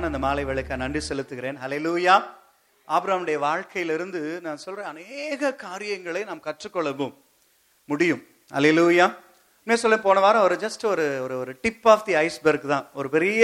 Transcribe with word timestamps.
அருமையான 0.00 0.16
அந்த 0.16 0.26
மாலை 0.26 0.44
விளக்க 0.50 0.76
நன்றி 0.82 1.00
செலுத்துகிறேன். 1.08 1.56
ஹalleluya 1.64 2.14
ஆபிரகாமுடைய 2.94 3.38
வாழ்க்கையிலிருந்து 3.46 4.20
நான் 4.46 4.62
சொல்றேன் 4.64 4.90
அநேக 4.92 5.52
காரியங்களை 5.64 6.22
நாம் 6.24 6.44
கற்றுக்கொள்ளவும் 6.46 7.14
முடியும். 7.84 8.22
அலையிலூயா 8.52 9.06
இன்னும் 9.64 9.82
சொல்ல 9.82 9.96
போன 10.06 10.20
வாரம் 10.24 10.46
ஒரு 10.46 10.56
ஜஸ்ட் 10.64 10.84
ஒரு 10.92 11.06
ஒரு 11.24 11.34
ஒரு 11.42 11.52
டிப் 11.60 11.88
ஆஃப் 11.92 12.04
தி 12.06 12.14
ஐஸ்பெர்க் 12.14 12.66
தான். 12.72 12.88
ஒரு 12.94 13.08
பெரிய 13.16 13.42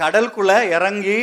கடலுக்குள்ள 0.00 0.52
இறங்கி 0.76 1.18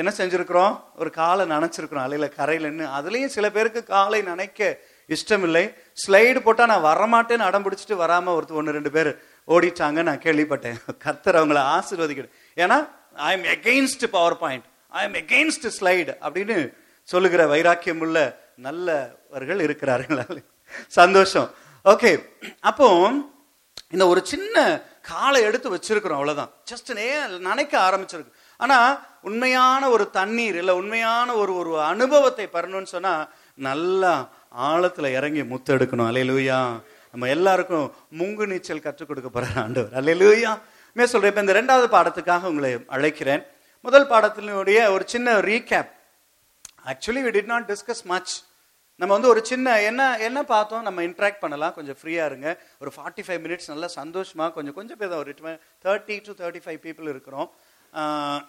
என்ன 0.00 0.10
செஞ்சிருக்கிறோம்? 0.16 0.74
ஒரு 1.00 1.10
காலை 1.20 1.44
நனைச்சிருக்கிறோம். 1.50 2.04
அலையில 2.06 2.28
கரையில 2.38 2.70
நின்று 2.70 2.86
அதுலேயும் 2.98 3.34
சில 3.36 3.50
பேருக்கு 3.50 3.82
காலை 3.94 4.22
நனைக்க 4.22 4.78
இஷ்டம் 5.14 5.46
இல்லை 5.48 5.64
ஸ்லைடு 6.02 6.40
போட்டால் 6.40 6.72
நான் 6.72 6.88
வரமாட்டேன்னு 6.90 7.48
அடம் 7.50 7.64
பிடிச்சிட்டு 7.64 8.02
வராமல் 8.04 8.34
ஒருத்தர் 8.34 8.60
ஒன்று 8.60 8.76
ரெண்டு 8.78 8.90
பேர் 8.90 9.10
ஓடிட்டாங்க 9.54 10.02
நான் 10.08 10.24
கேள்விப்பட்டேன். 10.26 10.78
கர்த்தர் 10.98 11.40
அவங்கள 11.40 11.60
ஆசிர்வதிக்கிட்டு 11.76 12.30
ஏன்னா 12.56 12.78
I 13.16 13.30
am 13.36 13.44
against 13.56 14.06
PowerPoint 14.38 14.64
I 14.88 15.02
am 15.04 15.14
against 15.14 15.68
slide 15.78 16.12
அப்படின்னு 16.26 16.56
சொல்லுகிற 17.02 17.46
வைராக்கியம் 17.46 18.00
உள்ள 18.00 18.18
நல்லவர்கள் 18.56 19.60
இருக்கிறார்கள். 19.60 20.42
சந்தோஷம். 20.88 21.48
ஓகே 21.84 22.10
அப்போ 22.60 22.88
இந்த 23.90 24.06
ஒரு 24.06 24.20
சின்ன 24.26 24.82
காலை 25.00 25.42
எடுத்து 25.42 25.68
வச்சிருக்கிறோம் 25.74 26.20
அவ்வளவுதான். 26.20 26.50
ஜஸ்ட் 26.70 26.94
நே 26.94 27.06
நினைக்க 27.38 27.74
ஆரம்பிச்சிருக்கு. 27.78 28.32
ஆனா 28.56 28.78
உண்மையான 29.22 29.88
ஒரு 29.88 30.10
தண்ணீர் 30.10 30.56
இல்லை 30.56 30.74
உண்மையான 30.74 31.34
ஒரு 31.34 31.54
ஒரு 31.54 31.72
அனுபவத்தை 31.82 32.48
பெறணும்னு 32.52 32.92
சொன்னா 32.96 33.28
நல்லா 33.54 34.28
ஆழத்துல 34.58 35.12
இறங்கி 35.12 35.42
முத்தெடுக்கணும். 35.42 36.08
அலையிலூயா 36.10 36.82
நம்ம 37.10 37.28
எல்லாருக்கும் 37.28 37.94
முங்கு 38.18 38.46
நீச்சல் 38.46 38.84
கற்றுக் 38.86 39.08
கொடுக்க 39.08 39.28
போற 39.28 39.46
ஆண்டவர். 39.56 40.04
லூயா 40.04 40.58
மே 40.96 41.04
சொல்றேன் 41.10 41.30
இப்ப 41.30 41.42
இந்த 41.44 41.54
ரெண்டாவது 41.60 41.86
பாடத்துக்காக 41.94 42.48
உங்களை 42.50 42.70
அழைக்கிறேன். 42.96 43.42
முதல் 43.86 44.10
பாடத்தினுடைய 44.10 44.80
ஒரு 44.94 45.04
சின்ன 45.12 45.38
recap 45.48 45.90
actually 46.90 47.22
we 47.26 47.30
did 47.36 47.50
not 47.52 47.66
discuss 47.70 48.02
much 48.12 48.32
நம்ம 49.00 49.12
வந்து 49.14 49.30
ஒரு 49.32 49.40
சின்ன 49.50 49.68
என்ன 49.88 50.02
என்ன 50.26 50.38
பார்த்தோம்? 50.50 50.84
நம்ம 50.86 51.02
இன்ட்ராக்ட் 51.02 51.40
பண்ணலாம். 51.44 51.74
கொஞ்சம் 51.74 51.96
ஃப்ரீயா 52.00 52.24
இருங்க. 52.30 52.48
ஒரு 52.82 52.90
ஃபார்ட்டி 52.96 53.22
ஃபைவ் 53.26 53.42
மினிட்ஸ் 53.44 53.70
நல்லா 53.72 53.88
சந்தோஷமா 53.96 54.46
கொஞ்சம் 54.56 54.76
கொஞ்சம் 54.78 55.00
பேர் 55.00 55.16
ஒரு 55.22 55.34
thirty 55.84 56.16
to 56.26 56.32
thirty 56.42 56.62
five 56.66 56.80
people 56.86 57.12
இருக்கிறோம். 57.14 57.50
அதனால் 57.92 58.46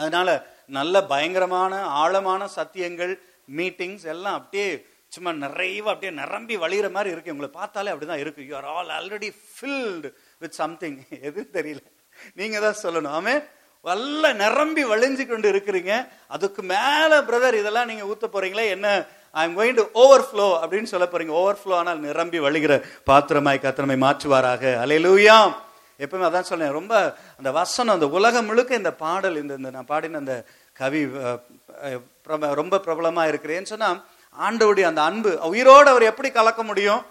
அதனால 0.00 0.28
நல்ல 0.78 1.04
பயங்கரமான 1.12 1.80
ஆழமான 2.02 2.48
சத்தியங்கள் 2.56 3.14
மீட்டிங்ஸ் 3.56 4.06
எல்லாம் 4.14 4.36
அப்படியே 4.40 4.68
சும்மா 5.14 5.32
நிறைய 5.44 5.82
அப்படியே 5.92 6.12
நிரம்பி 6.20 6.56
வழிகிற 6.56 6.88
மாதிரி 6.96 7.10
இருக்கு. 7.14 7.34
உங்களை 7.34 7.50
பார்த்தாலே 7.60 7.90
அப்படிதான் 7.92 8.22
இருக்கு. 8.24 8.42
You 8.48 8.54
are 8.56 8.70
all 8.76 8.92
already 8.98 9.30
filled 9.54 10.08
with 10.42 10.58
something 10.62 10.98
எதுன்னு 11.28 11.54
தெரியல. 11.58 11.84
நீங்க 12.38 12.56
தான் 12.66 12.82
சொல்லணும். 12.82 13.14
ஆமே? 13.18 13.34
வல்ல 13.86 14.32
நிரம்பி 14.42 14.82
வழிஞ்சு 14.92 15.24
கொண்டு 15.26 15.48
இருக்கிறீங்க. 15.52 15.92
அதுக்கு 16.34 16.62
மேல 16.72 17.20
பிரதர் 17.28 17.60
இதெல்லாம் 17.60 17.88
நீங்க 17.90 18.04
ஊத்த 18.12 18.26
போறீங்களே 18.34 18.66
என்ன? 18.76 18.88
I 19.40 19.42
am 19.46 19.56
going 19.58 19.78
to 19.78 19.84
overflow 20.02 20.48
அப்படின்னு 20.62 20.90
சொல்ல 20.92 21.06
போறீங்க. 21.12 21.32
ஓவர்ஃப்ளோ 21.40 21.74
ஆனால் 21.80 22.02
நிரம்பி 22.08 22.38
வழிகிற 22.46 22.74
பாத்திரமாய் 23.10 23.64
கத்திரமை 23.64 23.96
மாற்றுவாராக. 24.04 24.62
அலையிலூயா 24.84 25.38
எப்பவுமே 26.04 26.26
அதான் 26.28 26.48
சொன்னேன் 26.50 26.76
ரொம்ப 26.78 26.94
அந்த 27.38 27.50
வசனம் 27.60 27.96
அந்த 27.96 28.08
உலகம் 28.16 28.48
முழுக்க 28.50 28.80
இந்த 28.82 28.92
பாடல் 29.04 29.38
இந்த 29.42 29.54
இந்த 29.60 29.70
நான் 29.76 29.88
பாடின 29.92 30.18
அந்த 30.22 30.34
கவி 30.80 31.00
ரொம்ப 32.60 32.80
பிரபலமா 32.86 33.24
இருக்கிறேன்னு 33.30 33.72
சொன்னா 33.72 33.88
ஆண்டவுடைய 34.46 34.84
அந்த 34.90 35.02
அன்பு 35.10 35.30
உயிரோடு 35.52 35.88
அவர் 35.92 36.10
எப்படி 36.10 36.28
கலக்க 36.36 36.62
முடியும்? 36.70 37.02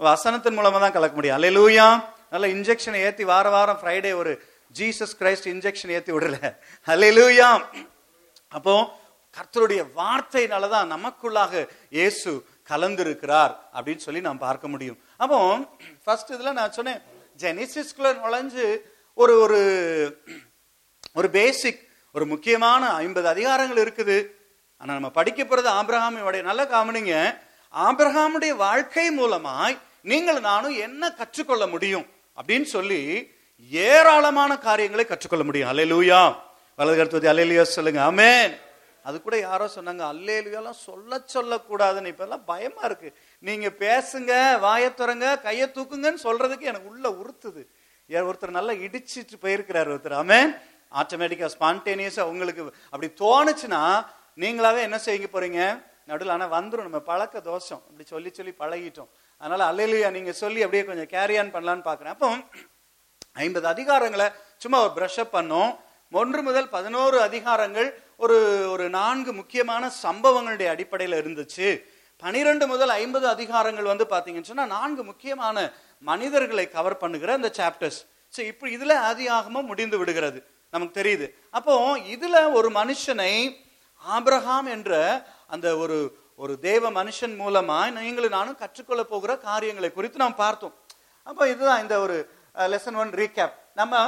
வசனத்தின் 0.00 0.56
மூலமா 0.58 0.78
தான் 0.84 0.96
கலக்க 0.96 1.14
முடியும். 1.18 1.38
அலையிலூயா 1.38 1.86
நல்ல 2.32 2.46
இன்ஜெக்ஷனை 2.56 3.00
ஏற்றி 3.08 3.24
வார 3.32 3.46
வாரம் 3.54 3.80
ஃப்ரைடே 3.80 4.12
ஒரு 4.22 4.32
ஜீசஸ் 4.78 5.14
கிரைஸ்ட் 5.20 5.48
இன்ஜெக்ஷன் 5.54 5.92
ஏற்றி 5.96 6.12
விடல. 6.16 6.36
அலையிலூயா 6.94 7.48
அப்போ 8.56 8.74
கர்த்தருடைய 9.36 9.82
வார்த்தையினால 9.98 10.68
தான் 10.74 10.90
நமக்குள்ளாக 10.94 11.52
இயேசு 11.96 12.30
கலந்திருக்கிறார் 12.70 13.52
அப்படின்னு 13.76 14.04
சொல்லி 14.06 14.20
நாம் 14.28 14.44
பார்க்க 14.46 14.72
முடியும். 14.74 14.98
அப்போ 15.22 15.38
ஃபர்ஸ்ட் 16.04 16.32
இதில் 16.34 16.58
நான் 16.60 16.76
சொன்னேன் 16.78 17.00
ஜெனிசிஸ்குள்ள 17.42 18.10
நுழைஞ்சு 18.22 18.66
ஒரு 19.18 19.34
ஒரு 19.44 19.60
ஒரு 21.18 21.28
பேசிக் 21.38 21.80
ஒரு 22.14 22.24
முக்கியமான 22.32 22.82
ஐம்பது 23.04 23.26
அதிகாரங்கள் 23.34 23.80
இருக்குது. 23.84 24.16
ஆனால் 24.80 24.96
நம்ம 24.98 25.10
படிக்க 25.18 25.40
போகிறது 25.44 25.68
ஆபிரஹாமியோடைய 25.80 26.42
நல்ல 26.50 26.62
காமனிங்க 26.74 27.14
ஆபிரஹாமுடைய 27.74 28.52
வாழ்க்கை 28.66 29.06
மூலமாய் 29.20 29.76
நீங்கள் 30.10 30.40
நானும் 30.50 30.76
என்ன 30.86 31.02
கற்றுக்கொள்ள 31.20 31.64
முடியும்? 31.74 32.06
அப்படின்னு 32.36 32.68
சொல்லி 32.76 33.00
ஏராளமான 33.70 34.58
காரியங்களை 34.58 35.04
கற்றுக்கொள்ள 35.04 35.44
முடியும். 35.44 35.70
அலையலூயா 35.72 36.36
வலது 36.76 36.96
கருத்துவதி 36.96 37.28
அல்லேலுயா 37.32 37.62
சொல்லுங்க. 37.62 38.00
ஆமேன் 38.10 38.52
அது 39.02 39.22
கூட 39.22 39.38
யாரோ 39.38 39.66
சொன்னாங்க 39.74 40.02
அல்லேலுயாலாம் 40.12 40.82
சொல்ல 40.88 41.20
சொல்லக்கூடாதுன்னு. 41.34 42.06
இப்ப 42.06 42.24
எல்லாம் 42.24 42.44
பயமா 42.44 42.82
இருக்கு. 42.84 43.08
நீங்க 43.38 43.68
பேசுங்க 43.84 44.60
வாயை 44.60 44.90
துறங்க 44.90 45.40
கையை 45.40 45.68
தூக்குங்கன்னு 45.68 46.24
சொல்றதுக்கு 46.24 46.68
எனக்கு 46.70 46.88
உள்ள 46.88 47.08
உறுத்துது. 47.22 47.62
ஒருத்தர் 48.10 48.56
நல்லா 48.58 48.72
இடிச்சிட்டு 48.72 49.36
போயிருக்கிறார் 49.40 49.90
ஒருத்தர். 49.94 50.18
ஆமே 50.22 50.40
ஆட்டோமேட்டிக்கா 51.00 51.48
ஸ்பான்டேனியஸா 51.58 52.20
உங்களுக்கு 52.20 52.62
அப்படி 52.90 53.08
தோணுச்சுன்னா 53.18 53.82
நீங்களாவே 54.36 54.80
என்ன 54.88 54.98
செய்ய 54.98 55.28
போறீங்க? 55.32 55.82
நடுவில் 56.06 56.32
ஆனா 56.32 56.46
வந்துடும் 56.52 56.88
நம்ம 56.88 56.98
பழக்க 56.98 57.40
தோஷம். 57.40 57.82
அப்படி 57.86 58.04
சொல்லி 58.04 58.30
சொல்லி 58.32 58.52
பழகிட்டோம். 58.58 59.08
அதனால 59.42 59.62
அல்லேலுயா 59.70 60.08
நீங்க 60.16 60.32
சொல்லி 60.42 60.60
அப்படியே 60.64 60.84
கொஞ்சம் 60.88 61.10
கேரி 61.14 61.36
ஆன் 61.40 61.54
பண்ணலான்னு 61.54 61.88
பாக்குறேன். 61.88 62.14
அப்போ 62.14 62.28
ஐம்பது 63.44 63.66
அதிகாரங்களை 63.74 64.26
சும்மா 64.62 64.78
ஒரு 64.84 64.92
பிரஷ் 64.98 65.20
அப் 65.22 65.34
பண்ணோம். 65.38 65.72
ஒன்று 66.20 66.40
முதல் 66.48 66.68
பதினோரு 66.76 67.18
அதிகாரங்கள் 67.28 67.88
ஒரு 68.24 68.36
ஒரு 68.74 68.86
நான்கு 68.98 69.30
முக்கியமான 69.40 69.90
சம்பவங்களுடைய 70.04 70.68
அடிப்படையில் 70.74 71.20
இருந்துச்சு. 71.22 71.68
பனிரெண்டு 72.22 72.64
முதல் 72.72 72.92
ஐம்பது 73.00 73.26
அதிகாரங்கள் 73.34 73.90
வந்து 73.92 74.06
பாத்தீங்கன்னு 74.10 74.50
சொன்னா 74.50 74.66
நான்கு 74.76 75.02
முக்கியமான 75.10 75.56
மனிதர்களை 76.10 76.66
கவர் 76.76 77.00
பண்ணுகிற 77.02 77.32
அந்த 77.38 77.50
சாப்டர்ஸ் 77.58 78.00
சரி 78.34 78.48
இப்போ 78.52 78.66
இதுல 78.76 78.92
ஆதியாகமும் 79.10 79.70
முடிந்து 79.70 79.96
விடுகிறது. 80.00 80.38
நமக்கு 80.74 80.94
தெரியுது. 81.00 81.26
அப்போ 81.58 81.74
இதுல 82.14 82.36
ஒரு 82.58 82.68
மனுஷனை 82.80 83.32
ஆப்ரஹாம் 84.16 84.68
என்ற 84.76 84.92
அந்த 85.54 85.68
ஒரு 85.82 85.96
ஒரு 86.40 86.54
தேவ 86.68 86.90
மனுஷன் 86.98 87.34
மூலமா 87.42 87.78
நீங்களும் 87.98 88.36
நானும் 88.36 88.60
கற்றுக்கொள்ள 88.62 89.02
போகிற 89.12 89.32
காரியங்களை 89.48 89.90
குறித்து 89.96 90.22
நாம் 90.22 90.40
பார்த்தோம். 90.44 90.74
அப்போ 91.28 91.42
இதுதான் 91.52 91.82
இந்த 91.84 91.96
ஒரு 92.04 92.16
லெசன் 92.72 92.98
ஒன் 93.02 93.12
ரீகேப் 93.20 93.54
நம்ம 93.80 94.00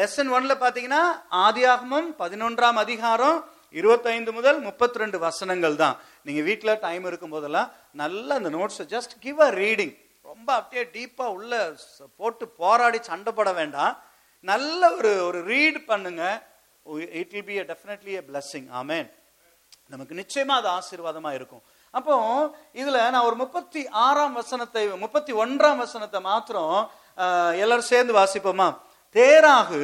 லெசன் 0.00 0.30
ஒன்ல 0.36 0.54
பாத்தீங்கன்னா 0.64 1.02
ஆதியாகமும் 1.46 2.08
பதினொன்றாம் 2.22 2.78
அதிகாரம் 2.84 3.38
இருபத்தைந்து 3.80 4.30
முதல் 4.38 4.58
முப்பத்தி 4.66 5.00
ரெண்டு 5.02 5.18
வசனங்கள் 5.24 5.76
தான். 5.82 5.96
நீங்க 6.26 6.40
வீட்டில் 6.48 6.80
டைம் 6.86 7.04
இருக்கும் 7.08 7.34
போதெல்லாம் 7.34 7.68
நல்ல 8.02 8.28
அந்த 8.38 8.50
notes 8.56 8.82
just 8.94 9.14
give 9.24 9.40
a 9.48 9.50
reading 9.62 9.94
ரொம்ப 10.30 10.48
அப்படியே 10.60 10.84
டீப்பா 10.96 11.26
உள்ள 11.36 11.52
போட்டு 12.20 12.44
போராடி 12.62 12.98
சண்டைப்பட 13.10 13.50
வேண்டாம். 13.60 13.94
நல்ல 14.50 14.90
ஒரு 14.98 15.12
ஒரு 15.28 15.40
ரீட் 15.52 15.78
பண்ணுங்க. 15.90 16.24
It 17.20 17.32
will 17.36 17.48
be 17.50 17.56
definitely 17.72 18.12
a 18.20 18.22
blessing 18.28 18.68
ஆமேன் 18.80 19.08
நமக்கு 19.92 20.14
நிச்சயமா 20.20 20.54
அது 20.60 20.68
ஆசீர்வாதமா 20.78 21.30
இருக்கும். 21.38 21.62
அப்போ 21.94 22.14
இதுல 22.80 22.98
நான் 23.14 23.26
ஒரு 23.28 23.36
முப்பத்தி 23.42 23.80
ஆறாம் 24.06 24.36
வசனத்தை 24.40 24.82
முப்பத்தி 25.04 25.32
ஒன்றாம் 25.42 25.80
வசனத்தை 25.84 26.20
மாத்திரம் 26.30 26.76
எல்லாரும் 27.62 27.90
சேர்ந்து 27.92 28.12
வாசிப்போமா? 28.18 28.68
தேராகு 29.16 29.80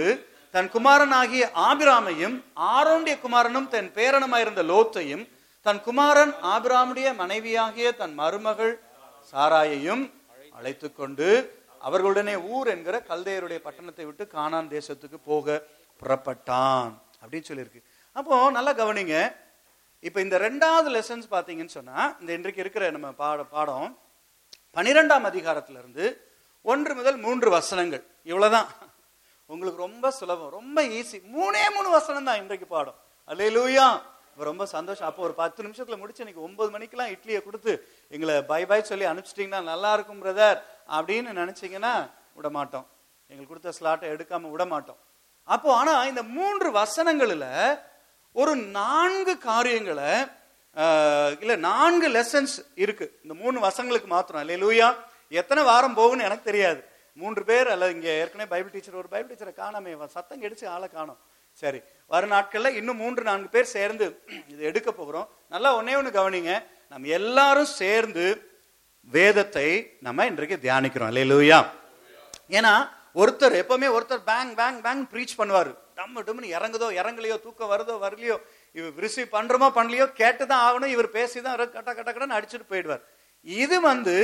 தன் 0.55 0.69
குமாரனாகிய 0.75 1.45
ஆபிராமையும் 1.69 2.37
ஆரோண்டிய 2.75 3.15
குமாரனும் 3.25 3.67
தன் 3.75 3.91
பேரனுமாயிருந்த 3.97 4.63
லோத்தையும் 4.73 5.25
தன் 5.67 5.81
குமாரன் 5.87 6.33
ஆபிராமுடைய 6.53 7.09
மனைவியாகிய 7.23 7.89
தன் 8.01 8.15
மருமகள் 8.21 8.75
சாராயையும் 9.33 10.05
அழைத்து 10.59 10.89
கொண்டு 10.93 11.29
அவர்களுடனே 11.87 12.35
ஊர் 12.55 12.69
என்கிற 12.75 12.97
கல்தையருடைய 13.09 13.59
பட்டணத்தை 13.67 14.05
விட்டு 14.05 14.25
கானான் 14.37 14.71
தேசத்துக்கு 14.77 15.19
போக 15.31 15.57
புறப்பட்டான். 16.01 16.89
அப்படின்னு 17.23 17.49
சொல்லியிருக்கு. 17.51 17.83
அப்போ 18.17 18.37
நல்லா 18.57 18.73
கவனிங்க. 18.83 19.17
இப்போ 20.07 20.19
இந்த 20.25 20.37
ரெண்டாவது 20.47 20.89
லெசன்ஸ் 20.97 21.27
பார்த்தீங்கன்னு 21.35 21.75
சொன்னால் 21.77 22.11
இந்த 22.21 22.31
இன்றைக்கு 22.39 22.61
இருக்கிற 22.65 22.85
நம்ம 22.97 23.09
பாட 23.21 23.45
பாடம் 23.55 23.89
பனிரெண்டாம் 24.77 25.27
அதிகாரத்திலிருந்து 25.31 26.05
ஒன்று 26.71 26.93
முதல் 26.99 27.19
மூன்று 27.25 27.49
வசனங்கள். 27.57 28.03
இவ்வளோதான் 28.31 28.69
உங்களுக்கு 29.53 29.81
ரொம்ப 29.87 30.07
சுலபம் 30.19 30.53
ரொம்ப 30.59 30.79
ஈஸி 30.99 31.19
மூணே 31.37 31.63
மூணு 31.77 31.89
வசனம் 31.97 32.29
தான் 32.29 32.41
இன்றைக்கு 32.43 32.67
பாடம். 32.75 32.99
அல்லே 33.31 33.49
லூயா 33.57 33.87
ரொம்ப 34.51 34.65
சந்தோஷம். 34.75 35.09
அப்போ 35.11 35.23
ஒரு 35.29 35.35
பத்து 35.43 35.61
நிமிஷத்துல 35.67 35.99
முடிச்சு 36.03 36.23
இன்னைக்கு 36.25 36.47
ஒன்பது 36.49 36.71
மணிக்கெல்லாம் 36.75 37.13
இட்லியை 37.15 37.41
கொடுத்து 37.49 37.73
எங்களை 38.15 38.35
பை 38.53 38.63
பை 38.71 38.81
சொல்லி 38.91 39.07
அனுப்பிச்சிட்டிங்கன்னா 39.13 39.63
நல்லா 39.73 39.91
இருக்கும் 39.97 40.23
பிரதர் 40.25 40.59
அப்படின்னு 40.97 41.33
நினைச்சீங்கன்னா 41.41 41.95
விட 42.39 42.49
மாட்டோம். 42.59 42.87
எங்களுக்கு 43.31 43.53
கொடுத்த 43.53 43.75
ஸ்லாட்டை 43.79 44.09
எடுக்காம 44.15 44.51
விட 44.55 44.65
மாட்டோம். 44.75 45.01
அப்போ 45.55 45.69
ஆனா 45.81 45.93
இந்த 46.13 46.23
மூன்று 46.37 46.69
வசனங்களில் 46.81 47.51
ஒரு 48.41 48.53
நான்கு 48.79 49.35
காரியங்களை 49.49 50.11
இல்லை 51.43 51.45
இல்ல 51.45 51.55
நான்கு 51.69 52.09
லெசன்ஸ் 52.17 52.57
இருக்கு. 52.85 53.07
இந்த 53.25 53.35
மூணு 53.43 53.57
வசங்களுக்கு 53.67 54.09
மாத்திரம். 54.15 54.49
லூயா 54.65 54.89
எத்தனை 55.41 55.63
வாரம் 55.71 55.97
போகும்னு 55.99 56.27
எனக்கு 56.29 56.49
தெரியாது. 56.51 56.81
மூன்று 57.21 57.43
பேர் 57.51 57.69
அல்ல 57.75 57.85
இங்க 57.95 58.09
ஏற்கனவே 58.23 58.49
பைபிள் 58.53 58.73
டீச்சர் 58.75 58.99
ஒரு 59.03 59.09
பைபிள் 59.15 59.31
டீச்சரை 59.31 59.55
காணாமே 59.63 59.95
சத்தம் 60.17 60.43
கெடிச்சு 60.43 60.67
ஆளை 60.75 60.89
காணோம். 60.97 61.21
சரி 61.63 61.81
வரும் 62.13 62.35
நாட்களில் 62.35 62.77
இன்னும் 62.81 63.01
மூன்று 63.03 63.23
நான்கு 63.29 63.49
பேர் 63.55 63.75
சேர்ந்து 63.77 64.07
இது 64.53 64.61
எடுக்க 64.71 64.91
போகிறோம் 64.99 65.31
நல்லா 65.55 65.71
ஒன்னே 65.79 65.95
ஒன்று 66.01 66.13
கவனிங்க. 66.19 66.53
நம்ம 66.93 67.09
எல்லாரும் 67.21 67.71
சேர்ந்து 67.81 68.27
வேதத்தை 69.17 69.69
நம்ம 70.07 70.27
இன்றைக்கு 70.31 70.57
தியானிக்கிறோம். 70.67 71.11
அல்லேலூயா 71.13 71.61
ஏன்னா 72.59 72.75
ஒருத்தர் 73.23 73.61
எப்பவுமே 73.63 73.89
ஒருத்தர் 73.97 74.23
பேங் 74.31 74.53
பேங் 74.61 74.81
பேங் 74.87 75.03
ப்ரீச் 75.13 75.39
பண்ணுவார். 75.41 75.73
டம்மு 75.99 76.21
டம்னு 76.27 76.49
இறங்குதோ 76.57 76.89
இறங்கலையோ 77.01 77.37
தூக்கம் 77.45 77.71
வருதோ 77.73 77.95
வரலையோ 78.05 78.37
இவர் 78.79 78.99
ரிசீவ் 79.05 79.29
பண்றோமோ 79.37 79.69
பண்ணலையோ 79.79 80.07
கேட்டு 80.21 80.45
தான் 80.51 80.65
ஆகணும் 80.67 80.93
இவர் 80.95 81.09
பேசிதான் 81.19 81.57
கட்ட 81.77 81.91
கட்ட 81.95 82.11
கடன்னு 82.13 82.37
அடிச்சுட்டு 82.39 82.71
போயிடுவார். 82.73 83.03
இது 83.47 83.77
வந்து 83.91 84.17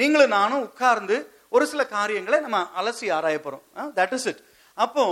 நீங்களும் 0.00 0.34
நானும் 0.38 0.64
உட்கார்ந்து 0.68 1.16
ஒரு 1.56 1.64
சில 1.72 1.82
காரியங்களை 1.96 2.38
நம்ம 2.46 2.58
அலசி 2.80 3.06
ஆராய 3.16 3.36
போறோம். 3.44 3.64
தட் 3.98 4.14
இஸ் 4.18 4.28
இட் 4.32 4.42
அப்போ 4.84 5.04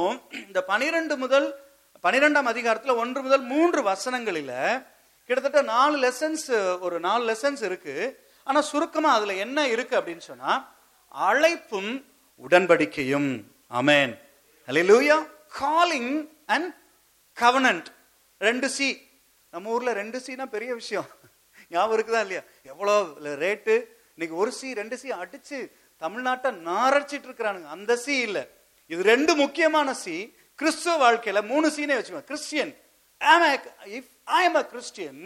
இந்த 0.46 0.60
பனிரெண்டு 0.72 1.14
முதல் 1.24 1.46
பனிரெண்டாம் 2.06 2.50
அதிகாரத்தில் 2.52 3.00
ஒன்று 3.02 3.20
முதல் 3.26 3.44
மூன்று 3.52 3.80
வசனங்களில் 3.90 4.56
கிட்டத்தட்ட 5.28 5.60
நாலு 5.74 5.96
லெசன்ஸ் 6.04 6.48
ஒரு 6.86 6.96
நாலு 7.06 7.22
லெசன்ஸ் 7.30 7.62
இருக்கு. 7.68 7.94
ஆனால் 8.46 8.68
சுருக்கமாக 8.72 9.16
அதில் 9.18 9.40
என்ன 9.44 9.58
இருக்கு 9.74 9.94
அப்படின்னு 10.00 10.24
சொன்னா 10.30 10.52
அழைப்பும் 11.14 11.90
உடன்படிக்கையும். 12.44 13.30
அமேன் 13.80 14.12
அலையிலூயா 14.68 15.16
காலிங் 15.52 16.12
அண்ட் 16.46 16.68
கவனன்ட் 17.36 17.88
ரெண்டு 18.38 18.68
சி 18.68 18.88
நம்ம 19.52 19.70
ஊர்ல 19.70 19.92
ரெண்டு 19.92 20.20
சினா 20.20 20.46
பெரிய 20.46 20.74
விஷயம். 20.74 21.08
ஞாபகம் 21.68 21.94
இருக்குதா 21.96 22.20
இல்லையா? 22.24 22.42
எவ்வளோ 22.62 22.94
ரேட்டு 23.44 23.74
இன்னைக்கு 24.14 24.36
ஒரு 24.42 24.52
சி 24.52 24.74
ரெண்டு 24.80 24.96
சி 24.98 25.08
அடிச்சு 25.12 25.58
தமிழ்நாட்டை 26.02 26.50
நாரடிச்சிட்டு 26.68 27.26
இருக்கிறானுங்க. 27.28 27.68
அந்த 27.76 27.96
சி 27.96 28.14
இல்ல. 28.26 28.38
இது 28.86 29.02
ரெண்டு 29.12 29.34
முக்கியமான 29.34 29.94
சி 29.94 30.16
கிறிஸ்துவ 30.54 30.94
வாழ்க்கையில 31.04 31.40
மூணு 31.52 31.68
சீனே 31.76 31.96
வச்சுக்கோங்க. 31.98 32.28
Christian 32.32 32.72
if 33.98 34.10
I 34.24 34.44
am 34.48 34.58
a 34.62 34.64
Christian 34.66 35.22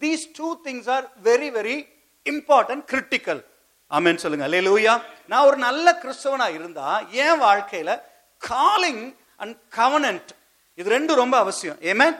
these 0.00 0.24
two 0.38 0.48
things 0.64 0.88
are 0.96 1.06
very 1.28 1.50
very 1.58 1.76
important 2.26 2.84
critical 2.92 3.42
ஆமேன்னு 3.90 4.22
சொல்லுங்க. 4.24 4.46
அல்லேலூயா 4.48 4.94
நான் 5.26 5.46
ஒரு 5.46 5.56
நல்ல 5.56 5.86
கிறிஸ்தவனா 6.02 6.48
இருந்தா 6.58 6.88
என் 7.24 7.40
வாழ்க்கையில 7.40 8.00
காலிங் 8.42 9.04
அண்ட் 9.36 9.56
கவனன்ட் 9.76 10.30
இது 10.74 10.88
ரெண்டும் 10.96 11.20
ரொம்ப 11.22 11.36
அவசியம். 11.38 11.78
ஏமேன் 11.90 12.16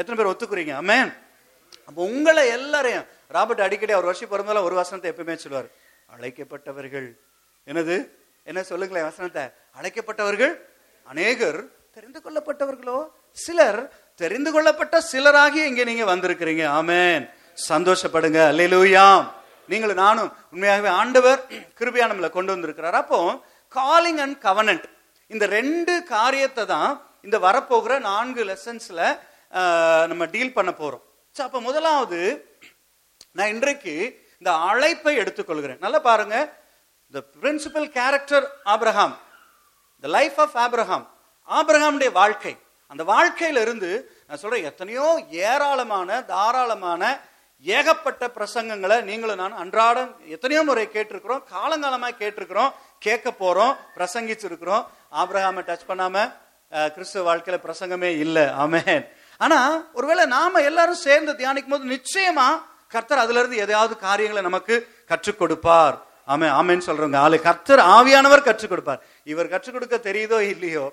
எத்தனை 0.00 0.16
பேர் 0.18 0.32
ஒத்துக்குறீங்க? 0.32 0.74
அமேன் 0.82 1.10
அப்போ 1.88 2.00
உங்களை 2.02 2.48
எல்லாரையும் 2.48 3.06
ராபர்ட் 3.36 3.64
அடிக்கடி 3.66 3.92
அவர் 3.92 4.08
வருஷம் 4.10 4.28
பிறந்தாலும் 4.28 4.66
ஒரு 4.68 4.74
வசனத்தை 4.74 5.08
எப்பவுமே 5.12 5.34
சொல்லுவார். 5.34 5.68
அழைக்கப்பட்டவர்கள். 6.14 7.08
என்னது? 7.66 7.96
என்ன 8.44 8.62
சொல்லுங்களேன் 8.62 9.08
வசனத்தை? 9.10 9.44
அழைக்கப்பட்டவர்கள்? 9.78 10.54
அநேகர் 11.12 11.58
தெரிந்து 11.96 12.20
கொள்ளப்பட்டவர்களோ? 12.24 12.98
சிலர் 13.44 13.80
தெரிந்து 14.14 14.52
கொள்ளப்பட்ட 14.52 14.96
சிலராகி 15.12 15.60
இங்கே 15.70 15.84
நீங்க 15.84 16.04
வந்திருக்கிறீங்க. 16.14 16.64
ஆமேன் 16.78 17.24
சந்தோஷப்படுங்க. 17.68 18.40
அல்லையிலூயாம் 18.52 19.24
நீங்களும் 19.68 20.02
நானும் 20.04 20.30
உண்மையாகவே 20.52 20.88
ஆண்டவர் 20.88 21.40
கிருபியா 21.78 22.06
நம்மளை 22.10 22.30
கொண்டு 22.30 22.52
வந்திருக்கிறார். 22.52 22.94
அப்போ 22.94 23.18
காலிங் 23.68 24.20
அண்ட் 24.24 24.38
கவனன்ட் 24.42 24.86
இந்த 25.34 25.46
ரெண்டு 25.58 25.94
காரியத்தை 26.14 26.64
தான் 26.74 26.92
இந்த 27.26 27.36
வரப்போகிற 27.46 27.94
நான்கு 28.10 28.42
லெசன்ஸ்ல 28.50 29.00
நம்ம 30.10 30.24
டீல் 30.34 30.56
பண்ண 30.56 30.70
போறோம். 30.80 31.02
So, 31.36 31.42
அப்ப 31.46 31.60
முதலாவது 31.66 32.20
நான் 33.36 33.52
இன்றைக்கு 33.54 33.94
இந்த 34.40 34.50
அழைப்பை 34.70 35.14
எடுத்துக்கொள்கிறேன். 35.22 35.80
நல்லா 35.84 36.00
பாருங்க. 36.08 36.36
The 37.14 37.22
principal 37.42 37.88
character 37.98 38.46
Abraham 38.74 39.14
the 40.04 40.08
life 40.16 40.38
of 40.44 40.56
Abraham 40.64 41.06
ஆப்ரஹாமுடைய 41.58 42.10
வாழ்க்கை. 42.20 42.54
அந்த 42.92 43.02
வாழ்க்கையில 43.14 43.62
இருந்து 43.66 43.90
நான் 44.26 44.42
சொல்றேன் 44.42 44.68
எத்தனையோ 44.70 45.08
ஏராளமான 45.46 46.22
தாராளமான 46.32 47.02
ஏகப்பட்ட 47.64 48.24
பிரசங்கங்களை 48.36 48.96
நீங்களும் 49.08 49.40
நான் 49.42 49.60
அன்றாடம் 49.62 50.10
எத்தனையோ 50.34 50.60
முறை 50.68 50.84
கேட்டிருக்கிறோம் 50.96 51.42
காலங்காலமாக 51.54 52.18
கேட்டிருக்கிறோம். 52.22 52.72
கேட்க 52.98 53.34
போறோம் 53.40 53.76
பிரசங்கிச்சிருக்கிறோம். 53.96 54.84
ஆபிரகாமை 55.12 55.62
டச் 55.68 55.88
பண்ணாம 55.88 56.32
கிறிஸ்துவ 56.94 57.22
வாழ்க்கையில 57.28 57.58
பிரசங்கமே 57.66 58.10
இல்லை. 58.24 58.42
ஆமேன். 58.42 59.06
ஆனா 59.38 59.58
ஒருவேளை 59.92 60.24
நாம 60.26 60.60
எல்லாரும் 60.60 61.02
சேர்ந்து 61.06 61.32
தியானிக்கும் 61.32 61.74
போது 61.74 61.84
நிச்சயமா 61.94 62.48
கர்த்தர் 62.88 63.18
அதுல 63.18 63.38
இருந்து 63.38 63.56
எதையாவது 63.56 63.96
காரியங்களை 63.96 64.42
நமக்கு 64.42 64.74
கற்றுக் 65.06 65.38
கொடுப்பார். 65.38 65.96
ஆமே 66.26 66.48
ஆமேன்னு 66.60 66.86
சொல்றவங்க 66.86 67.16
ஆளு. 67.16 67.40
கர்த்தர் 67.40 67.78
ஆவியானவர் 67.78 68.42
கற்றுக் 68.42 68.70
கொடுப்பார். 68.70 69.02
இவர் 69.24 69.48
கற்றுக் 69.48 69.76
கொடுக்க 69.76 69.96
தெரியுதோ 70.10 70.40
இல்லையோ? 70.40 70.86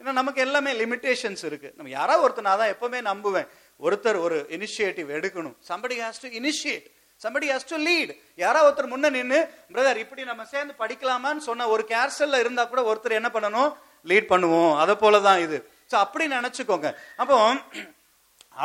ஏன்னா 0.00 0.12
நமக்கு 0.12 0.40
எல்லாமே 0.40 0.72
லிமிட்டேஷன்ஸ் 0.72 1.44
இருக்கு. 1.44 1.72
நம்ம 1.76 1.92
யாராவது 1.92 2.22
ஒருத்தர் 2.26 2.46
நான் 2.48 2.58
தான் 2.58 2.72
எப்பவுமே 2.74 3.00
நம்புவேன். 3.10 3.48
ஒருத்தர் 3.80 4.18
ஒரு 4.20 4.46
இனிஷியேட்டிவ் 4.50 5.08
எடுக்கணும். 5.16 5.56
Somebody 5.68 5.96
has 6.02 6.20
to 6.20 6.28
initiate 6.40 6.86
somebody 7.24 7.46
has 7.52 7.68
to 7.68 7.76
lead 7.88 8.10
யாரோ 8.42 8.60
ஒருத்தர் 8.66 8.92
முன்ன 8.92 9.10
நின்று 9.16 9.38
பிரதர் 9.74 10.02
இப்படி 10.04 10.24
நம்ம 10.30 10.44
சேர்ந்து 10.52 10.74
படிக்கலாமான்னு 10.82 11.42
சொன்ன 11.48 11.68
ஒரு 11.74 11.84
கேர்சல்ல 11.92 12.40
இருந்தா 12.44 12.64
கூட 12.64 12.82
ஒருத்தர் 12.90 13.18
என்ன 13.20 13.30
பண்ணணும்? 13.36 13.70
லீட் 14.10 14.30
பண்ணுவோம். 14.32 14.72
அதை 14.82 14.94
போலதான் 15.04 15.40
இது. 15.46 15.58
ஸோ 15.90 15.96
அப்படி 16.04 16.24
நினைச்சுக்கோங்க. 16.36 16.90
அப்போ 17.22 17.38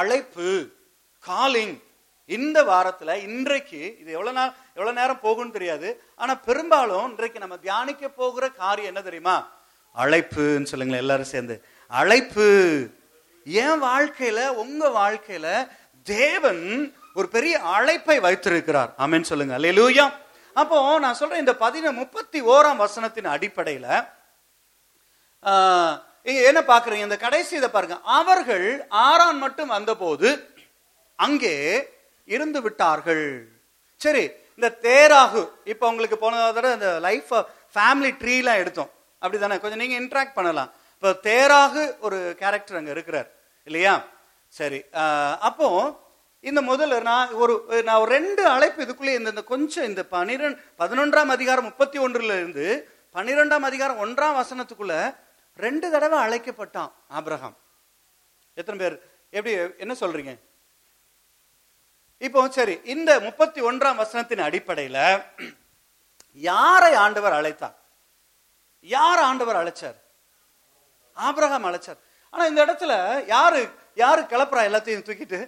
அழைப்பு 0.02 0.50
காலிங் 1.30 1.74
இந்த 2.26 2.60
வாரத்துல 2.64 3.12
இன்றைக்கு 3.28 3.82
இது 4.02 4.10
எவ்வளவு 4.18 4.38
நாள் 4.38 4.54
எவ்வளவு 4.76 5.00
நேரம் 5.00 5.24
போகும்னு 5.24 5.56
தெரியாது. 5.58 5.88
ஆனா 6.16 6.34
பெரும்பாலும் 6.48 7.08
இன்றைக்கு 7.12 7.40
நம்ம 7.44 7.58
தியானிக்க 7.66 8.10
போகிற 8.22 8.46
காரியம் 8.62 8.92
என்ன 8.92 9.04
தெரியுமா? 9.08 9.36
அழைப்புன்னு 9.96 10.70
சொல்லுங்களேன் 10.72 11.04
எல்லாரும் 11.06 11.34
சேர்ந்து. 11.36 11.56
அழைப்பு. 11.92 12.48
என் 13.46 13.82
வாழ்க்கையில 13.90 14.42
உங்க 14.64 14.84
வாழ்க்கையில 15.02 15.48
தேவன் 16.16 16.66
ஒரு 17.16 17.28
பெரிய 17.28 17.54
அழைப்பை 17.76 18.18
வைத்திருக்கிறார். 18.20 18.92
ஆமேன்னு 19.04 19.30
சொல்லுங்க. 19.32 19.54
அல்லேலூயா. 19.60 20.06
அப்போ 20.56 20.78
நான் 21.00 21.18
சொல்றேன் 21.20 21.44
இந்த 21.44 21.54
பதின 21.60 21.92
முப்பத்தி 22.00 22.40
ஓராம் 22.54 22.82
வசனத்தின் 22.84 23.34
அடிப்படையில 23.36 23.88
என்ன 26.48 26.60
பாக்குறீங்க 26.64 27.08
இந்த 27.08 27.18
கடைசி 27.18 27.54
இதை 27.60 27.70
பாருங்க. 27.70 27.96
அவர்கள் 28.18 28.66
ஆறான் 29.06 29.40
மட்டும் 29.44 29.74
வந்தபோது 29.76 30.30
அங்கே 31.20 31.56
இருந்து 32.28 32.60
விட்டார்கள். 32.66 33.26
சரி 34.02 34.24
இந்த 34.58 34.70
தேராகு 34.86 35.42
இப்போ 35.66 35.86
உங்களுக்கு 35.92 36.18
போன 36.18 36.42
தடவை 36.58 36.74
இந்த 36.80 36.92
லைஃப் 37.08 37.32
ஃபேமிலி 37.76 38.12
ட்ரீலாம் 38.22 38.62
எடுத்தோம். 38.64 38.92
அப்படி 39.22 39.38
தானே 39.42 39.58
கொஞ்சம் 39.64 39.82
நீங்கள் 39.84 40.02
இன்ட்ராக்ட் 40.02 40.38
பண்ணலாம். 40.38 40.70
இப்போ 40.96 41.10
தேராகு 41.28 41.84
ஒரு 42.00 42.18
கேரக்டர் 42.42 42.80
அங்கே 42.80 42.94
இருக்கிறார். 42.98 43.30
இல்லையா? 43.68 43.94
சரி 44.54 44.80
ஆஹ், 45.02 45.36
அப்போ 45.50 45.68
இந்த 46.44 46.62
முதல்ல 46.62 46.96
நான் 47.02 47.34
ஒரு 47.42 47.54
நான் 47.88 48.00
ஒரு 48.04 48.12
ரெண்டு 48.18 48.44
அழைப்பு 48.48 48.84
இதுக்குள்ளே 48.86 49.16
இந்த 49.18 49.30
இந்த 49.30 49.44
கொஞ்சம் 49.44 49.88
இந்த 49.90 50.02
பனிரெண்டு 50.14 50.62
பதினொன்றாம் 50.82 51.34
அதிகாரம் 51.36 51.68
முப்பத்தி 51.70 51.98
ஒன்றுல 52.00 52.38
இருந்து 52.38 52.66
பன்னிரெண்டாம் 53.16 53.68
அதிகாரம் 53.70 54.02
ஒன்றாம் 54.06 54.38
வசனத்துக்குள்ள 54.40 54.96
ரெண்டு 55.60 55.88
தடவை 55.92 56.18
அழைக்கப்பட்டான் 56.20 56.92
ஆப்ரஹாம் 57.20 57.56
எத்தனை 58.58 58.78
பேர்? 58.82 58.96
எப்படி 59.34 59.54
என்ன 59.84 59.94
சொல்றீங்க? 60.02 60.32
இப்போ 62.22 62.48
சரி 62.58 62.76
இந்த 62.94 63.12
முப்பத்தி 63.28 63.62
ஒன்றாம் 63.62 64.02
வசனத்தின் 64.02 64.46
அடிப்படையில 64.48 64.98
யாரை 66.42 66.92
ஆண்டவர் 67.04 67.38
அழைத்தார்? 67.40 67.78
யார் 68.88 69.22
ஆண்டவர் 69.30 69.60
அழைச்சார்? 69.62 69.98
ஆபிரகாம் 71.18 71.68
அழைச்சார். 71.70 72.00
ஆனா 72.34 72.44
இந்த 72.46 72.60
இடத்துல 72.66 72.94
யாரு 73.36 73.62
யாரு 73.96 74.22
கிளப்புறா 74.32 74.62
எல்லாத்தையும் 74.70 75.08
தூக்கிட்டு? 75.08 75.40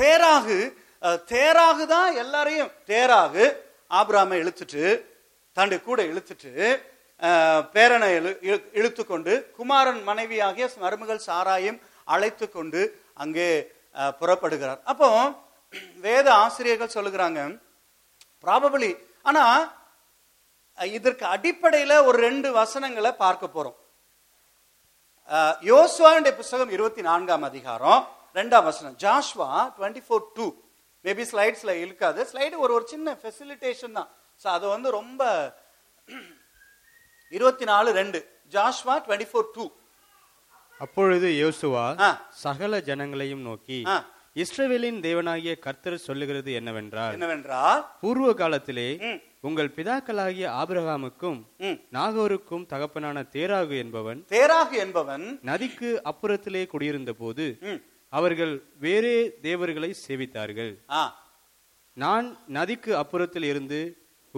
தேராகு 0.00 0.58
தேராகு 1.28 1.84
தான் 1.88 2.10
எல்லாரையும் 2.22 2.70
தேராகு 2.88 3.44
ஆபிராமை 3.90 4.36
இழுத்துட்டு 4.42 4.84
தன்னுடைய 5.56 5.80
கூட 5.82 6.00
இழுத்துட்டு 6.10 6.52
பேரனை 7.74 8.08
இழு 8.18 8.30
இழு- 8.44 8.68
இழுத்துக்கொண்டு 8.72 9.32
குமாரன் 9.56 10.00
மனைவியாகிய 10.02 10.66
மருமகள் 10.80 11.26
சாராயும் 11.26 11.78
அழைத்து 12.08 12.46
கொண்டு 12.48 12.80
அங்கே 13.14 13.48
புறப்படுகிறார். 14.20 14.80
அப்போ 14.84 15.08
வேத 16.04 16.26
ஆசிரியர்கள் 16.42 16.94
சொல்லுகிறாங்க 16.94 17.40
ப்ராபபிளி 18.44 18.90
ஆனா 19.26 19.44
இதற்கு 20.78 21.24
அடிப்படையில 21.26 21.92
ஒரு 22.04 22.18
ரெண்டு 22.18 22.48
வசனங்களை 22.52 23.12
பார்க்க 23.16 23.44
போறோம். 23.48 23.76
அஹ், 25.28 25.56
யோசுவாவுடைய 25.64 26.32
புஸ்தகம் 26.36 26.70
இருபத்தி 26.70 27.02
நான்காம் 27.02 27.44
அதிகாரம் 27.44 28.02
ரெண்டாம் 28.36 28.66
வசனம் 28.68 28.96
Joshua 29.04 29.48
twenty 29.76 30.02
four 30.06 30.24
two 30.36 30.46
maybe 31.04 31.24
ஸ்லைட்ஸ்ல 31.30 31.74
இருக்காது 31.84 32.20
ஸ்லைடு 32.30 32.62
ஒரு 32.64 32.72
ஒரு 32.78 32.86
சின்ன 32.86 33.16
ஃபெசிலிட்டேஷன் 33.22 33.96
தான் 33.98 34.10
ஸோ 34.40 34.48
அது 34.48 34.66
வந்து 34.68 34.90
ரொம்ப 34.92 35.22
இருபத்தி 37.32 37.64
நாலு 37.64 37.90
ரெண்டு 37.92 38.18
ஜாஷ்வா 38.52 38.94
டுவெண்ட்டி 39.04 39.28
ஃபோர் 39.30 39.50
டூ 39.56 39.64
அப்பொழுது 40.80 41.28
யோசுவா. 41.40 41.84
சகல 42.42 42.74
ஜனங்களையும் 42.80 43.42
நோக்கி. 43.42 43.78
இஸ்ரவேலின் 44.36 45.00
தேவனாகிய 45.06 45.52
கர்த்தர் 45.58 45.96
சொல்லுகிறது 45.98 46.50
என்னவென்றால் 46.52 47.14
என்னவென்றால் 47.16 47.80
பூர்வ 48.02 48.28
காலத்திலே. 48.34 48.86
உங்கள் 49.40 49.70
பிதாக்களாகிய 49.76 50.46
ஆபிரகாமுக்கும். 50.60 51.38
நாகோருக்கும் 51.96 52.64
தகப்பனான 52.72 53.24
தேராகு 53.34 53.76
என்பவன் 53.84 54.20
தேராகு 54.32 54.76
என்பவன் 54.84 55.24
நதிக்கு 55.50 55.90
அப்புறத்திலே 56.12 56.62
குடியிருந்த 56.66 57.14
போது 57.14 57.46
அவர்கள் 58.18 58.54
வேறே 58.84 59.16
தேவர்களை 59.46 59.90
சேவித்தார்கள். 60.04 60.72
நான் 62.02 62.26
நதிக்கு 62.56 62.92
அப்புறத்தில் 63.02 63.46
இருந்து 63.52 63.80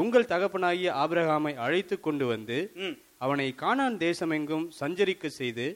உங்கள் 0.03 0.31
தகப்பனாகிய 0.33 0.91
ஆபிரகாமை 1.03 1.53
அழைத்து 1.65 1.97
கொண்டு 2.07 2.25
வந்து 2.33 2.59
அவனை 3.25 3.47
கானான் 3.63 3.97
தேசமெங்கும் 4.07 4.67
சஞ்சரிக்க 4.81 5.27
செய்து. 5.41 5.67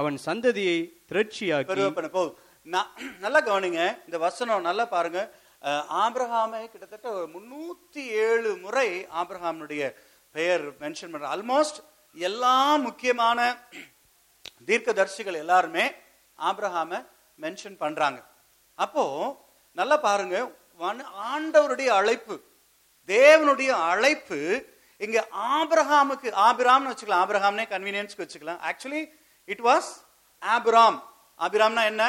அவன் 0.00 0.16
சந்ததியை 0.28 0.78
திரட்சியாக்கி 1.10 1.76
நல்லா 3.24 3.40
கவனிங்க. 3.48 3.82
இந்த 4.06 4.16
வசனம் 4.26 4.66
நல்லா 4.68 4.84
பாருங்க. 4.94 5.20
ஆபிரகாமை 6.04 6.60
கிட்டத்தட்ட 6.72 7.06
ஒரு 7.18 7.26
முன்னூத்தி 7.34 8.02
ஏழு 8.26 8.50
முறை 8.64 8.88
ஆபிரகாமுடைய 9.20 9.82
பெயர் 10.34 10.64
மென்ஷன் 10.82 11.12
பண்ற 11.12 11.28
ஆல்மோஸ்ட் 11.36 11.80
எல்லா 12.16 12.56
முக்கியமான 12.86 13.38
தீர்க்கதரிசிகள் 14.68 15.40
எல்லாருமே 15.44 15.84
ஆபிரகாமை 16.38 17.00
மென்ஷன் 17.44 17.76
பண்றாங்க. 17.84 18.18
அப்போ 18.84 19.04
நல்லா 19.78 19.96
பாருங்க 20.08 20.36
ஆண்டவருடைய 21.32 21.88
அழைப்பு 22.00 22.36
தேவனுடைய 23.08 23.70
அழைப்பு 23.92 24.38
இங்க 25.06 25.18
ஆபிரஹாமுக்கு 25.56 26.28
ஆபிராம்னு 26.46 26.90
வச்சுக்கலாம் 26.90 27.22
ஆபிரகாம்னே 27.24 27.66
கன்வீனியன்ஸ்க்கு 27.74 28.24
வச்சுக்கலாம். 28.24 28.60
ஆக்சுவலி 28.70 29.02
இட் 29.52 29.62
வாஸ் 29.68 29.90
ஆபிராம் 30.42 30.98
ஆபிராம்னா 31.44 31.82
என்ன? 31.92 32.04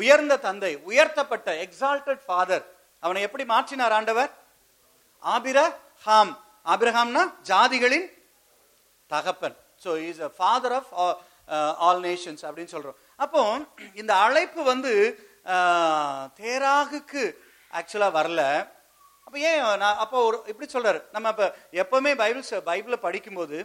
உயர்ந்த 0.00 0.34
தந்தை 0.46 0.72
உயர்த்தப்பட்ட 0.90 1.48
எக்ஸால்டட் 1.64 2.22
ஃபாதர் 2.26 2.64
அவனை 3.02 3.20
எப்படி 3.26 3.44
மாற்றினார் 3.54 3.94
ஆண்டவர்? 3.98 4.30
ஆபிரஹாம் 5.22 6.32
ஆபிரஹாம்னா 6.72 7.22
ஜாதிகளின் 7.50 8.08
தகப்பன். 9.10 9.56
So 9.84 9.90
is 10.08 10.22
a 10.28 10.30
father 10.38 10.74
of 10.78 10.90
all 11.86 12.02
nations 12.08 12.44
அப்படின்னு 12.48 12.74
சொல்றோம். 12.76 12.98
அப்போ 13.24 13.42
இந்த 14.00 14.12
அழைப்பு 14.26 14.60
வந்து 14.72 14.92
தேராகுக்கு 16.40 17.24
ஆக்சுவலாக 17.78 18.16
வரல. 18.18 18.42
அப்போ 19.26 19.36
ஏன் 19.48 19.60
நான் 19.82 20.00
அப்போ 20.04 20.18
ஒரு 20.28 20.38
இப்படி 20.50 20.66
சொல்கிறார் 20.74 21.00
நம்ம 21.14 21.28
இப்போ 21.34 21.46
எப்போவுமே 21.82 22.12
பைபிள் 22.22 22.62
பைபிளை 22.70 22.98
படிக்கும்போது 23.06 23.58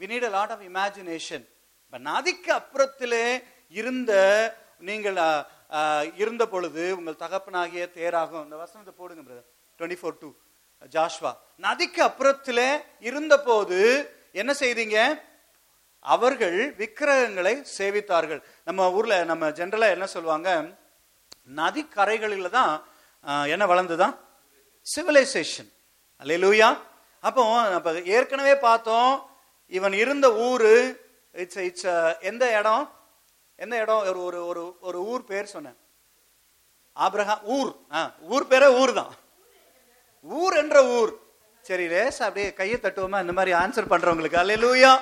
we 0.00 0.08
need 0.12 0.26
a 0.28 0.32
lot 0.36 0.52
of 0.54 0.64
imagination 0.70 1.44
இப்போ 1.84 1.98
நதிக்கு 2.10 2.52
அப்புறத்திலே 2.60 3.24
இருந்த 3.80 4.12
நீங்கள் 4.88 5.18
இருந்த 6.22 6.44
பொழுது 6.52 6.84
உங்கள் 6.98 7.18
தகப்பனாகிய 7.24 7.82
தேராகும். 7.96 8.44
இந்த 8.46 8.56
வசனத்தை 8.62 8.92
போடுங்க 9.00 9.22
brother 9.26 9.48
twenty 9.78 9.98
four 10.00 10.16
two 10.22 10.30
Joshua. 10.94 11.32
நதிக்கு 11.66 12.00
அப்புறத்தில் 12.06 12.64
இருந்தபோது 13.08 13.78
என்ன 14.40 14.52
செய்தீங்க? 14.62 14.98
அவர்கள் 16.00 16.72
விக்கிரகங்களை 16.72 17.66
சேவித்தார்கள். 17.78 18.42
நம்ம 18.64 18.92
ஊர்ல 18.92 19.24
நம்ம 19.24 19.48
ஜென்ரலா 19.48 19.90
என்ன 19.90 20.06
சொல்லுவாங்க? 20.06 20.64
நதிக்கரைகளில் 21.56 22.50
தான் 22.50 22.84
என்ன 23.46 23.66
வளர்ந்துதான் 23.66 24.16
சிவிலைசேஷன் 24.96 25.72
அல்லேலூயா 26.22 26.76
அப்போ 27.20 27.68
நம்ம 27.68 27.92
ஏற்கனவே 27.92 28.56
பார்த்தோம் 28.56 29.30
இவன் 29.66 29.92
இருந்த 29.92 30.32
ஊரு 30.32 31.00
இட்ஸ் 31.32 31.56
இட்ஸ் 31.56 32.18
எந்த 32.20 32.58
இடம்? 32.58 32.92
எந்த 33.56 33.80
இடம்? 33.80 33.98
ஒரு 33.98 34.24
ஒரு 34.24 34.46
ஒரு 34.46 34.76
ஒரு 34.80 35.04
ஊர் 35.04 35.24
பேர் 35.24 35.44
சொன்னேன். 35.44 35.76
ஆபிரகாம் 36.92 37.42
ஊர். 37.42 37.76
ஆ, 37.92 38.14
ஊர் 38.20 38.46
பேரே 38.46 38.78
ஊர் 38.78 38.92
தான். 38.92 39.14
ஊர் 40.22 40.56
என்ற 40.56 40.84
ஊர். 40.84 41.18
சரி 41.62 41.86
ரேஸ் 41.88 42.22
அப்படியே 42.22 42.52
கையை 42.52 42.78
தட்டுவோமா? 42.82 43.20
இந்த 43.20 43.32
மாதிரி 43.32 43.56
ஆன்சர் 43.56 43.90
பண்றவங்களுக்கு. 43.90 44.36
அல்லேலூயா 44.36 45.00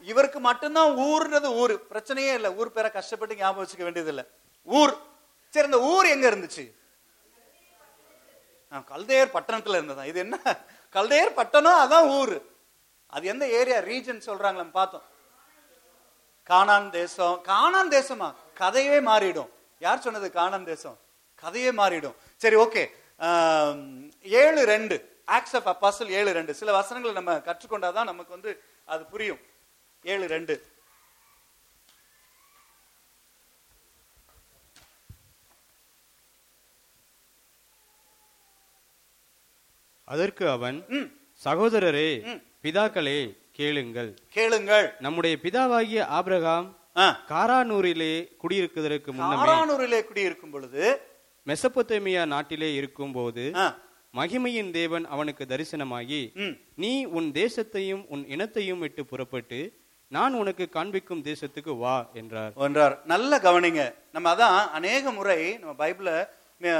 இவருக்கு 0.00 0.40
மட்டும்தான் 0.40 0.90
ஊர்ன்றது 0.90 1.44
ஊர். 1.44 1.86
பிரச்சனையே 1.90 2.34
இல்லை. 2.34 2.50
ஊர் 2.50 2.72
பேரை 2.72 2.90
கஷ்டப்பட்டு 2.90 3.36
ஞாபகம் 3.36 3.66
வச்சுக்க 3.66 3.82
வேண்டியது 3.82 4.08
இல்லை 4.08 4.26
ஊர். 4.64 4.96
சரி 5.50 5.64
இந்த 5.64 5.80
ஊர் 5.80 6.06
எங்க 6.06 6.30
இருந்துச்சு? 6.30 6.78
ஆ, 8.72 8.76
கல்தையர் 8.76 9.30
பட்டணத்துல 9.34 9.68
இருந்ததா 9.68 10.04
இது 10.04 10.18
என்ன? 10.18 10.40
கல்தையர் 10.92 11.34
பட்டணம் 11.34 11.90
அதான் 11.90 12.06
ஊர். 12.06 12.42
அது 13.06 13.26
எந்த 13.26 13.48
ஏரியா? 13.48 13.78
ரீஜன் 13.78 14.22
சொல்றாங்களே 14.26 14.70
பார்த்தோம். 14.70 15.02
காணான் 16.50 16.90
தேசம். 16.90 17.42
காணான் 17.44 17.90
தேசமா? 17.90 18.34
கதையே 18.54 19.00
மாறிடும். 19.00 19.48
யார் 19.78 20.00
சொன்னது 20.00 20.30
காணான் 20.34 20.64
தேசம்? 20.64 20.98
கதையே 21.34 21.70
மாறிடும். 21.70 22.14
சரி 22.36 22.56
ஓகே. 22.56 22.90
ஏழு 24.22 24.64
ரெண்டு. 24.64 25.22
ஆக்ஸ் 25.24 25.56
ஆஃப் 25.56 25.68
அப்பாசல் 25.68 26.08
ஏழு 26.08 26.32
ரெண்டு. 26.32 26.54
சில 26.54 26.72
வசனங்களை 26.72 27.22
நம்ம 27.22 27.38
கற்றுக்கொண்டாதான் 27.38 28.04
நமக்கு 28.04 28.28
வந்து 28.28 28.62
அது 28.84 29.04
புரியும். 29.04 29.49
ஏழு 30.04 30.26
ரெண்டு. 30.28 30.54
அதற்கு 40.08 40.44
அவன் 40.50 40.78
சகோதரரே. 41.42 42.08
பிதாக்களே 42.64 43.18
கேளுங்கள். 43.58 44.10
கேளுங்கள். 44.30 44.86
நம்முடைய 45.00 45.34
பிதாவாகிய 45.44 46.00
ஆபிரகாம் 46.16 46.68
காரானூரிலே 47.28 48.12
குடியிருக்கிறதற்கு 48.40 49.10
முன்னமே 49.12 49.36
காரானூரிலே 49.40 50.00
குடியிருக்கும் 50.04 50.50
பொழுது 50.50 50.82
மெசபொத்தேமியா 51.46 52.22
நாட்டிலே 52.26 52.68
இருக்கும்போது 52.74 53.44
ஆ, 53.56 53.66
மகிமையின் 54.14 54.70
தேவன் 54.72 55.04
அவனுக்கு 55.06 55.44
தரிசனமாகி 55.46 56.20
நீ 56.76 56.90
உன் 57.12 57.28
தேசத்தையும் 57.34 58.02
உன் 58.08 58.24
இனத்தையும் 58.28 58.80
விட்டு 58.80 59.02
புறப்பட்டு 59.06 59.60
நான் 60.16 60.36
உனக்கு 60.38 60.64
காண்பிக்கும் 60.76 61.20
தேசத்துக்கு 61.26 61.72
வா 61.82 61.96
என்றார். 62.20 62.52
ஒன்றார் 62.64 62.94
நல்ல 63.12 63.32
கவனிங்க. 63.44 63.82
நம்ம 64.14 64.26
அதான் 64.34 64.56
அநேக 64.78 65.10
முறை 65.18 65.36
நம்ம 65.60 65.72
பைபிள 65.82 66.08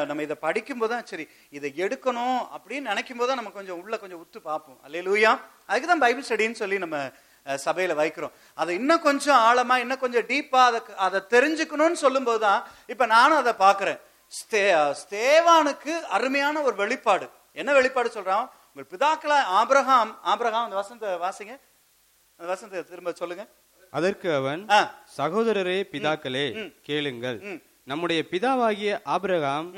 நம்ம 0.09 0.23
இதை 0.27 0.37
படிக்கும்போது 0.47 0.93
தான் 0.93 1.07
சரி 1.11 1.25
இதை 1.57 1.69
எடுக்கணும் 1.85 2.41
அப்படின்னு 2.55 2.91
நினைக்கும் 2.93 3.21
போது 3.21 3.37
நம்ம 3.39 3.53
கொஞ்சம் 3.59 3.79
உள்ள 3.83 3.95
கொஞ்சம் 4.03 4.21
உத்து 4.25 4.39
பார்ப்போம். 4.49 4.81
அல்லேலூயா. 4.87 5.33
அதுக்கு 5.69 5.91
தான் 5.93 6.03
பைபிள் 6.05 6.27
ஸ்டடின்னு 6.29 6.61
சொல்லி 6.63 6.79
நம்ம 6.85 6.97
சபையில 7.67 7.93
வைக்கிறோம். 8.03 8.35
அதை 8.61 8.73
இன்னும் 8.81 9.05
கொஞ்சம் 9.09 9.41
ஆழமா 9.49 9.77
இன்னும் 9.85 10.03
கொஞ்சம் 10.05 10.27
டீப்பா 10.33 10.63
அதை 10.71 10.81
அதை 11.07 11.21
தெரிஞ்சுக்கணும்னு 11.35 12.03
சொல்லும்போது 12.05 12.43
தான் 12.49 12.61
இப்ப 12.95 13.07
நானும் 13.17 13.41
அதை 13.43 13.55
பாக்குறேன் 13.67 13.99
ஸ்தே 14.41 14.61
ஸ்தேவானுக்கு 15.03 15.95
அருமையான 16.17 16.57
ஒரு 16.69 16.77
வெளிப்பாடு. 16.83 17.29
என்ன 17.61 17.71
வெளிப்பாடு 17.81 18.11
சொல்றான்? 18.19 18.47
உங்கள் 18.73 18.91
பிதாக்களா 18.93 19.41
ஆபிரகாம் 19.61 20.13
ஆபிரகாம் 20.33 20.67
அந்த 20.67 20.79
வசந்த 20.83 21.07
வாசிங்க. 21.27 21.55
வசனத்தை 22.41 22.85
திரும்ப 22.85 23.13
சொல்லுங்க. 23.13 23.47
அதற்கு 23.93 24.35
அவன் 24.35 24.61
சகோதரரே 25.17 25.79
பிதாக்களே. 25.93 26.45
கேளுங்கள். 26.83 27.39
நம்முடைய 27.85 28.25
பிதாவாகிய 28.31 29.01
ஆபிரகாம். 29.05 29.69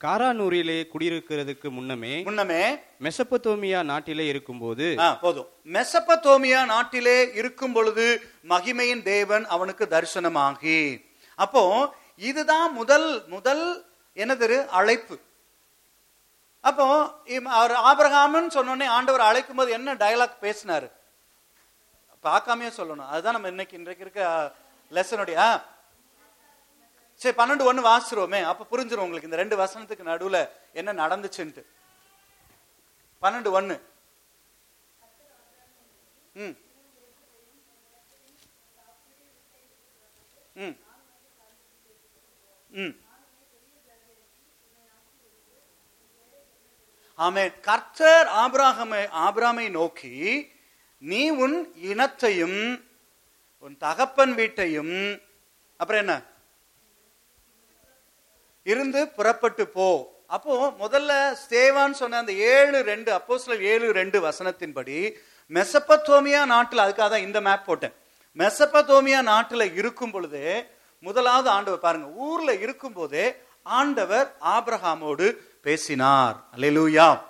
காரானூரிலே 0.00 0.86
குடியிருக்கிறதுக்கு 0.92 1.68
முன்னமே 1.70 2.22
முன்னமே 2.22 2.62
மெசபொத்தோமியா 3.02 3.82
நாட்டிலே 3.82 4.26
இருக்கும்போது 4.26 4.96
ஆ, 4.98 5.14
போதும். 5.14 5.48
மெசபத்தோமியா 5.72 6.64
நாட்டிலே 6.64 7.30
இருக்கும் 7.34 7.72
பொழுது 7.72 8.06
மகிமையின் 8.48 9.02
தேவன் 9.02 9.44
அவனுக்கு 9.46 9.84
தரிசனமாகி. 9.90 11.04
அப்போ 11.34 11.62
இதுதான் 12.16 12.72
முதல் 12.72 13.26
முதல் 13.26 13.64
என்னது 14.16 14.66
அழைப்பு. 14.66 15.16
அப்போ 16.60 16.84
அவர் 17.46 17.74
ஆபிரகாம்னு 17.90 18.54
சொன்னோடனே 18.54 18.84
ஆண்டவர் 18.84 19.20
அழைக்கும் 19.20 19.56
போது 19.56 19.72
என்ன 19.72 19.94
டயலாக் 19.94 20.42
பேசினாரு? 20.42 20.88
பார்க்காமயே 22.24 22.70
சொல்லணும். 22.76 23.06
அதுதான் 23.06 23.32
நம்ம 23.32 23.48
இன்னைக்கு 23.48 23.76
இன்றைக்கு 23.76 24.04
இருக்க 24.04 24.52
லெசனுடைய 24.90 25.62
சரி 27.14 27.36
பன்னெண்டு 27.36 27.64
ஒன்று 27.64 27.82
வாசிடுவோமே 27.82 28.42
அப்போ 28.42 28.64
புரிஞ்சிடும் 28.64 29.04
உங்களுக்கு. 29.06 29.28
இந்த 29.30 29.36
ரெண்டு 29.36 29.56
வசனத்துக்கு 29.56 30.08
நடுவுல 30.12 30.48
என்ன 30.72 30.92
நடந்துச்சுன்ட்டு. 30.92 31.64
பன்னெண்டு 33.22 33.50
ஒன்று 33.50 33.92
ம். 36.34 36.56
ம். 40.54 40.76
ம். 42.70 42.94
ஆமென். 47.14 47.60
கர்த்தர் 47.60 48.26
ஆபிரகாமை 48.26 49.02
ஆபிராமை 49.24 49.70
நோக்கி 49.70 50.12
நீ 50.98 51.30
உன் 51.30 51.72
இனத்தையும் 51.76 52.84
உன் 53.58 53.76
தகப்பன் 53.76 54.34
வீட்டையும் 54.34 55.20
அப்புறம் 55.76 56.00
என்ன? 56.00 56.22
இருந்து 58.62 59.08
புறப்பட்டு 59.08 59.68
போ. 59.68 60.12
அப்போ 60.26 60.74
முதல்ல 60.80 61.36
ஸ்தேவான் 61.48 61.90
சொன்ன 61.90 62.16
அந்த 62.16 62.32
ஏழு 62.32 62.82
ரெண்டு 62.82 63.12
அப்போ 63.12 63.40
ஏழு 63.46 63.92
ரெண்டு 63.92 64.28
வசனத்தின்படி 64.28 65.14
மெசப்பத்தோமியா 65.48 66.44
நாட்டில் 66.44 66.78
அதுக்காக 66.78 66.94
தான் 66.94 67.26
இந்த 67.28 67.40
மேப் 67.40 67.66
போட்டேன். 67.66 67.92
மெசப்பத்தோமியா 68.38 69.22
நாட்டில் 69.22 69.74
இருக்கும் 69.74 70.10
பொழுதே 70.10 70.66
முதலாவது 71.00 71.48
ஆண்டவர் 71.48 71.80
பாருங்க 71.80 72.06
ஊர்ல 72.06 72.54
இருக்கும் 72.54 72.92
போதே 72.92 73.36
ஆண்டவர் 73.62 74.36
ஆபிரகாமோடு 74.40 75.36
பேசினார். 75.62 76.36
அல்லேலூயா. 76.56 77.20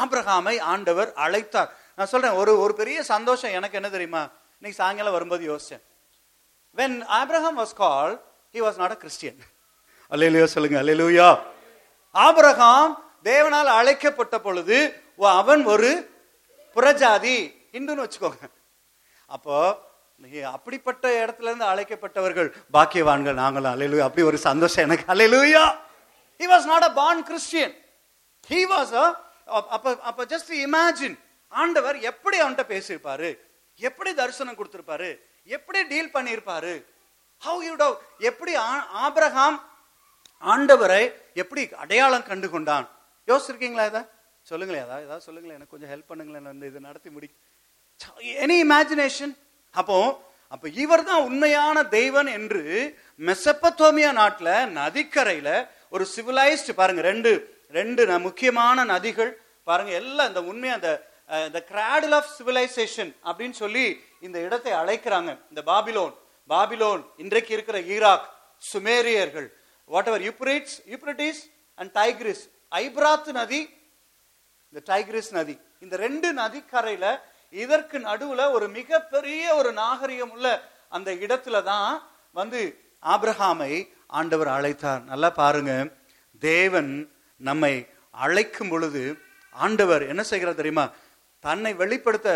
ஆபிரகாமை 0.00 0.60
ஆண்டவர் 0.60 1.12
அழைத்தார். 1.16 1.68
நான் 2.02 2.10
சொல்றேன் 2.10 2.30
ஒரு 2.30 2.58
ஒரு 2.58 2.74
பெரிய 2.74 3.02
சந்தோஷம் 3.02 3.50
எனக்கு 3.50 3.74
என்ன 3.74 3.90
தெரியுமா? 3.90 4.28
இன்னைக்கு 4.60 4.82
சாயங்காலம் 4.82 5.12
வரும்போது 5.12 5.56
யோசிச்சேன். 5.56 5.82
When 6.76 7.04
abraham 7.08 7.58
was 7.58 7.66
called 7.78 8.20
he 8.52 8.62
was 8.66 8.74
not 8.78 8.90
a 8.90 8.96
christian. 8.96 9.38
அல்லேலூயா 10.10 10.44
சொல்லுங்க. 10.44 10.82
அல்லேலூயா. 10.82 11.38
ஆபிரகாம் 12.10 13.04
தேவனால் 13.24 13.64
அழைக்கப்பட்ட 13.64 14.38
பொழுது 14.38 15.02
அவன் 15.18 15.64
ஒரு 15.64 16.10
புறஜாதி. 16.74 17.54
இந்துன்னு 17.72 18.08
வச்சுக்கோங்க. 18.08 18.50
அப்போ 19.26 19.78
அப்படிப்பட்ட 20.44 21.26
இடத்துல 21.26 21.42
இருந்து 21.42 21.64
அழைக்கப்பட்டவர்கள் 21.64 22.52
பாக்கியவான்கள் 22.72 23.32
நாங்களும். 23.32 23.80
அல்லேலூயா 23.80 24.00
அப்படி 24.00 24.26
ஒரு 24.26 24.38
சந்தோஷம் 24.38 24.84
எனக்கு. 24.84 25.14
he 26.38 26.46
was 26.46 26.64
not 26.64 26.82
a 26.82 26.90
born 26.90 27.24
christian. 27.30 27.74
He 28.48 28.64
was 28.66 28.92
a 28.92 29.16
அப்ப 29.46 29.98
அப்ப 30.02 30.24
ஜஸ்ட் 30.24 30.50
இமேஜின் 30.50 31.18
ஆண்டவர் 31.52 31.96
எப்படி 32.10 32.36
அவன்கிட்ட 32.40 32.64
பேசியிருப்பாரு? 32.70 33.30
எப்படி 33.80 34.10
தரிசனம் 34.14 34.58
கொடுத்திருப்பாரு? 34.58 35.10
எப்படி 35.48 35.80
டீல் 35.84 36.14
பண்ணியிருப்பாரு? 36.14 36.72
ஹவு 37.42 37.60
யூ 37.64 37.74
டவ் 37.76 37.94
எப்படி 38.22 38.52
ஆ- 38.64 38.86
ஆபிரகாம் 39.02 39.58
ஆண்டவரை 40.42 41.02
எப்படி 41.36 41.62
அடையாளம் 41.78 42.26
கண்டு 42.26 42.48
கொண்டான் 42.50 42.86
யோசிச்சிருக்கீங்களா 43.28 43.86
இதை? 43.86 44.02
சொல்லுங்களேன் 44.46 44.84
ஏதாவது 44.84 45.04
ஏதாவது 45.04 45.24
சொல்லுங்களேன் 45.24 45.56
எனக்கு 45.56 45.72
கொஞ்சம் 45.72 45.92
ஹெல்ப் 45.92 46.10
பண்ணுங்களேன் 46.10 46.48
வந்து 46.48 46.66
இதை 46.70 46.80
நடத்தி 46.82 47.10
முடி 47.10 47.28
எனி 48.40 48.56
இமேஜினேஷன் 48.62 49.32
அப்போ 49.74 49.98
அப்ப 50.52 50.68
இவர் 50.78 51.04
தான் 51.04 51.24
உண்மையான 51.24 51.76
தெய்வன் 51.92 52.30
என்று 52.30 52.62
மெசப்பத்தோமியா 53.20 54.10
நாட்டில் 54.14 54.50
நதிக்கரையில 54.76 55.50
ஒரு 55.92 56.04
சிவிலைஸ்டு 56.12 56.72
பாருங்க 56.74 57.02
ரெண்டு 57.06 57.30
ரெண்டு 57.72 58.02
ந- 58.06 58.20
முக்கியமான 58.20 58.84
நதிகள் 58.86 59.32
பாருங்க 59.66 59.92
எல்லாம் 60.00 60.30
இந்த 60.30 60.42
உண்மையா 60.44 60.74
அந்த 60.74 60.90
த 61.28 61.60
கிராடல் 61.70 62.14
ஆஃப் 62.18 62.30
சிவிலைசேஷன் 62.38 63.12
அப்படின்னு 63.28 63.56
சொல்லி 63.62 63.84
இந்த 64.26 64.38
இடத்தை 64.46 64.72
அழைக்கிறாங்க. 64.82 65.30
இந்த 65.50 65.62
பாபிலோன் 65.72 66.14
பாபிலோன் 66.52 67.02
இன்றைக்கு 67.22 67.52
இருக்கிற 67.56 67.78
Iraq 67.94 68.26
சுமேரியர்கள். 68.72 69.48
Whatever 70.10 70.24
Euphrates 70.28 70.76
Euphrates 70.92 71.42
and 71.74 71.92
Tigris 72.00 72.42
ஐப்ராத் 72.82 73.30
நதி 73.38 73.62
இந்த 74.70 74.82
டைக்ரிஸ் 74.90 75.32
நதி. 75.38 75.56
இந்த 75.84 75.94
ரெண்டு 76.06 76.28
நதிக்கரையில 76.42 77.06
இதற்கு 77.62 77.96
நடுவுல 78.08 78.42
ஒரு 78.56 78.66
மிகப்பெரிய 78.78 79.42
ஒரு 79.60 79.70
நாகரிகம் 79.72 80.30
உள்ள 80.36 80.46
அந்த 80.96 81.10
இடத்துல 81.24 81.56
தான் 81.62 81.90
வந்து 82.40 82.60
ஆப்ரஹாமை 83.14 83.72
ஆண்டவர் 84.18 84.50
அழைத்தார். 84.56 85.02
நல்லா 85.10 85.30
பாருங்க. 85.42 85.72
தேவன் 86.38 86.92
நம்மை 87.48 87.74
அழைக்கும் 88.24 88.70
பொழுது 88.72 89.02
ஆண்டவர் 89.64 90.02
என்ன 90.12 90.22
செய்கிறார் 90.22 90.60
தெரியுமா? 90.60 90.84
தன்னை 91.46 91.70
வெளிப்படுத்த 91.74 92.28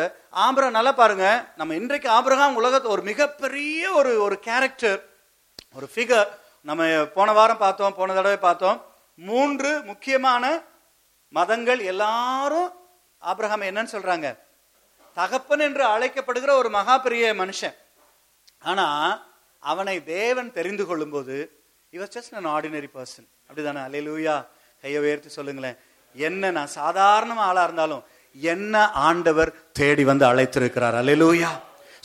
ஆபிரா 0.44 0.68
நல்லா 0.76 0.92
பாருங்க. 0.92 1.26
நம்ம 1.56 1.74
இன்றைக்கு 1.74 2.08
ஆபிரகாம் 2.10 2.56
உலகத்து 2.60 2.88
ஒரு 2.94 3.02
மிகப்பெரிய 3.02 3.92
ஒரு 3.98 4.12
ஒரு 4.20 4.36
கேரக்டர் 4.46 4.98
ஒரு 5.76 5.86
ஃபிகர் 5.94 6.30
நம்ம 6.62 7.06
போன 7.16 7.32
வாரம் 7.32 7.60
பார்த்தோம் 7.64 7.94
போன 7.98 8.14
தடவை 8.14 8.38
பார்த்தோம். 8.46 8.78
மூன்று 9.28 9.70
முக்கியமான 9.90 10.44
மதங்கள் 11.28 11.80
எல்லாரும் 11.92 12.70
ஆபிரகாம் 13.18 13.66
என்னன்னு 13.68 13.94
சொல்றாங்க. 13.94 14.28
தகப்பன் 15.14 15.64
என்று 15.68 15.84
அழைக்கப்படுகிற 15.92 16.50
ஒரு 16.62 16.70
மகா 16.78 16.98
பெரிய 16.98 17.34
மனுஷன். 17.34 17.76
ஆனா 18.70 18.86
அவனை 19.72 19.96
தேவன் 20.04 20.52
தெரிந்து 20.52 20.86
கொள்ளும்போது 20.86 21.36
இவர் 21.90 22.12
ஜஸ்ட் 22.16 22.34
நான் 22.36 22.52
ஆர்டினரி 22.56 22.90
பர்சன் 22.94 23.28
அப்படிதானே? 23.48 23.80
அலையிலூயா 23.86 24.36
கையை 24.82 25.00
உயர்த்தி 25.00 25.28
சொல்லுங்களேன். 25.28 25.78
என்ன 26.14 26.50
நான் 26.50 26.76
சாதாரண 26.80 27.40
ஆளா 27.48 27.62
இருந்தாலும் 27.62 28.04
என்ன 28.52 28.74
ஆண்டவர் 29.08 29.50
தேடி 29.78 30.04
வந்து 30.10 30.24
அழைத்திருக்கிறார்? 30.30 30.96
அலையலூயா 31.02 31.50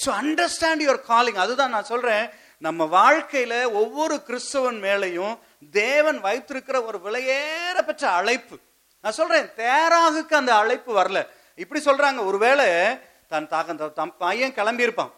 ஸோ 0.04 0.10
அண்டர்ஸ்டாண்ட் 0.22 0.84
யுவர் 0.86 1.02
காலிங் 1.10 1.40
அதுதான் 1.44 1.74
நான் 1.76 1.92
சொல்றேன். 1.92 2.26
நம்ம 2.66 2.86
வாழ்க்கையில 3.00 3.54
ஒவ்வொரு 3.82 4.16
கிறிஸ்தவன் 4.28 4.80
மேலையும் 4.86 5.36
தேவன் 5.80 6.20
வைத்திருக்கிற 6.26 6.78
ஒரு 6.90 6.98
விலையேற 7.06 7.78
பெற்ற 7.88 8.04
அழைப்பு. 8.20 8.56
நான் 9.04 9.18
சொல்றேன் 9.20 9.48
தேராகுக்கு 9.62 10.36
அந்த 10.42 10.54
அழைப்பு 10.62 10.92
வரல. 11.00 11.22
இப்படி 11.64 11.82
சொல்றாங்க 11.90 12.20
ஒருவேளை 12.30 12.68
தன் 13.34 13.52
தாக்கம் 13.54 13.80
தன் 14.00 14.14
பையன் 14.24 14.58
கிளம்பியிருப்பான். 14.60 15.14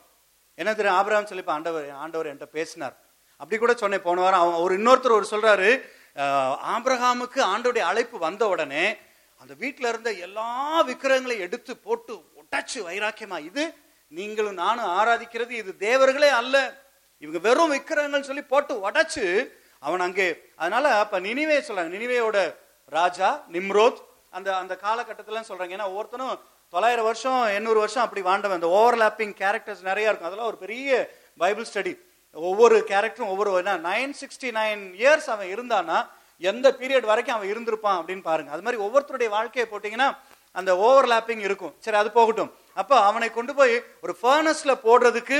என்ன 0.58 0.69
தெரியும்? 0.73 0.97
ஆபிரகாம் 0.99 1.30
சொல்லி 1.32 1.45
ஆண்டவர் 1.58 1.88
ஆண்டவர் 2.04 2.30
என்கிட்ட 2.32 2.58
பேசினார். 2.60 2.95
அப்படி 3.41 3.58
கூட 3.60 3.73
சொன்னேன் 3.82 4.06
போன 4.08 4.21
வாரம் 4.23 4.41
அவன் 4.43 4.63
ஒரு 4.65 4.73
இன்னொருத்தர் 4.80 5.17
ஒரு 5.19 5.28
சொல்றாரு 5.32 5.69
ஆபிரகாமுக்கு 6.76 7.39
ஆண்டோடைய 7.54 7.84
அழைப்பு 7.91 8.17
வந்த 8.28 8.43
உடனே 8.54 8.86
அந்த 9.43 9.56
வீட்டில் 9.63 9.88
இருந்த 9.91 10.10
எல்லா 10.25 10.49
விக்கிரகங்களையும் 10.89 11.45
எடுத்து 11.45 11.73
போட்டு 11.86 12.13
உடைச்சு 12.41 12.79
வைராக்கியமா. 12.88 13.38
இது 13.49 13.63
நீங்களும் 14.17 14.60
நானும் 14.62 14.91
ஆராதிக்கிறது 14.99 15.53
இது 15.62 15.71
தேவர்களே 15.88 16.29
அல்ல. 16.41 16.56
இவங்க 17.23 17.39
வெறும் 17.47 17.73
விக்கிரகங்கள் 17.73 18.27
சொல்லி 18.29 18.43
போட்டு 18.53 18.73
உடைச்சு 18.88 19.25
அவன் 19.88 20.06
அங்கே 20.08 20.27
அதனால 20.62 20.86
அப்ப 21.03 21.19
நினிவே 21.27 21.58
சொல்றாங்க. 21.67 21.93
நினிவேயோட 21.97 22.38
ராஜா 22.97 23.29
நிம்ரோத் 23.56 23.99
அந்த 24.38 24.49
அந்த 24.62 24.73
காலகட்டத்தில் 24.86 25.47
சொல்றாங்க. 25.49 25.75
ஏன்னா 25.77 25.89
ஒவ்வொருத்தனும் 25.91 26.39
தொள்ளாயிரம் 26.73 27.08
வருஷம் 27.10 27.41
எண்ணூறு 27.58 27.79
வருஷம் 27.84 28.06
அப்படி 28.06 28.21
வாண்டவன் 28.29 28.60
அந்த 28.62 28.71
ஓவர்லாப்பிங் 28.79 29.36
கேரக்டர்ஸ் 29.43 29.88
நிறைய 29.89 30.10
இருக்கும். 30.10 30.29
அதெல்லாம் 30.29 30.51
ஒரு 30.53 30.60
பெரிய 30.65 30.89
பைபிள் 31.43 31.69
ஸ்டடி 31.73 31.93
ஒவ்வொரு 32.49 32.77
கேரக்டரும் 32.91 33.32
ஒவ்வொரு 33.34 33.51
நைன் 33.89 34.13
சிக்ஸ்டி 34.21 34.49
நைன் 34.62 34.84
இயர்ஸ் 35.03 35.29
அவன் 35.36 35.51
இருந்தான்னா 35.56 35.99
எந்த 36.41 36.67
பீரியட் 36.80 37.10
வரைக்கும் 37.12 37.36
அவன் 37.36 37.52
இருந்திருப்பான் 37.54 37.98
அப்படின்னு 38.00 38.24
பாருங்க. 38.30 38.52
அது 38.56 38.63
மாதிரி 38.65 38.82
ஒவ்வொருத்தருடைய 38.86 39.30
வாழ்க்கையை 39.38 39.65
போட்டீங்கன்னா 39.72 40.10
அந்த 40.60 40.72
ஓவர்லாப்பிங் 40.88 41.43
இருக்கும். 41.48 41.74
சரி 41.84 41.98
அது 42.02 42.10
போகட்டும். 42.17 42.52
அப்போ 42.82 42.96
அவனை 43.10 43.30
கொண்டு 43.38 43.54
போய் 43.60 43.76
ஒரு 44.06 44.13
ஃபர்னஸ்ல 44.22 44.74
போடுறதுக்கு 44.86 45.38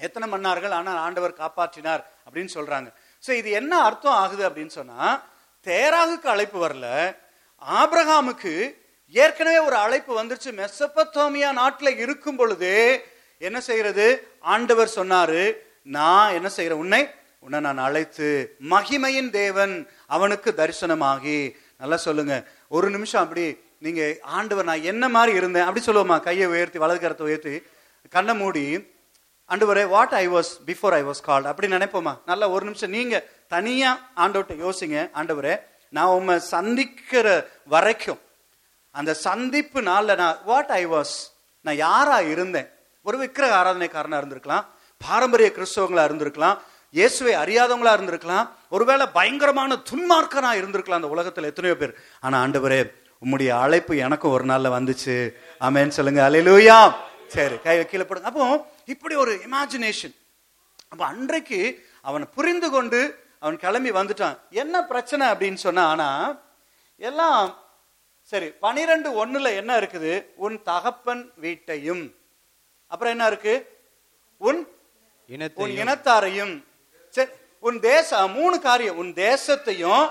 எத்தனை 0.00 0.26
மன்னார்கள்? 0.34 0.74
ஆனால் 0.78 1.00
ஆண்டவர் 1.06 1.40
காப்பாற்றினார் 1.42 2.02
அப்படின்னு 2.26 2.52
சொல்றாங்க. 2.58 2.88
ஸோ 3.24 3.30
இது 3.40 3.50
என்ன 3.60 3.72
அர்த்தம் 3.88 4.18
ஆகுது 4.22 4.42
அப்படின்னு 4.48 4.74
சொன்னா 4.80 5.00
தேராகுக்கு 5.66 6.28
அழைப்பு 6.34 6.58
வரல. 6.64 6.86
ஆபிரகாமுக்கு 7.62 8.54
ஏற்கனவே 9.14 9.58
ஒரு 9.68 9.76
அழைப்பு 9.84 10.12
வந்துருச்சு. 10.20 10.50
மெசப்பத்தோமியா 10.62 11.50
நாட்டில் 11.60 12.00
இருக்கும் 12.04 12.38
பொழுதே 12.40 12.78
என்ன 13.38 13.58
செய்யறது? 13.68 14.06
ஆண்டவர் 14.54 14.96
சொன்னாரு 14.98 15.42
நான் 15.96 16.34
என்ன 16.38 16.48
செய்யற 16.56 16.74
உன்னை 16.82 17.02
உன்னை 17.44 17.60
நான் 17.60 17.80
அழைத்து 17.86 18.28
மகிமையின் 18.70 19.30
தேவன் 19.30 19.72
அவனுக்கு 20.06 20.50
தரிசனமாகி. 20.56 21.38
நல்லா 21.78 21.96
சொல்லுங்க. 21.96 22.34
ஒரு 22.68 22.90
நிமிஷம் 22.90 23.22
அப்படி 23.22 23.44
நீங்க 23.78 24.02
ஆண்டவர் 24.22 24.64
நான் 24.64 24.86
என்ன 24.92 25.08
மாதிரி 25.08 25.36
இருந்தேன்? 25.36 25.66
அப்படி 25.68 25.84
சொல்லுவோமா? 25.84 26.16
கையை 26.20 26.46
உயர்த்தி 26.46 26.78
வலது 26.78 27.00
கரத்தை 27.04 27.22
உயர்த்தி 27.22 27.54
கண்ணை 28.10 28.34
மூடி 28.34 28.64
ஆண்டவரே 29.48 29.84
what 29.88 30.14
I 30.22 30.28
was 30.28 30.50
before 30.66 30.94
I 31.00 31.02
was 31.04 31.22
called 31.26 31.50
அப்படி 31.52 31.68
நினைப்போமா? 31.72 32.12
நல்லா 32.26 32.48
ஒரு 32.48 32.64
நிமிஷம் 32.64 32.90
நீங்க 32.90 33.16
தனியா 33.48 33.90
ஆண்டவர்கிட்ட 34.16 34.56
யோசிங்க. 34.66 34.98
ஆண்டவரே 35.14 35.54
நான் 35.96 36.14
உண்மை 36.18 36.38
சந்திக்கிற 36.38 37.26
வரைக்கும் 37.64 38.20
அந்த 38.90 39.14
சந்திப்பு 39.26 39.82
நாளில் 39.82 40.20
நான் 40.22 40.38
வாட் 40.44 40.72
ஐ 40.80 40.86
வாஸ் 40.86 41.16
நான் 41.60 41.80
யாரா 41.86 42.20
இருந்தேன்? 42.20 42.68
ஒரு 43.02 43.18
விக்கிரக 43.18 43.54
ஆராதனைக்காரனா 43.60 44.18
இருந்திருக்கலாம். 44.20 44.64
பாரம்பரிய 45.08 45.52
கிறிஸ்தவங்களா 45.56 46.04
இருந்திருக்கலாம். 46.08 46.58
இயேசுவை 46.96 47.32
அறியாதவங்களா 47.42 47.92
இருந்திருக்கலாம். 47.96 48.46
ஒருவேளை 48.74 49.06
பயங்கரமான 49.16 49.78
துன்மார்க்கனா 49.88 50.50
இருந்திருக்கலாம் 50.60 51.00
அந்த 51.00 51.10
உலகத்துல 51.14 51.50
எத்தனையோ 51.52 51.76
பேர். 51.80 51.94
ஆனா 52.24 52.36
ஆண்டவரே 52.44 52.80
உம்முடைய 53.24 53.50
அழைப்பு 53.64 53.92
எனக்கும் 54.06 54.34
ஒரு 54.36 54.44
நாள்ல 54.50 54.70
வந்துச்சு. 54.76 55.14
ஆமென்னு 55.66 55.96
சொல்லுங்க. 55.98 56.20
அலையிலூயா 56.28 56.78
சரி 57.34 57.56
கை 57.64 57.74
கீழே 57.90 58.04
போடுங்க. 58.06 58.30
அப்போ 58.30 58.44
இப்படி 58.94 59.14
ஒரு 59.24 59.32
இமேஜினேஷன் 59.46 60.14
அப்ப 60.92 61.02
அன்றைக்கு 61.12 61.60
அவனை 62.08 62.26
புரிந்து 62.36 62.68
கொண்டு 62.74 63.00
அவன் 63.42 63.56
கிளம்பி 63.64 63.90
வந்துட்டான். 63.98 64.36
என்ன 64.62 64.74
பிரச்சனை 64.90 65.24
அப்படின்னு 65.32 65.60
சொன்னா 65.66 65.84
ஆனா 65.92 66.08
எல்லாம் 67.08 67.40
சரி 68.32 68.48
பனிரெண்டு 68.64 69.08
ஒண்ணுல 69.22 69.48
என்ன 69.60 69.72
இருக்குது? 69.80 70.12
உன் 70.44 70.56
தகப்பன் 70.68 71.24
வீட்டையும். 71.44 72.04
அப்புறம் 72.92 73.14
என்ன 73.14 73.26
இருக்கு? 73.32 73.54
உன் 74.40 74.60
இனத்தாரையும். 75.80 76.54
உன் 77.64 77.80
தேச 77.80 78.26
மூணு 78.28 78.60
காரியம் 78.60 78.96
உன் 78.96 79.12
தேசத்தையும் 79.12 80.06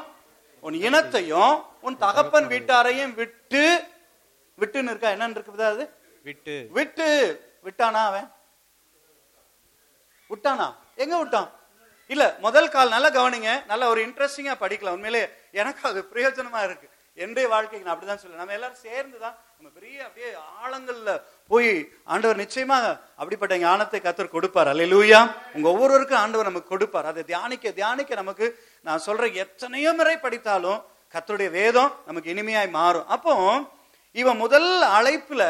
உன் 0.64 0.74
இனத்தையும் 0.74 1.54
உன் 1.82 1.98
தகப்பன் 1.98 2.48
வீட்டாரையும் 2.48 3.14
விட்டு 3.14 3.64
விட்டுன்னு 4.60 4.92
இருக்கா? 4.92 5.10
என்னன்னு 5.10 5.38
இருக்குது 5.38 5.66
அது? 5.74 5.84
விட்டு. 6.24 6.56
விட்டு. 6.72 7.08
விட்டானா 7.64 8.02
அவன்? 8.10 8.28
விட்டானா? 10.30 10.68
எங்க 10.96 11.18
விட்டான்? 11.18 11.50
இல்ல 12.08 12.36
முதல் 12.40 12.70
கால் 12.70 12.90
நல்லா 12.90 13.10
கவனிங்க. 13.10 13.66
நல்ல 13.66 13.88
ஒரு 13.88 14.02
இன்ட்ரெஸ்டிங்கா 14.08 14.56
படிக்கலாம். 14.60 14.98
உண்மையிலே 14.98 15.24
எனக்கு 15.52 15.90
அது 15.90 16.02
பிரயோஜனமா 16.14 16.64
இருக்கு. 16.64 16.90
என்னுடைய 17.18 17.50
வாழ்க்கைக்கு 17.50 17.88
நான் 17.88 17.96
அப்படிதான் 17.96 18.22
சொல்லுவேன் 18.22 18.42
நம்ம 18.44 18.54
எல்லாரும் 18.54 18.84
சேர்ந்து 18.88 19.20
தான் 19.20 19.36
நம்ம 19.58 19.80
பெரிய 19.80 20.06
அப்படியே 20.06 20.30
ஆழங்கள்ல 20.64 21.12
போய் 21.54 21.72
ஆண்டவர் 22.14 22.42
நிச்சயமா 22.44 22.78
அப்படிப்பட்ட 23.20 23.58
ஞானத்தை 23.66 24.00
கத்தர் 24.06 24.36
கொடுப்பார். 24.36 24.72
அல்லேலூயா 24.74 25.20
உங்க 25.56 25.68
ஒவ்வொருவருக்கும் 25.74 26.22
ஆண்டவர் 26.24 26.50
நமக்கு 26.50 26.74
கொடுப்பார். 26.74 27.10
அதை 27.12 27.24
தியானிக்க 27.32 27.72
தியானிக்க 27.80 28.22
நமக்கு 28.22 28.48
நான் 28.88 29.06
சொல்ற 29.08 29.34
எத்தனையோ 29.44 29.94
முறை 30.00 30.16
படித்தாலும் 30.26 30.82
கத்தருடைய 31.16 31.50
வேதம் 31.60 31.92
நமக்கு 32.10 32.32
இனிமையாய் 32.34 32.76
மாறும். 32.80 33.08
அப்போ 33.16 33.34
இவன் 34.22 34.42
முதல் 34.44 34.70
அழைப்புல 34.98 35.44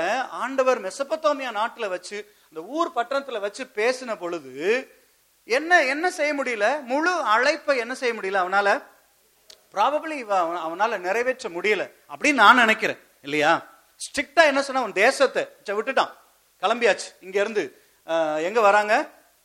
ஆண்டவர் 0.43 0.79
மெசப்பத்தோமியா 0.87 1.49
நாட்டுல 1.59 1.85
வச்சு 1.93 2.17
அந்த 2.49 2.61
ஊர் 2.75 2.89
பட்டணத்துல 2.97 3.39
வச்சு 3.45 3.63
பேசின 3.79 4.11
பொழுது 4.21 4.53
என்ன 5.57 5.81
என்ன 5.93 6.05
செய்ய 6.17 6.31
முடியல? 6.39 6.65
முழு 6.91 7.13
அழைப்பை 7.35 7.75
என்ன 7.83 7.93
செய்ய 8.01 8.13
முடியல? 8.17 8.41
அவனால 8.43 8.67
ப்ராபபிளி 9.73 10.17
அவனால 10.65 10.99
நிறைவேற்ற 11.07 11.49
முடியல 11.55 11.83
அப்படின்னு 12.11 12.41
நான் 12.43 12.61
நினைக்கிறேன். 12.63 13.01
இல்லையா? 13.27 13.51
ஸ்ட்ரிக்டா 14.03 14.43
என்ன 14.51 14.61
சொன்னா 14.67 14.81
அவன் 14.81 14.99
தேசத்தை 15.03 15.43
விட்டுட்டான். 15.67 16.13
கிளம்பியாச்சு. 16.61 17.09
இங்க 17.25 17.37
இருந்து 17.43 17.63
எங்க 18.47 18.59
வராங்க? 18.67 18.93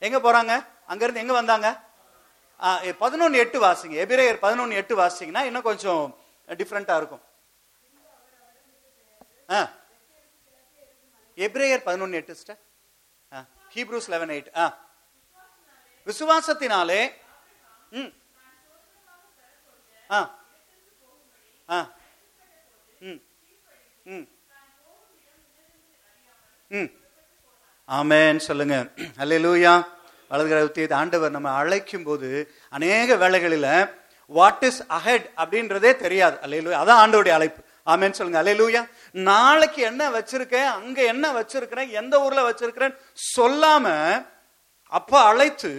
எங்க 0.07 0.18
போறாங்க? 0.27 0.53
அங்க 0.90 1.03
இருந்து 1.05 1.23
எங்க 1.25 1.35
வந்தாங்க? 1.40 1.68
பதினொன்னு 3.03 3.42
எட்டு 3.44 3.59
வாசிங்க. 3.64 3.97
எபிரேயர் 4.05 4.42
பதினொன்னு 4.44 4.79
எட்டு 4.81 4.94
வாசிங்கன்னா 5.03 5.42
இன்னும் 5.49 5.68
கொஞ்சம் 5.71 6.03
டிஃப்ரெண்டா 6.61 6.97
இருக்கும். 7.01 7.23
ஆ 9.57 9.59
எபிரேயர் 11.37 11.87
பதினொன்னு 11.88 12.18
எட்டு 12.21 12.35
சிஸ்டர் 12.35 12.61
ஹீப்ரூஸ் 13.75 14.09
லெவன் 14.14 14.33
எயிட் 14.35 14.51
ஆ 14.62 14.64
விசுவாசத்தினாலே 16.07 17.01
ம். 17.90 18.12
ஆ 20.16 20.18
ஆ 21.77 21.79
ம். 23.09 23.21
ம். 24.14 24.27
ம். 26.70 26.90
ஆமேன்னு 27.88 28.37
சொல்லுங்க. 28.37 28.76
அல்லேலூயா 29.18 29.87
வளர்கிற 30.28 30.64
உத்தியத்தை 30.64 30.94
ஆண்டவர் 30.94 31.31
நம்ம 31.31 31.50
அழைக்கும் 31.50 32.02
போது 32.02 32.54
அநேக 32.70 33.16
வேலைகளில் 33.16 33.88
வாட் 34.26 34.62
இஸ் 34.62 34.83
அஹெட் 34.88 35.31
அப்படின்றதே 35.37 35.96
தெரியாது. 35.96 36.37
அல்லேலூயா 36.42 36.81
அதான் 36.83 37.00
ஆண்டவருடைய 37.02 37.28
அழைப்பு. 37.28 37.62
ஆமேன்னு 37.87 38.11
சொல்லுங்க. 38.11 38.42
அல்லையிலூயா 38.42 38.88
நாளைக்கு 39.12 39.83
என்ன 39.83 40.11
வச்சிருக்கேன் 40.11 40.68
அங்க 40.78 41.02
என்ன 41.02 41.33
வச்சிருக்கிறேன் 41.33 41.90
எந்த 41.90 42.22
ஊர்ல 42.22 42.50
வச்சிருக்கிறேன் 42.50 42.94
சொல்லாம 43.37 43.87
அப்ப 44.92 45.20
அழைத்து 45.20 45.72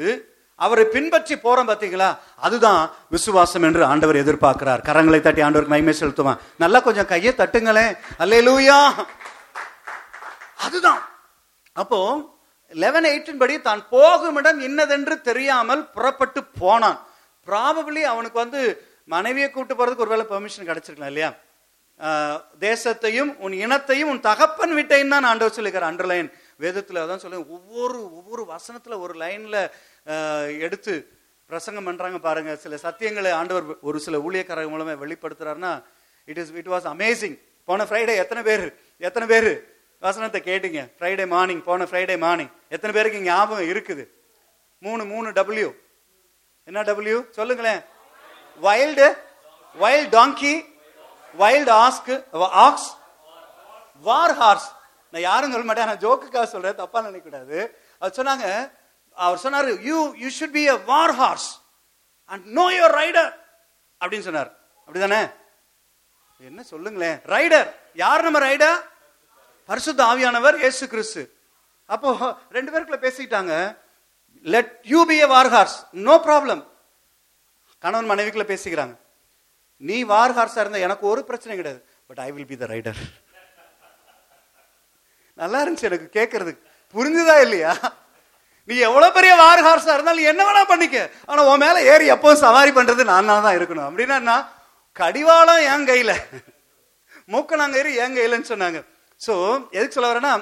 அவரை 0.55 0.85
பின்பற்றி 0.85 1.35
போறோம் 1.35 1.69
பாத்தீங்களா? 1.69 2.17
அதுதான் 2.35 2.91
விசுவாசம் 3.09 3.63
என்று 3.63 3.85
ஆண்டவர் 3.85 4.15
எதிர்பார்க்கிறார். 4.15 4.81
கரங்களை 4.87 5.19
தட்டி 5.21 5.41
ஆண்டவருக்கு 5.41 5.75
மைமே 5.75 5.93
செலுத்துவான். 5.99 6.39
நல்லா 6.57 6.79
கொஞ்சம் 6.79 7.05
கையை 7.05 7.33
தட்டுங்களேன். 7.37 7.97
அல்லையிலூயா 8.19 8.79
அதுதான். 10.65 11.01
அப்போ 11.81 11.99
லெவன் 12.71 13.07
எயிட்டின் 13.11 13.41
படி 13.41 13.55
தான் 13.67 13.83
போகும் 13.93 14.37
இடம் 14.39 14.59
இன்னதென்று 14.67 15.15
தெரியாமல் 15.29 15.83
புறப்பட்டு 15.95 16.41
போனான். 16.61 16.97
ப்ராபபிளி 17.47 18.01
அவனுக்கு 18.13 18.37
வந்து 18.43 18.61
மனைவியை 19.13 19.49
கூட்டு 19.51 19.73
போறதுக்கு 19.75 20.05
ஒருவேளை 20.05 20.25
பெர்மிஷன் 20.31 20.69
கிடைச்சிருக்கலாம் 20.69 21.11
இல்லையா? 21.13 21.29
தேசத்தையும் 22.65 23.31
உன் 23.45 23.55
இனத்தையும் 23.63 24.09
உன் 24.11 24.25
தகப்பன் 24.27 24.75
வீட்டையும் 24.77 25.13
தான் 25.13 25.27
ஆண்டவர் 25.29 25.55
சொல்லிக்கிறார் 25.55 25.89
அண்டர்லைன் 25.91 26.29
வேதத்தில் 26.63 27.01
அதான் 27.03 27.23
சொல்லி 27.23 27.39
ஒவ்வொரு 27.55 27.97
ஒவ்வொரு 28.19 28.43
வசனத்தில் 28.53 29.01
ஒரு 29.05 29.13
லைனில் 29.23 29.57
எடுத்து 30.65 30.93
பிரசங்கம் 31.49 31.87
பண்ணுறாங்க 31.87 32.17
பாருங்க. 32.27 32.51
சில 32.63 32.75
சத்தியங்களை 32.85 33.31
ஆண்டவர் 33.39 33.65
ஒரு 33.89 33.99
சில 34.05 34.17
ஊழியக்காரங்க 34.27 34.71
மூலமாக 34.73 35.01
வெளிப்படுத்துறாருன்னா 35.03 35.73
it 36.27 36.41
is 36.43 36.53
it 36.61 36.71
was 36.75 36.87
amazing 36.93 37.35
போன 37.67 37.85
ஃப்ரைடே 37.89 38.15
எத்தனை 38.23 38.41
பேர்? 38.49 38.65
எத்தனை 39.09 39.25
பேர்? 39.33 39.51
வசனத்தை 40.05 40.39
கேட்டீங்க. 40.49 40.81
ஃப்ரைடே 40.97 41.25
மார்னிங் 41.33 41.63
போன 41.67 41.85
ஃப்ரைடே 41.89 42.15
மார்னிங் 42.25 42.51
எத்தனை 42.75 42.91
பேருக்கு 42.97 43.19
ஞாபகம் 43.29 43.69
இருக்குது? 43.71 44.03
மூணு 44.85 45.03
மூணு 45.13 45.27
டபிள்யூ 45.39 45.69
என்ன 46.67 46.83
டபிள்யூ 46.89 47.17
சொல்லுங்களேன். 47.37 47.81
Wild 48.65 49.07
wild 49.81 50.11
donkey 50.17 50.53
wild 51.41 51.71
ass 51.85 52.11
ox 52.65 52.89
war 54.07 54.35
horse 54.41 54.67
நான் 55.13 55.25
யாரும் 55.29 55.53
சொல்ல 55.53 55.67
மாட்டேன் 55.69 55.89
நான் 55.91 56.03
ஜோக்குக்காக 56.03 56.47
சொல்றேன் 56.53 56.79
தப்பா 56.81 56.99
நினைக்கூடாது 57.07 57.57
அவர் 58.01 58.15
சொன்னாங்க 58.19 58.45
அவர் 59.25 59.41
சொன்னார் 59.43 59.69
you 59.89 59.97
you 60.21 60.29
should 60.37 60.55
be 60.57 60.63
a 60.75 60.77
war 60.91 61.13
horse 61.21 61.49
and 62.31 62.45
know 62.59 62.65
your 62.77 62.95
rider 63.01 63.31
அப்படின்னு 64.01 64.27
சொன்னார். 64.29 64.51
அப்படிதானே? 64.87 65.21
என்ன 66.49 66.61
சொல்லுங்களேன். 66.71 67.17
ரைடர் 67.35 67.67
யார் 68.03 68.25
நம்ம 68.27 68.39
ரைடர் 68.47 68.77
பரிசுத்த 69.69 70.01
ஆவியானவர் 70.11 70.55
ஏசு 70.67 70.83
கிறிஸ்து. 70.93 71.21
அப்போ 71.93 72.09
ரெண்டு 72.55 72.69
பேருக்குள்ள 72.71 72.99
பேசிக்கிட்டாங்க. 73.05 73.53
Let 74.53 74.73
you 74.91 74.99
be 75.11 75.17
a 75.23 75.27
war 75.35 75.51
horse 75.55 75.77
no 76.07 76.15
problem 76.27 76.61
கணவன் 77.83 78.09
மனைவிக்குள்ள 78.11 78.45
பேசிக்கிறாங்க. 78.51 78.95
நீ 79.89 79.97
வார் 80.11 80.35
ஹார்ஸா 80.37 80.61
இருந்தா 80.63 80.85
எனக்கு 80.87 81.05
ஒரு 81.11 81.21
பிரச்சனை 81.29 81.53
கிடையாது. 81.59 81.81
But 82.09 82.21
I 82.25 82.29
will 82.35 82.49
be 82.51 82.57
the 82.63 82.67
rider 82.73 82.99
நல்லா 85.41 85.59
இருந்துச்சு 85.63 85.89
எனக்கு 85.91 86.07
கேட்கறதுக்கு 86.17 86.61
புரிஞ்சுதா 86.95 87.35
இல்லையா? 87.45 87.73
நீ 88.69 88.75
எவ்வளவு 88.87 89.15
பெரிய 89.17 89.33
வார் 89.41 89.65
ஹார்ஸா 89.67 89.93
இருந்தாலும் 89.97 90.29
என்ன 90.31 90.41
வேணா 90.47 90.63
பண்ணிக்க. 90.71 90.97
ஆனா 91.29 91.41
உன் 91.51 91.63
மேல 91.65 91.77
ஏறி 91.91 92.07
எப்பவும் 92.13 92.43
சவாரி 92.45 92.71
பண்றது 92.77 93.03
நான் 93.11 93.29
தான் 93.47 93.57
இருக்கணும். 93.59 93.87
அப்படின்னா 93.89 94.37
கடிவாளம் 94.99 95.65
என் 95.73 95.89
கையில. 95.89 96.13
மூக்கணாங்கயிறு 97.33 97.91
என் 98.03 98.15
கையிலன்னு 98.17 98.51
சொன்னாங்க. 98.53 98.79
ஸோ 99.25 99.33
எதுக்கு 99.71 99.95
சொல்ல 99.95 100.11
வரேன்னா 100.11 100.33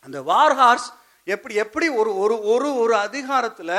அந்த 0.00 0.22
வார் 0.22 0.54
ஹார்ஸ் 0.54 0.88
எப்படி 1.26 1.54
எப்படி 1.54 1.88
ஒரு 1.88 2.16
ஒரு 2.16 2.36
ஒரு 2.42 2.74
ஒரு 2.74 2.94
அதிகாரத்தில் 2.96 3.74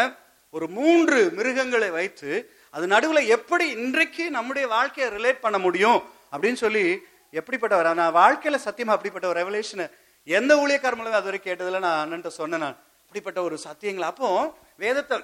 ஒரு 0.50 0.68
மூன்று 0.68 1.32
மிருகங்களை 1.32 1.90
வைத்து 1.90 2.32
அது 2.70 2.88
நடுவில் 2.88 3.28
எப்படி 3.28 3.66
இன்றைக்கு 3.70 4.30
நம்முடைய 4.30 4.68
வாழ்க்கையை 4.68 5.08
ரிலேட் 5.14 5.40
பண்ண 5.40 5.58
முடியும் 5.58 6.00
அப்படின்னு 6.32 6.54
சொல்லி 6.54 6.86
எப்படிப்பட்டவர்? 7.34 7.94
நான் 7.94 8.12
வாழ்க்கையில் 8.12 8.60
சத்தியமாக 8.60 8.96
அப்படிப்பட்ட 8.96 9.28
ஒரு 9.28 9.40
ரெவலேஷனை 9.42 9.86
எந்த 10.28 10.52
ஊழியக்கார 10.56 10.96
மூலமே 10.96 11.16
அது 11.16 11.24
வரைக்கும் 11.24 11.50
கேட்டதில்ல 11.50 11.80
நான் 11.80 12.02
அண்ணன்ட்ட 12.04 12.28
சொன்னேன் 12.28 12.60
நான். 12.60 12.78
அப்படிப்பட்ட 13.02 13.40
ஒரு 13.44 13.58
சத்தியங்கள். 13.64 14.08
அப்போ 14.12 14.30
வேதத்தை 14.76 15.18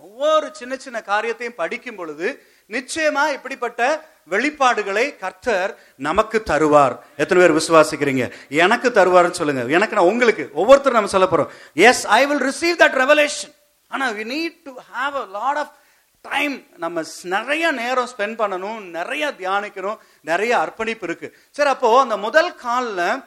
ஒவ்வொரு 0.00 0.46
சின்ன 0.52 0.76
சின்ன 0.76 1.02
காரியத்தையும் 1.02 1.54
படிக்கும் 1.54 1.96
பொழுது 1.96 2.26
நிச்சயமா 2.68 3.32
இப்படிப்பட்ட 3.32 4.08
வெளிப்பாடுகளை 4.30 5.16
கர்த்தர் 5.18 5.78
நமக்கு 5.96 6.42
தருவார். 6.46 6.98
எத்தனை 7.16 7.46
பேர் 7.46 7.56
விசுவாசிக்கிறீங்க? 7.56 8.32
எனக்கு 8.48 8.90
தருவார்னு 8.90 9.30
சொல்லுங்க. 9.30 9.64
எனக்கு 9.64 9.96
நான் 9.96 10.04
உங்களுக்கு 10.04 10.50
ஒவ்வொருத்தரும் 10.52 11.02
நம்ம 11.02 11.26
சொல்ல 11.26 11.26
போறோம். 11.26 11.48
Yes 11.74 12.06
I 12.06 12.26
will 12.26 12.42
receive 12.42 12.80
that 12.80 12.94
revelation 12.94 13.54
ஆனா 13.88 14.10
we 14.10 14.24
need 14.24 14.56
to 14.64 14.70
have 14.70 15.14
a 15.14 15.26
lot 15.30 15.56
of 15.56 15.72
time 16.20 16.66
நம்ம 16.76 17.02
ஸ்- 17.02 17.22
நிறைய 17.22 17.70
நேரம் 17.70 18.08
ஸ்பெண்ட் 18.16 18.40
பண்ணணும் 18.40 18.80
நிறைய 18.80 19.32
தியானிக்கணும் 19.38 19.98
நிறைய 20.20 20.58
அர்ப்பணிப்பு 20.58 21.06
இருக்கு. 21.06 21.36
சரி 21.50 21.68
அப்போ 21.68 22.00
அந்த 22.00 22.16
முதல் 22.16 22.54
காலில் 22.54 23.22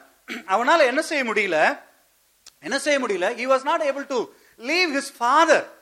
அவனால் 0.46 0.80
என்ன 0.80 1.02
செய்ய 1.02 1.24
முடியல? 1.24 1.78
என்ன 2.60 2.78
செய்ய 2.78 3.06
முடியல? 3.06 3.36
He 3.36 3.50
was 3.50 3.62
not 3.62 3.82
able 3.82 4.06
to 4.06 4.24
leave 4.56 4.96
his 4.96 5.12
father 5.18 5.77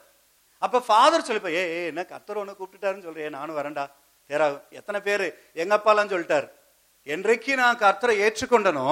அப்போ 0.63 0.79
ஃபாதர் 0.87 1.27
சொல்லிப்ப 1.29 1.51
ஏ 1.59 1.63
ஏ, 1.77 1.81
என்ன 1.91 2.03
கத்தர் 2.13 2.41
ஒன்று 2.41 2.57
கூப்பிட்டுட்டாருன்னு 2.59 3.07
சொல்கிறேன் 3.09 3.37
நானும் 3.39 3.59
வரேன்டா. 3.59 3.85
தேரா 4.31 4.47
எத்தனை 4.79 4.99
பேர்? 5.09 5.25
எங்கப்பாலாம் 5.63 6.13
சொல்லிட்டார். 6.13 6.47
என்றைக்கு 7.07 7.53
நான் 7.63 7.81
கர்த்தரை 7.85 8.15
ஏற்றுக்கொண்டனோ 8.27 8.87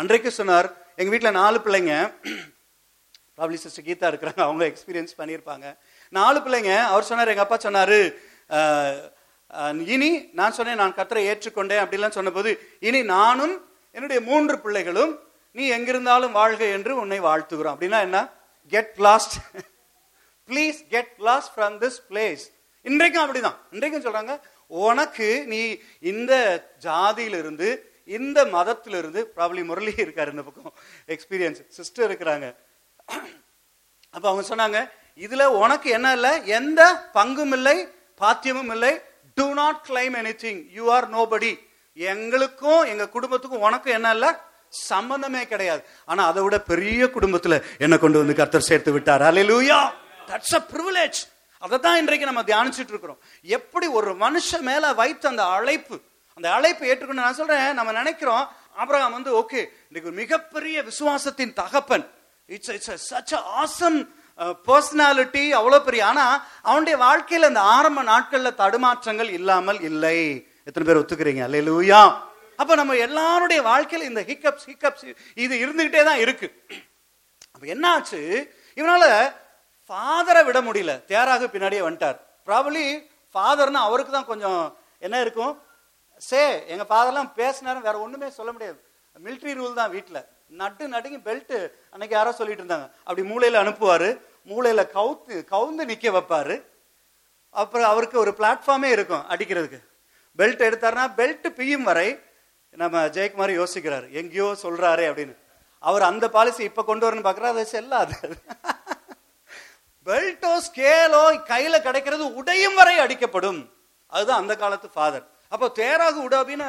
அன்றைக்கு 0.00 0.30
சொன்னார் 0.40 0.68
எங்கள் 0.98 1.14
வீட்டில் 1.14 1.38
நாலு 1.40 1.58
பிள்ளைங்க. 1.64 1.94
ப்ராப்ளி 3.38 3.58
சிஸ்டர் 3.62 3.86
கீதா 3.88 4.08
இருக்கிறாங்க 4.10 4.42
அவங்க 4.46 4.64
எக்ஸ்பீரியன்ஸ் 4.70 5.18
பண்ணியிருப்பாங்க. 5.20 5.66
நாலு 6.18 6.38
பிள்ளைங்க 6.44 6.72
அவர் 6.92 7.08
சொன்னார் 7.10 7.32
எங்கள் 7.32 7.46
அப்பா 7.46 7.58
சொன்னார் 7.66 7.98
இனி 9.94 10.10
நான் 10.38 10.56
சொன்னேன் 10.58 10.80
நான் 10.82 10.96
கத்தரை 10.98 11.22
ஏற்றுக்கொண்டேன் 11.30 11.82
அப்படிலாம் 11.84 12.16
சொன்னபோது 12.18 12.50
இனி 12.88 13.00
நானும் 13.16 13.54
என்னுடைய 13.94 14.20
மூன்று 14.28 14.54
பிள்ளைகளும் 14.64 15.12
நீ 15.56 15.64
எங்கிருந்தாலும் 15.76 16.36
வாழ்க 16.40 16.62
என்று 16.76 16.92
உன்னை 17.02 17.18
வாழ்த்துகிறோம். 17.28 17.74
அப்படின்னா 17.76 18.00
என்ன? 18.08 18.18
Get 18.72 18.98
lost 19.06 19.36
please 20.48 20.78
get 20.94 21.12
lost 21.28 21.48
from 21.54 21.76
this 21.84 21.98
place 22.10 22.44
இன்றைக்கும் 22.90 23.24
அப்படிதான். 23.24 23.58
இன்றைக்கும் 23.74 24.04
சொல்றாங்க 24.06 24.34
உனக்கு 24.86 25.28
நீ 25.52 25.60
இந்த 26.12 26.32
ஜாதியிலிருந்து 26.86 27.68
இந்த 28.18 28.38
மதத்திலிருந்து 28.54 29.20
ப்ராப்ளி 29.36 29.62
முரளி 29.70 29.92
இருக்காரு 30.04 30.30
இந்த 30.34 30.44
பக்கம். 30.48 30.74
எக்ஸ்பீரியன்ஸ் 31.14 31.60
சிஸ்டர் 31.78 32.06
இருக்கிறாங்க. 32.10 32.46
அப்ப 34.16 34.24
அவங்க 34.30 34.44
சொன்னாங்க 34.52 34.78
இதுல 35.24 35.44
உனக்கு 35.62 35.88
என்ன 35.96 36.08
இல்லை? 36.16 36.32
எந்த 36.58 36.82
பங்கும் 37.14 37.54
இல்லை 37.58 37.76
பாத்தியமும் 38.22 38.72
இல்லை. 38.74 38.92
Do 39.38 39.46
not 39.60 39.80
claim 39.88 40.14
anything 40.44 40.60
you 40.78 40.84
are 40.96 41.06
nobody 41.16 41.52
எங்களுக்கும் 41.94 42.82
எங்க 42.92 43.04
குடும்பத்துக்கும் 43.16 43.64
உனக்கும் 43.68 43.96
என்ன 43.98 44.10
இல்லை? 44.16 44.30
சம்பந்தமே 44.68 45.42
கிடையாது. 45.52 45.82
ஆனா 46.04 46.22
அதை 46.30 46.40
விட 46.42 46.56
பெரிய 46.72 47.04
குடும்பத்துல 47.16 47.56
என்ன 47.84 47.98
கொண்டு 47.98 48.18
வந்து 48.18 48.38
கர்த்தர் 48.40 48.68
சேர்த்து 48.70 48.92
விட்டார். 48.92 49.22
அல்லேலூயா 49.22 49.80
தட்ஸ் 50.30 50.54
அ 50.58 50.62
ப்ரிவிலேஜ் 50.72 51.18
அதை 51.62 51.76
தான் 51.86 51.98
இன்றைக்கு 52.02 52.30
நம்ம 52.30 52.42
தியானிச்சுட்டு 52.50 52.92
இருக்கிறோம் 52.94 53.20
எப்படி 53.56 53.86
ஒரு 53.98 54.10
மனுஷன் 54.24 54.64
மேல 54.70 54.92
வைத்த 55.00 55.24
அந்த 55.32 55.44
அழைப்பு 55.56 55.96
அந்த 56.38 56.48
அழைப்பு 56.56 56.82
ஏற்றுக்கொண்டு 56.90 57.24
நான் 57.24 57.38
சொல்றேன் 57.38 57.76
நம்ம 57.78 57.92
நினைக்கிறோம் 58.00 58.44
அப்புறம் 58.82 59.16
வந்து 59.16 59.30
ஓகே 59.40 59.60
இன்னைக்கு 59.88 60.08
ஒரு 60.10 60.18
மிகப்பெரிய 60.20 60.76
விசுவாசத்தின் 60.88 61.56
தகப்பன். 61.60 62.04
It's 62.54 62.72
it's 62.74 63.06
such 63.12 63.34
awesome 63.62 63.98
personality 64.68 65.42
அவ்வளவு 65.60 65.86
பெரிய. 65.86 66.02
ஆனா 66.10 66.26
அவனுடைய 66.68 66.96
வாழ்க்கையில 67.06 67.48
அந்த 67.50 67.62
ஆரம்ப 67.76 68.02
நாட்கள்ல 68.10 68.50
தடுமாற்றங்கள் 68.60 69.30
இல்லாமல் 69.38 69.80
இல்லை. 69.88 70.18
எத்தனை 70.68 70.86
பேர் 70.88 71.00
ஒத்துக்கிறீங்க? 71.00 71.42
அல்லேலூயா 71.48 72.02
அப்ப 72.60 72.76
நம்ம 72.80 72.94
எல்லாருடைய 73.06 73.60
வாழ்க்கையில 73.70 74.08
இந்த 74.10 74.22
ஹிக்கப்ஸ் 74.30 74.68
ஹிக்கப்ஸ் 74.70 75.04
இது 75.44 75.54
இருந்துகிட்டே 75.64 76.04
தான் 76.10 76.22
இருக்கு. 76.24 76.48
அப்ப 77.54 77.66
என்ன 77.74 77.84
ஆச்சு? 77.96 78.22
இவனால 78.78 79.04
ஃபாதரை 79.88 80.42
விட 80.48 80.58
முடியல. 80.68 80.92
தேராக 81.10 81.46
பின்னாடியே 81.54 81.82
வந்துட்டார். 81.86 82.18
ப்ராபலி 82.48 82.84
ஃபாதர்னு 83.34 83.80
அவருக்கு 83.88 84.12
தான் 84.12 84.30
கொஞ்சம் 84.32 84.60
என்ன 85.06 85.16
இருக்கும்? 85.24 85.52
சே 86.28 86.40
எங்கள் 86.72 86.88
ஃபாதர்லாம் 86.90 87.30
பேசினாரு 87.40 87.80
வேற 87.86 87.96
ஒன்றுமே 88.04 88.28
சொல்ல 88.38 88.50
முடியாது. 88.54 88.78
மிலிட்ரி 89.26 89.52
ரூல் 89.58 89.78
தான் 89.80 89.92
வீட்டில் 89.96 90.26
நட்டு 90.60 90.84
நடுங்கி 90.94 91.18
பெல்ட்டு 91.28 91.56
அன்னைக்கு 91.92 92.14
யாரோ 92.16 92.30
சொல்லிட்டு 92.38 92.62
இருந்தாங்க. 92.62 92.86
அப்படி 93.06 93.22
மூளையில் 93.30 93.62
அனுப்புவார். 93.62 94.08
மூளையில் 94.50 94.90
கவுத்து 94.96 95.34
கவுந்து 95.52 95.84
நிற்க 95.90 96.10
வைப்பார். 96.16 96.54
அப்புறம் 97.54 97.90
அவருக்கு 97.92 98.16
ஒரு 98.24 98.32
பிளாட்ஃபார்மே 98.38 98.90
இருக்கும் 98.96 99.26
அடிக்கிறதுக்கு. 99.34 99.80
பெல்ட் 100.38 100.62
எடுத்தாருன்னா 100.68 101.04
பெல்ட் 101.20 101.48
பியும் 101.58 101.86
வரை 101.90 102.08
நம்ம 102.82 103.04
ஜெயக்குமார் 103.16 103.52
யோசிக்கிறார். 103.60 104.06
எங்கேயோ 104.20 104.48
சொல்கிறாரு 104.64 105.04
அப்படின்னு. 105.10 105.34
அவர் 105.88 106.08
அந்த 106.10 106.26
பாலிசி 106.36 106.62
இப்போ 106.70 106.82
கொண்டு 106.90 107.06
வரணும்னு 107.06 107.28
பார்க்குறாரு 107.28 107.54
அது 107.56 107.72
செல்லாது. 107.76 108.16
பெல்ட்டோ 110.08 110.52
ஸ்கேலோ 110.66 111.22
கையில 111.52 111.82
கிடைக்கிறது 111.82 112.34
உடையும் 112.34 112.74
வரை 112.74 112.98
அடிக்கப்படும். 112.98 113.60
அதுதான் 114.06 114.40
அந்த 114.42 114.56
காலத்து 114.56 114.88
ஃபாதர் 114.94 115.26
அப்போ 115.48 115.66
தேராகு 115.74 116.18
உடாபின்னு 116.28 116.68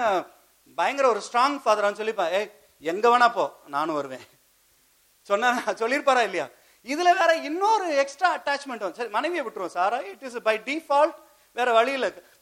பயங்கர 0.78 1.08
ஒரு 1.10 1.22
ஸ்ட்ராங் 1.28 1.58
ஃபாதரான்னு 1.64 2.00
சொல்லிப்பா 2.02 2.26
ஏய் 2.40 2.50
எங்க 2.92 3.06
வேணா 3.12 3.34
போ 3.34 3.46
நானும் 3.68 3.96
வருவேன். 3.96 4.26
சொன்ன 5.22 5.54
சொல்லியிருப்பாரா 5.68 6.24
இல்லையா? 6.28 6.48
இதுல 6.92 7.10
வேற 7.20 7.36
இன்னொரு 7.50 7.88
எக்ஸ்ட்ரா 7.96 8.30
அட்டாச்மெண்ட் 8.38 8.86
வந்து 8.86 9.00
சரி 9.00 9.10
மனைவியை 9.10 9.46
விட்டுருவோம் 9.46 9.76
Sarah. 9.78 9.98
It 10.12 10.24
is 10.28 10.38
by 10.50 10.56
default 10.70 11.18
வேற 11.58 11.70
வழி 11.74 11.94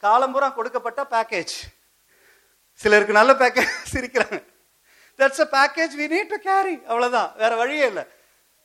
காலம்பூரா 0.05 0.53
கொடுக்கப்பட்ட 0.53 1.03
பேக்கேஜ் 1.15 1.55
சிலருக்கு 2.73 3.19
நல்ல 3.19 3.33
பேக்கேஜ் 3.33 3.73
சிரிக்கிறாங்க. 3.93 4.39
That's 5.19 5.43
a 5.45 5.49
package 5.57 5.95
we 6.01 6.07
need 6.15 6.31
to 6.33 6.39
carry 6.49 6.75
அவ்வளோதான் 6.91 7.35
வேற 7.35 7.55
வழியே 7.55 7.87
இல்லை. 7.87 8.05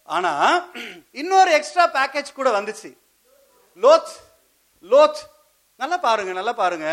ஆனா 0.05 0.33
இன்னொரு 1.13 1.51
எக்ஸ்ட்ரா 1.53 1.85
பேக்கேஜ் 1.93 2.33
கூட 2.33 2.51
வந்துச்சு. 2.61 2.91
லோத் 3.83 4.13
லோத். 4.83 5.21
நல்லா 5.77 5.97
பாருங்க 5.97 6.33
நல்லா 6.33 6.53
பாருங்க. 6.53 6.89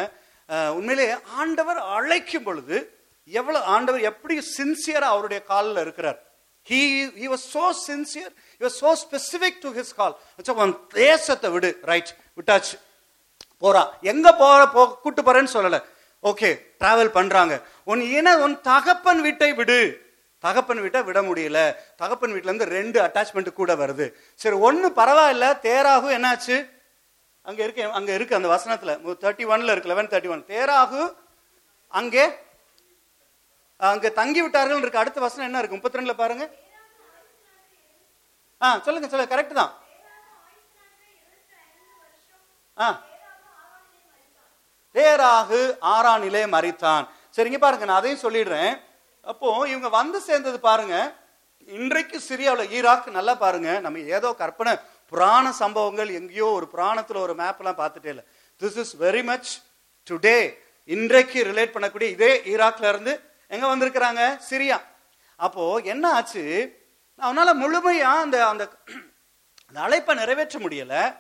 உண்மையிலே 0.50 1.16
ஆண்டவர் 1.42 1.78
அழைக்கும் 1.78 2.44
பொழுது 2.44 2.78
எவ்வளவு 3.26 3.66
ஆண்டவர் 3.66 4.02
எப்படி 4.02 4.36
சின்சியரா 4.58 5.08
அவருடைய 5.14 5.44
காலில் 5.44 5.82
இருக்கிறார். 5.86 6.20
He 6.70 6.80
he 7.22 7.28
was 7.34 7.44
so 7.54 7.72
so 7.72 7.94
he 8.60 8.64
was 8.66 8.76
so 8.82 8.92
specific 9.04 9.54
to 9.62 9.70
his 9.78 9.94
call 9.96 10.16
உன் 10.64 10.76
தேசத்தை 10.88 11.50
விடு. 11.50 11.80
ரைட் 11.82 12.12
விட்டாச்சு. 12.38 12.76
போறா. 13.62 13.84
எங்க 14.02 14.34
போற 14.42 14.68
போ 14.76 14.82
கூட்டு 15.04 15.22
போறேன்னு 15.22 15.54
சொல்லல. 15.54 15.78
ஓகே 16.24 16.50
டிராவல் 16.80 17.12
பண்றாங்க. 17.18 17.62
உன் 17.84 18.02
இன 18.02 18.38
உன் 18.46 18.62
தகப்பன் 18.62 19.22
வீட்டை 19.22 19.54
விடு. 19.54 19.80
தகப்பன் 20.44 20.82
வீட்டை 20.82 21.04
விட 21.04 21.22
முடியல. 21.22 21.60
தகப்பன் 21.96 22.34
வீட்டிலேருந்து 22.34 22.68
ரெண்டு 22.78 23.00
அட்டாச்மெண்ட் 23.02 23.54
கூட 23.54 23.76
வருது. 23.76 24.06
சரி 24.40 24.56
ஒன்று 24.56 24.90
பரவாயில்ல 24.90 25.60
தேராகு 25.60 26.10
என்னாச்சு? 26.18 26.58
அங்கே 27.46 27.64
இருக்கு 27.64 27.92
அங்கே 27.92 28.14
இருக்கு 28.14 28.36
அந்த 28.36 28.48
வசனத்தில். 28.48 28.94
தேர்ட்டி 29.24 29.46
ஒன்ல 29.54 29.72
இருக்கு 29.72 29.92
லெவன் 29.94 30.12
தேர்ட்டி 30.14 30.30
ஒன் 30.30 30.46
தேராகு 30.46 31.02
அங்கே 31.94 32.24
அங்கே 33.80 34.10
தங்கி 34.12 34.42
விட்டார்கள் 34.42 34.82
இருக்கு. 34.82 35.00
அடுத்த 35.00 35.20
வசனம் 35.20 35.46
என்ன 35.46 35.60
இருக்கு? 35.60 35.78
முப்பத்தி 35.78 36.00
ரெண்டுல 36.00 36.16
பாருங்க. 36.16 36.46
ஆ 38.62 38.80
சொல்லுங்க 38.80 39.08
சொல்லுங்க 39.10 39.36
கரெக்ட் 39.36 39.60
தான். 39.62 39.72
ஆ. 42.78 42.88
தேராகு 44.96 45.62
ஆறானிலே 45.94 46.44
மறித்தான் 46.50 47.06
சரிங்க 47.36 47.58
பாருங்க 47.58 47.86
நான் 47.86 47.96
அதையும் 47.96 48.24
சொல்லிடுறேன். 48.24 48.72
அப்போ 49.24 49.68
இவங்க 49.68 49.90
வந்து 49.90 50.22
சேர்ந்தது 50.22 50.60
பாருங்க. 50.60 51.16
இன்றைக்கு 51.68 52.20
சிரியாவில் 52.20 52.70
ஈராக் 52.70 53.08
நல்லா 53.10 53.36
பாருங்க. 53.36 53.80
நம்ம 53.80 54.00
ஏதோ 54.00 54.34
கற்பனை 54.34 54.78
புராண 55.06 55.52
சம்பவங்கள் 55.52 56.10
எங்கேயோ 56.14 56.46
ஒரு 56.46 56.68
புராணத்தில் 56.68 57.18
ஒரு 57.18 57.34
மேப்லாம் 57.34 57.80
பார்த்துட்டே 57.82 58.06
இல்லை. 58.06 58.24
This 58.62 58.78
is 58.78 59.02
very 59.02 59.24
much 59.24 59.50
today 60.10 60.58
இன்றைக்கு 60.86 61.44
ரிலேட் 61.44 61.76
பண்ணக்கூடிய 61.76 62.02
இதே 62.02 62.42
ஈராக்ல 62.46 62.90
இருந்து 62.90 63.32
எங்க 63.48 63.76
வந்திருக்கிறாங்க? 63.76 64.40
சிரியா. 64.50 64.78
அப்போ 65.36 65.78
என்ன 65.84 66.14
ஆச்சு? 66.14 66.44
அவனால 67.20 67.50
முழுமையா 67.54 68.12
அந்த 68.24 68.48
அந்த 68.48 68.70
அழைப்பை 69.86 70.16
நிறைவேற்ற 70.16 70.60
முடியல. 70.60 71.16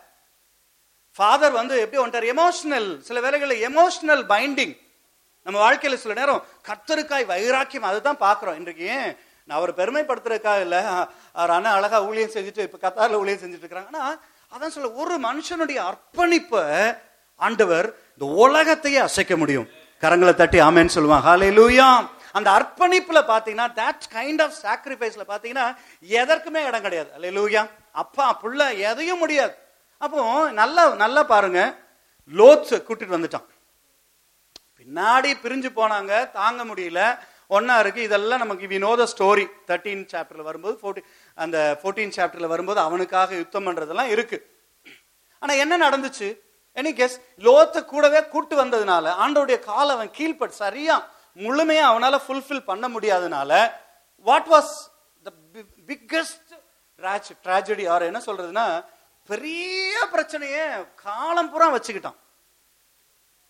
ஃபாதர் 1.16 1.52
வந்து 1.52 1.80
எப்படி 1.80 2.04
வந்துட்டார்? 2.04 2.32
எமோஷனல் 2.36 3.00
சில 3.00 3.22
வேலைகளில் 3.22 3.64
எமோஷனல் 3.70 4.24
பைண்டிங் 4.26 4.76
நம்ம 5.46 5.58
வாழ்க்கையில் 5.66 6.02
சில 6.04 6.14
நேரம் 6.20 6.42
கத்தருக்காய் 6.70 7.32
வைராக்கியம் 7.34 7.88
அதை 7.90 8.00
தான் 8.08 8.24
பார்க்குறோம். 8.26 8.58
இன்றைக்கு 8.62 8.86
ஏன் 8.96 9.10
நான் 9.48 9.58
அவர் 9.60 9.72
பெருமைப்படுத்துறதுக்காக 9.80 10.66
இல்லை. 10.66 10.82
அவர் 11.40 11.54
அண்ணா 11.58 11.72
அழகா 11.78 12.00
ஊழியம் 12.10 12.34
செஞ்சுட்டு 12.36 12.66
இப்போ 12.68 12.80
கத்தாரில் 12.86 13.20
ஊழியம் 13.22 13.42
செஞ்சுட்டு 13.44 13.66
இருக்கிறாங்க. 13.66 13.92
ஆனால் 13.94 14.18
அதான் 14.54 14.74
சொல்ல 14.76 14.92
ஒரு 15.04 15.16
மனுஷனுடைய 15.28 15.80
அர்ப்பணிப்பை 15.90 16.64
ஆண்டவர் 17.48 17.88
இந்த 18.14 18.26
உலகத்தையே 18.46 19.00
அசைக்க 19.08 19.34
முடியும். 19.42 19.68
கரங்களை 20.04 20.34
தட்டி 20.42 20.60
ஆமேன்னு 20.68 20.96
சொல்லுவான் 20.96 21.26
ஹalleluya 21.28 21.90
அந்த 22.38 22.50
அர்ப்பணிப்புல 22.58 23.20
பாத்தீங்கன்னா 23.32 23.68
தட் 23.82 24.06
கைண்ட் 24.16 24.42
ஆஃப் 24.46 24.58
சாக்ரிஃபைஸ்ல 24.64 25.24
பாத்தீங்கன்னா 25.32 25.68
எதற்குமே 26.22 26.62
இடம் 26.70 26.86
கிடையாது. 26.88 27.10
ஹalleluya 27.16 27.64
அப்பா 28.04 28.26
புள்ள 28.42 28.60
எதையும் 28.90 29.22
முடியாது. 29.24 29.54
அப்போ 30.04 30.20
நல்லா 30.60 30.84
நல்லா 31.04 31.22
பாருங்க. 31.34 31.62
லோத்ஸ் 32.40 32.76
கூட்டிட்டு 32.88 33.18
வந்துட்டான். 33.18 33.48
பின்னாடி 34.80 35.32
பிரிஞ்சு 35.44 35.70
போனாங்க 35.80 36.14
தாங்க 36.40 36.62
முடியல. 36.72 37.02
ஒன்னா 37.58 37.76
இருக்கு 37.84 38.02
இதெல்லாம் 38.08 38.42
நமக்கு 38.44 38.66
வினோத 38.74 39.08
ஸ்டோரி 39.14 39.46
தேர்ட்டீன் 39.70 40.04
சாப்டர்ல 40.12 40.44
வரும்போது 40.50 40.76
ஃபோர்டீன் 40.82 41.08
அந்த 41.44 41.58
ஃபோர்டீன் 41.82 42.14
சாப்டர்ல 42.18 42.48
வரும்போது 42.54 42.80
அவனுக்காக 42.88 43.36
யுத்தம் 43.42 43.68
பண்றதெல்லாம் 43.68 44.12
இருக்கு. 44.16 44.38
ஆனா 45.42 45.54
என்ன 45.64 45.74
நடந்துச்சு? 45.86 46.28
எனி 46.78 46.92
கெஸ் 47.00 47.18
லோத்த 47.46 47.78
கூடவே 47.92 48.20
கூட்டு 48.34 48.56
வந்ததுனால 48.62 49.14
ஆண்டோடைய 49.24 49.58
கால் 49.70 49.94
அவன் 49.96 50.12
கீழ்பட் 50.18 50.60
சரியா 50.62 50.96
முழுமையா 51.38 51.86
அவனால 51.92 52.16
ஃபுல்ஃபில் 52.26 52.68
பண்ண 52.70 52.86
முடியாதனால 52.96 53.52
what 54.28 54.50
was 54.54 54.74
the 55.26 55.32
biggest 55.90 56.54
tragedy 57.46 57.86
or 57.94 58.10
என்ன 58.10 58.20
சொல்றதுன்னா 58.26 58.66
பெரிய 59.30 59.96
பிரச்சனையே 60.14 60.64
காலம் 61.06 61.50
பூரா 61.52 61.68
வச்சுக்கிட்டான். 61.74 62.20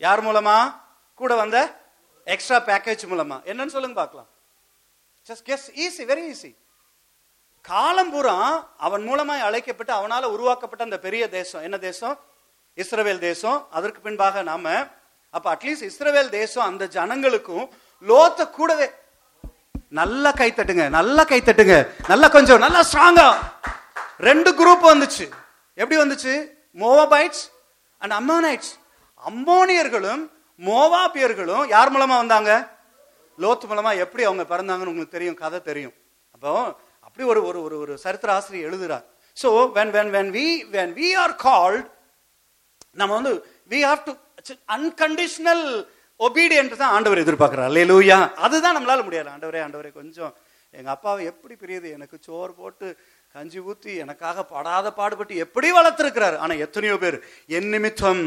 யார் 0.02 0.22
மூலமா? 0.28 0.58
கூட 1.22 1.34
வந்த 1.42 1.58
எக்ஸ்ட்ரா 2.34 2.58
பேக்கேஜ் 2.70 3.04
மூலமா. 3.12 3.38
என்னன்னு 3.50 3.74
சொல்லுங்க 3.76 3.98
பார்க்கலாம். 4.02 4.30
Just 5.28 5.46
guess 5.50 5.68
easy 5.84 6.04
very 6.12 6.24
easy 6.32 6.52
காலம் 7.70 8.12
பூரா 8.14 8.36
அவன் 8.88 9.04
மூலமாய் 9.10 9.46
அழைக்கப்பட்டு 9.48 9.94
அவனால 10.00 10.24
உருவாக்கப்பட்ட 10.36 10.84
அந்த 10.88 11.00
பெரிய 11.06 11.24
தேசம். 11.38 11.64
என்ன 11.68 11.78
தேசம்? 11.88 12.16
இஸ்ரவேல் 12.82 13.22
தேசம். 13.28 13.58
அதற்கு 13.78 14.00
பின்பாக 14.08 14.44
நாம 14.52 14.66
அப்ப 15.36 15.46
அட்லீஸ்ட் 15.56 15.88
இஸ்ரவேல் 15.90 16.30
தேசம் 16.40 16.68
அந்த 16.70 16.84
ஜனங்களுக்கும் 16.98 17.66
லோத்த 18.10 18.50
கூடவே 18.58 18.88
நல்லா 20.00 20.32
கை 20.40 20.50
தட்டுங்க 20.52 20.84
நல்லா 20.98 21.24
கைத்தட்டுங்க. 21.32 21.76
நல்லா 22.12 22.28
கொஞ்சம் 22.36 22.64
நல்லா 22.66 22.82
ஸ்ட்ராங்கா 22.90 23.28
ரெண்டு 24.28 24.50
குரூப் 24.60 24.84
வந்துச்சு. 24.92 25.26
எப்படி 25.82 25.98
வந்துச்சு? 26.02 26.34
மோவாபைட்ஸ் 26.82 27.44
அண்ட் 28.02 28.14
அம்மோனைட்ஸ் 28.20 28.72
அம்மோனியர்களும் 29.30 30.24
மோவாபியர்களும் 30.68 31.66
யார் 31.76 31.94
மூலமா 31.96 32.16
வந்தாங்க? 32.22 32.52
லோத் 33.44 33.70
மூலமா 33.72 33.92
எப்படி 34.04 34.24
அவங்க 34.30 34.44
பிறந்தாங்கன்னு 34.54 34.92
உங்களுக்கு 34.94 35.18
தெரியும் 35.18 35.38
கதை 35.44 35.60
தெரியும். 35.70 35.96
அப்போ 36.36 36.52
அப்படி 37.08 37.24
ஒரு 37.34 37.42
ஒரு 37.50 37.60
ஒரு 37.68 37.76
ஒரு 37.84 37.94
சரித்திர 38.06 38.32
ஆசிரியர் 38.38 38.68
எழுதுறார். 38.70 39.06
So 39.38 39.50
when 39.78 39.94
when 39.98 40.12
when 40.18 40.32
we 40.38 40.48
when 40.76 40.92
we 41.00 41.08
are 41.24 41.36
called 41.46 41.88
நம்ம 43.00 43.12
வந்து 43.20 43.34
we 43.72 43.80
have 43.90 44.04
to 44.10 44.14
unconditional 44.78 45.66
obedient 46.28 46.80
தான் 46.82 46.94
ஆண்டவர் 46.96 47.24
எதிர்பார்க்கிறார். 47.24 47.74
லூயா 47.92 48.20
அதுதான் 48.46 48.78
நம்மளால 48.78 49.04
முடியாது 49.08 49.30
ஆண்டவரே 49.36 49.62
ஆண்டவரே 49.66 49.92
கொஞ்சம் 50.00 50.34
எங்கள் 50.74 50.94
அப்பாவை 50.96 51.22
எப்படி 51.32 51.54
பிரியுது? 51.62 51.88
எனக்கு 51.98 52.16
சோறு 52.26 52.52
போட்டு 52.62 52.88
கஞ்சி 53.36 53.60
ஊற்றி 53.70 53.92
எனக்காக 54.04 54.44
படாத 54.54 54.88
பாடுபட்டு 55.00 55.34
எப்படி 55.46 55.68
வளர்த்துருக்கிறாரு? 55.78 56.38
ஆனால் 56.44 56.62
எத்தனையோ 56.66 56.96
பேர் 57.04 57.18
என் 57.58 57.70
நிமித்தம் 57.76 58.24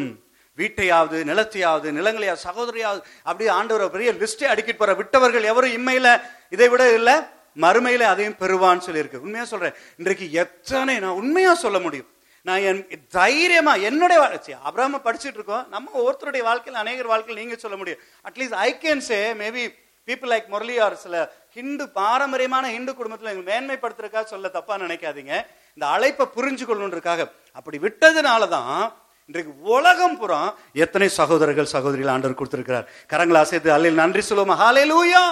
வீட்டையாவது 0.58 1.18
நிலத்தையாவது 1.30 1.88
நிலங்களையாவது 1.98 2.46
சகோதரியாவது 2.48 3.00
அப்படியே 3.22 3.50
ஆண்டவர் 3.58 3.94
பெரிய 3.96 4.12
லிஸ்டே 4.12 4.46
அடிக்கிட்டு 4.52 4.80
போற 4.82 4.94
விட்டவர்கள் 4.94 5.50
எவரும் 5.52 5.76
இம்மையில 5.78 6.22
இதை 6.50 6.68
விட 6.68 6.92
இல்ல 6.92 7.10
மறுமையில 7.56 8.00
அதையும் 8.00 8.36
பெறுவான்னு 8.40 8.86
சொல்லியிருக்கு. 8.86 9.24
உண்மையா 9.26 9.44
சொல்றேன். 9.44 9.74
இன்றைக்கு 9.96 10.32
எத்தனை 10.32 10.98
நான் 10.98 11.18
உண்மையா 11.22 11.54
சொல்ல 11.54 11.78
முடியும். 11.78 12.08
நான் 12.42 12.58
என் 12.58 12.86
தைரியமா 13.08 13.74
என்னுடைய 13.74 14.22
வாழ்க்கை 14.22 14.54
அப்புறமா 14.62 14.98
படிச்சுட்டு 14.98 15.38
இருக்கோம். 15.40 15.66
நம்ம 15.68 15.90
ஒருத்தருடைய 16.04 16.42
வாழ்க்கையில் 16.42 16.80
அநேகர் 16.80 17.06
வாழ்க்கையில் 17.06 17.42
நீங்க 17.42 17.58
சொல்ல 17.58 17.76
முடியும். 17.76 18.00
At least 18.28 18.58
I 18.66 18.78
can 18.82 19.04
say 19.10 19.32
maybe 19.42 19.64
people 20.06 20.32
like 20.34 20.46
Murali 20.46 20.78
or 20.78 20.96
சில 20.96 21.32
ஹிந்து 21.54 21.88
பாரம்பரியமான 21.88 22.70
ஹிந்து 22.70 22.94
குடும்பத்தில் 22.94 23.32
எங்க 23.34 23.44
மேன்மைப்படுத்துறதுக்காக 23.50 24.24
சொல்ல 24.24 24.48
தப்பா 24.48 24.76
நினைக்காதீங்க. 24.76 25.34
இந்த 25.74 25.86
அழைப்பை 25.86 26.26
புரிஞ்சு 26.36 26.64
கொள்ளுன்றதுக்காக 26.66 27.30
அப்படி 27.52 27.78
விட்டதுனால 27.78 28.48
தான் 28.48 29.01
இன்றைக்கு 29.30 29.52
உலகம் 29.74 30.16
புறம் 30.20 30.48
எத்தனை 30.84 31.06
சகோதரர்கள் 31.16 31.68
சகோதரிகள் 31.72 32.12
ஆண்டவர் 32.12 32.38
கொடுத்திருக்கிறார். 32.38 32.86
கரங்களை 33.12 33.38
அசைத்து 33.42 33.70
அல்லையில் 33.74 34.00
நன்றி 34.00 34.22
சொல்லுவோம்? 34.28 34.60
ஹalleluya! 34.62 35.22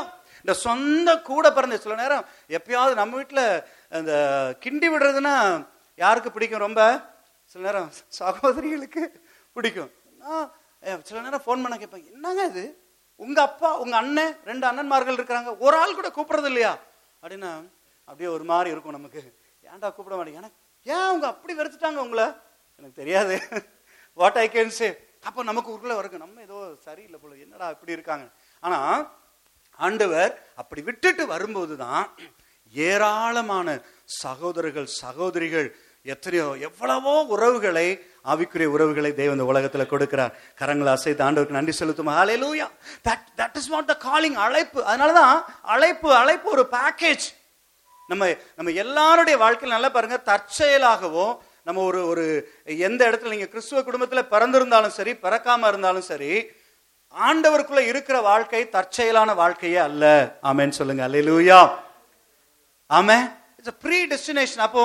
இந்த 0.42 0.52
சொந்த 0.66 1.08
கூட 1.30 1.46
பிறந்த 1.56 1.76
சில 1.84 1.94
நேரம் 2.02 2.24
எப்பயாவது 2.56 2.94
நம்ம 3.00 3.16
வீட்டில் 3.20 3.42
இந்த 3.98 4.12
கிண்டி 4.64 4.88
விடுறதுன்னா 4.92 5.34
யாருக்கு 6.02 6.30
பிடிக்கும் 6.36 6.64
ரொம்ப? 6.66 6.80
சில 7.52 7.64
நேரம் 7.66 7.88
சகோதரிகளுக்கு 8.20 9.02
பிடிக்கும். 9.56 9.90
சில 11.08 11.20
நேரம் 11.26 11.44
ஃபோன் 11.46 11.62
பண்ண 11.64 11.76
கேட்பேன் 11.82 12.06
என்னங்க 12.14 12.44
இது? 12.52 12.64
உங்கள் 13.24 13.46
அப்பா 13.48 13.70
உங்கள் 13.82 14.00
அண்ணன் 14.02 14.32
ரெண்டு 14.50 14.66
அண்ணன்மார்கள் 14.70 15.18
இருக்கிறாங்க. 15.18 15.52
ஒரு 15.66 15.76
ஆள் 15.82 15.98
கூட 15.98 16.10
கூப்பிட்றது 16.18 16.50
இல்லையா? 16.52 16.72
அப்படின்னா 17.22 17.52
அப்படியே 18.08 18.30
ஒரு 18.36 18.46
மாதிரி 18.52 18.72
இருக்கும் 18.74 18.98
நமக்கு. 18.98 19.22
ஏன்டா 19.72 19.90
கூப்பிட 19.98 20.14
மாட்டேங்க? 20.20 20.40
ஏன்னா 20.42 20.52
ஏன் 20.92 21.04
அவங்க 21.08 21.26
அப்படி 21.34 21.54
வெறுத்துட்டாங்க 21.60 22.04
உங்களை? 22.06 22.28
எனக்கு 22.78 23.00
தெரியாது. 23.02 23.36
வாட் 24.18 24.38
ஐ 24.44 24.46
கேன் 24.56 24.76
சே 24.80 24.88
அப்போ 25.28 25.40
நமக்கு 25.50 25.72
உருக்குள்ள 25.72 25.94
வருங்க. 25.98 26.18
நம்ம 26.24 26.40
ஏதோ 26.48 26.58
சரியில்லை 26.86 27.18
போல. 27.22 27.32
என்னடா 27.44 27.66
இப்படி 27.74 27.96
இருக்காங்க? 27.96 28.26
ஆனா 28.60 28.78
ஆண்டவர் 29.86 30.32
அப்படி 30.60 30.80
விட்டுட்டு 30.88 31.24
வரும்போது 31.34 31.74
தான் 31.84 32.04
ஏராளமான 32.74 33.68
சகோதரர்கள் 34.22 34.88
சகோதரிகள் 35.02 35.68
எத்தனையோ 36.12 36.46
எவ்வளவோ 36.66 37.14
உறவுகளை 37.34 37.86
ஆவிக்குரிய 38.32 38.68
உறவுகளை 38.74 39.10
தேவ 39.18 39.32
இந்த 39.36 39.46
உலகத்துல 39.52 39.84
கொடுக்கிறார். 39.90 40.32
கரங்களை 40.60 40.90
அசைத்து 40.96 41.24
ஆண்டவருக்கு 41.26 41.58
நன்றி 41.58 41.74
செலுத்தும். 41.80 42.10
அலையலூயா 42.22 42.66
that 43.08 43.26
that 43.40 43.56
is 43.60 43.70
not 43.74 43.90
the 43.92 43.96
calling 44.06 44.38
அழைப்பு. 44.46 44.80
அதனாலதான் 44.90 45.36
அழைப்பு 45.74 46.08
அழைப்பு 46.22 46.48
ஒரு 46.56 46.64
பேக்கேஜ் 46.76 47.26
நம்ம 48.08 48.24
நம்ம 48.58 48.70
எல்லாருடைய 48.84 49.36
வாழ்க்கையில் 49.44 49.76
நல்லா 49.76 49.90
பாருங்க. 49.96 50.16
தற்செயலாகவோ 50.30 51.26
நம்ம 51.66 51.82
ஒரு 51.88 52.00
ஒரு 52.12 52.24
எந்த 52.88 53.00
இடத்துல 53.10 53.32
நீங்க 53.34 53.48
கிறிஸ்துவ 53.52 53.80
குடும்பத்துல 53.88 54.22
பிறந்திருந்தாலும் 54.34 54.96
சரி 54.98 55.12
பிறக்காம 55.24 55.68
இருந்தாலும் 55.72 56.08
சரி 56.12 56.32
ஆண்டவருக்குள்ள 57.28 57.82
இருக்கிற 57.92 58.16
வாழ்க்கை 58.30 58.60
தற்செயலான 58.74 59.34
வாழ்க்கையே 59.42 59.80
அல்ல. 59.88 60.04
ஆமேன்னு 60.50 60.78
சொல்லுங்க. 60.80 61.02
அல்லூயா 61.08 61.60
ஆமே 62.98 63.18
இட்ஸ் 63.58 63.78
ப்ரீ 63.84 63.98
டெஸ்டினேஷன் 64.12 64.64
அப்போ 64.66 64.82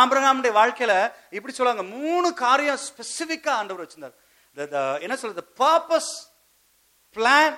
ஆம்பிரகாமுடைய 0.00 0.52
வாழ்க்கையில 0.60 0.94
இப்படி 1.36 1.54
சொல்லுவாங்க. 1.54 1.84
மூணு 1.96 2.28
காரியம் 2.44 2.82
ஸ்பெசிபிக்கா 2.88 3.52
ஆண்டவர் 3.60 3.82
வச்சிருந்தார். 3.84 4.16
என்ன 5.04 5.16
சொல்றது? 5.22 5.44
பர்பஸ் 5.62 6.12
பிளான் 7.16 7.56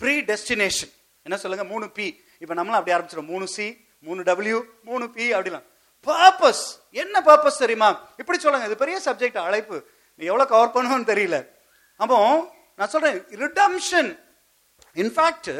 ப்ரீ 0.00 0.14
டெஸ்டினேஷன் 0.30 0.92
என்ன 1.26 1.36
சொல்லுங்க? 1.42 1.64
மூணு 1.72 1.86
பி 1.98 2.06
இப்ப 2.42 2.54
நம்மளும் 2.54 2.80
அப்படி 2.80 2.94
ஆரம்பிச்சிடும் 2.96 3.32
மூணு 3.32 3.46
சி 3.56 3.66
மூணு 4.06 4.22
டபிள்யூ 4.22 4.58
மூணு 4.88 5.04
பி 5.16 5.24
அப்படிலாம். 5.32 5.66
பர்பஸ். 6.08 6.64
என்ன 7.02 7.16
பர்பஸ் 7.28 7.62
தெரியுமா? 7.64 7.88
இப்படி 8.20 8.38
சொல்லுங்க 8.44 8.68
இது 8.70 8.82
பெரிய 8.84 8.98
சப்ஜெக்ட் 9.06 9.40
அழைப்பு. 9.46 9.78
நீ 10.18 10.24
எவ்வளவு 10.32 10.50
கவர் 10.52 10.74
பண்ணுவோன்னு 10.76 11.10
தெரியல. 11.12 11.38
அப்போ 12.02 12.18
நான் 12.78 12.92
சொல்றேன் 12.94 13.18
ரிடம்ஷன் 13.44 14.10
இன்ஃபேக்ட் 15.02 15.50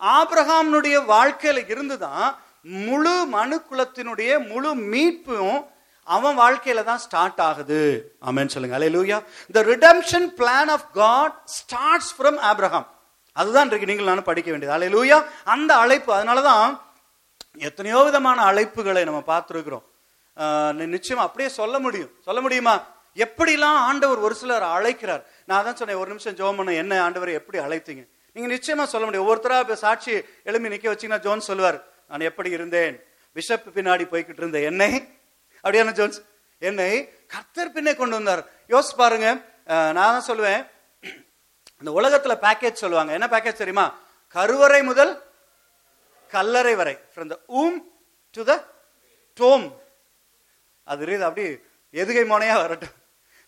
ஆபிரகாம்னுடைய 0.00 0.96
வாழ்க்கையில 1.14 1.62
இருந்துதான் 1.74 2.26
முழு 2.86 3.16
மனுக்குலத்தினுடைய 3.38 4.30
முழு 4.50 4.70
மீட்பும் 4.92 5.58
அவன் 6.16 6.36
வாழ்க்கையில 6.42 6.82
தான் 6.88 7.00
ஸ்டார்ட் 7.04 7.40
ஆகுது. 7.46 7.80
ஆமேன்னு 8.28 8.52
சொல்லுங்க 8.54 8.76
அலே 8.78 8.88
லூயா 8.96 9.18
the 9.56 9.62
redemption 9.72 10.28
plan 10.38 10.70
of 10.76 10.86
God 11.00 11.36
starts 11.58 12.12
from 12.18 12.38
Abraham 12.50 12.86
அதுதான் 13.36 13.68
இருக்கு 13.70 13.90
நீங்கள் 13.90 14.10
நானும் 14.10 14.28
படிக்க 14.28 14.48
வேண்டியது. 14.52 14.76
அலே 14.76 14.88
லூயா 14.94 15.18
அந்த 15.54 15.72
அழைப்பு 15.82 16.10
அதனால 16.18 16.42
தான் 16.50 16.66
எத்தனையோ 17.66 17.98
விதமான 18.08 18.38
அழைப்புகளை 18.50 19.02
நம்ம 19.08 19.20
பார்த்துருக்குறோம். 19.32 19.84
நிச்சயம் 20.94 21.24
அப்படியே 21.24 21.48
சொல்ல 21.58 21.76
முடியும். 21.84 22.12
சொல்ல 22.26 22.40
முடியுமா? 22.44 22.74
எப்படிலாம் 23.24 23.78
ஆண்டவர் 23.88 24.20
ஒரு 24.26 24.34
சிலர் 24.40 24.64
அழைக்கிறார்? 24.76 25.22
நான் 25.48 25.64
தான் 25.66 25.78
சொன்னேன் 25.80 26.00
ஒரு 26.02 26.08
நிமிஷம் 26.12 26.36
ஜோம் 26.40 26.58
பண்ண 26.58 26.72
என்ன 26.82 27.00
ஆண்டவர் 27.06 27.30
எப்படி 27.40 27.58
அழைத்தீங்க? 27.66 28.02
நீங்க 28.34 28.48
நிச்சயமா 28.54 28.84
சொல்ல 28.92 29.04
முடியும். 29.06 29.26
ஒவ்வொருத்தரா 29.26 29.58
இப்ப 29.64 29.76
சாட்சி 29.84 30.12
எழுப்பி 30.48 30.72
நிக்க 30.74 30.86
வச்சீங்கன்னா 30.92 31.20
ஜோன் 31.26 31.46
சொல்லுவார் 31.50 31.78
நான் 32.10 32.28
எப்படி 32.30 32.50
இருந்தேன்? 32.58 32.96
பிஷப் 33.36 33.68
பின்னாடி 33.76 34.04
போய்கிட்டு 34.12 34.42
இருந்த 34.44 34.60
என்னை? 34.70 34.90
அப்படியான 35.64 35.92
ஜோன்ஸ்? 35.98 36.20
என்னை 36.68 36.90
கர்த்தர் 37.32 37.74
பின்னே 37.76 37.92
கொண்டு 38.00 38.14
வந்தார். 38.18 38.42
யோசிச்சு 38.72 38.96
பாருங்க. 39.02 39.28
நான் 39.96 40.14
தான் 40.14 40.28
சொல்லுவேன். 40.30 40.62
இந்த 41.80 41.90
உலகத்துல 41.98 42.34
பேக்கேஜ் 42.44 42.82
சொல்லுவாங்க. 42.84 43.12
என்ன 43.18 43.26
பேக்கேஜ் 43.34 43.62
தெரியுமா? 43.62 43.86
கருவறை 44.36 44.80
முதல் 44.90 45.12
கல்லறை 46.36 46.74
வரை 46.80 46.94
from 47.12 47.30
the 47.32 47.36
womb 47.60 47.78
to 48.36 48.42
the 48.50 48.54
tomb 49.38 49.66
அது 50.86 51.00
இருக்குது 51.04 51.28
அப்படி 51.28 51.44
எதுகை 52.02 52.24
மோனையா 52.32 52.54
வரட்டும். 52.62 52.94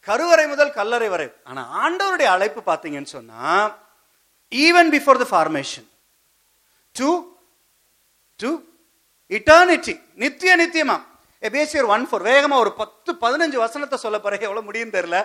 கருவறை 0.08 0.44
முதல் 0.52 0.76
கல்லறை 0.78 1.08
வரை. 1.14 1.26
ஆனா 1.48 1.62
ஆண்டவருடைய 1.82 2.28
அழைப்பு 2.34 2.60
பார்த்தீங்கன்னு 2.68 3.14
சொன்னா 3.16 3.42
even 4.52 4.90
before 4.94 5.20
the 5.22 5.26
formation 5.32 5.86
to 6.96 7.08
to 8.40 8.50
eternity 9.38 9.94
நித்திய 10.22 10.52
நித்தியமா. 10.62 10.96
எபேசியர் 11.48 11.90
ஒன் 11.94 12.06
ஃபோர் 12.08 12.24
வேகமா 12.30 12.56
ஒரு 12.64 12.72
பத்து 12.80 13.10
பதினஞ்சு 13.24 13.58
வசனத்தை 13.64 13.96
சொல்ல 14.04 14.16
பிறகு 14.24 14.46
எவ்வளவு 14.48 14.68
முடியும் 14.68 14.94
தெரியல. 14.96 15.18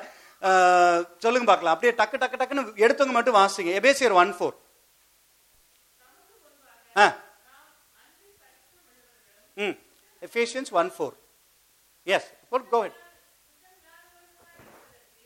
சொல்லுங்க 1.23 1.47
பார்க்கலாம். 1.49 1.75
அப்படியே 1.75 1.93
டக்கு 1.99 2.17
டக்கு 2.21 2.39
டக்குன்னு 2.41 2.63
எடுத்தவங்க 2.85 3.15
மட்டும் 3.17 3.37
வாசிங்க. 3.41 3.71
எபேசியர் 3.79 4.17
ஒன் 4.21 4.33
ஃபோர் 4.37 4.55
ஆ. 6.95 7.05
ம் 9.57 9.75
Ephesians 10.21 10.71
one 10.73 10.89
four 10.95 11.15
yes 12.07 12.29
go 12.73 12.79
ahead 12.83 12.99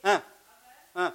ஆ 0.03 0.15
ஆ 0.95 1.05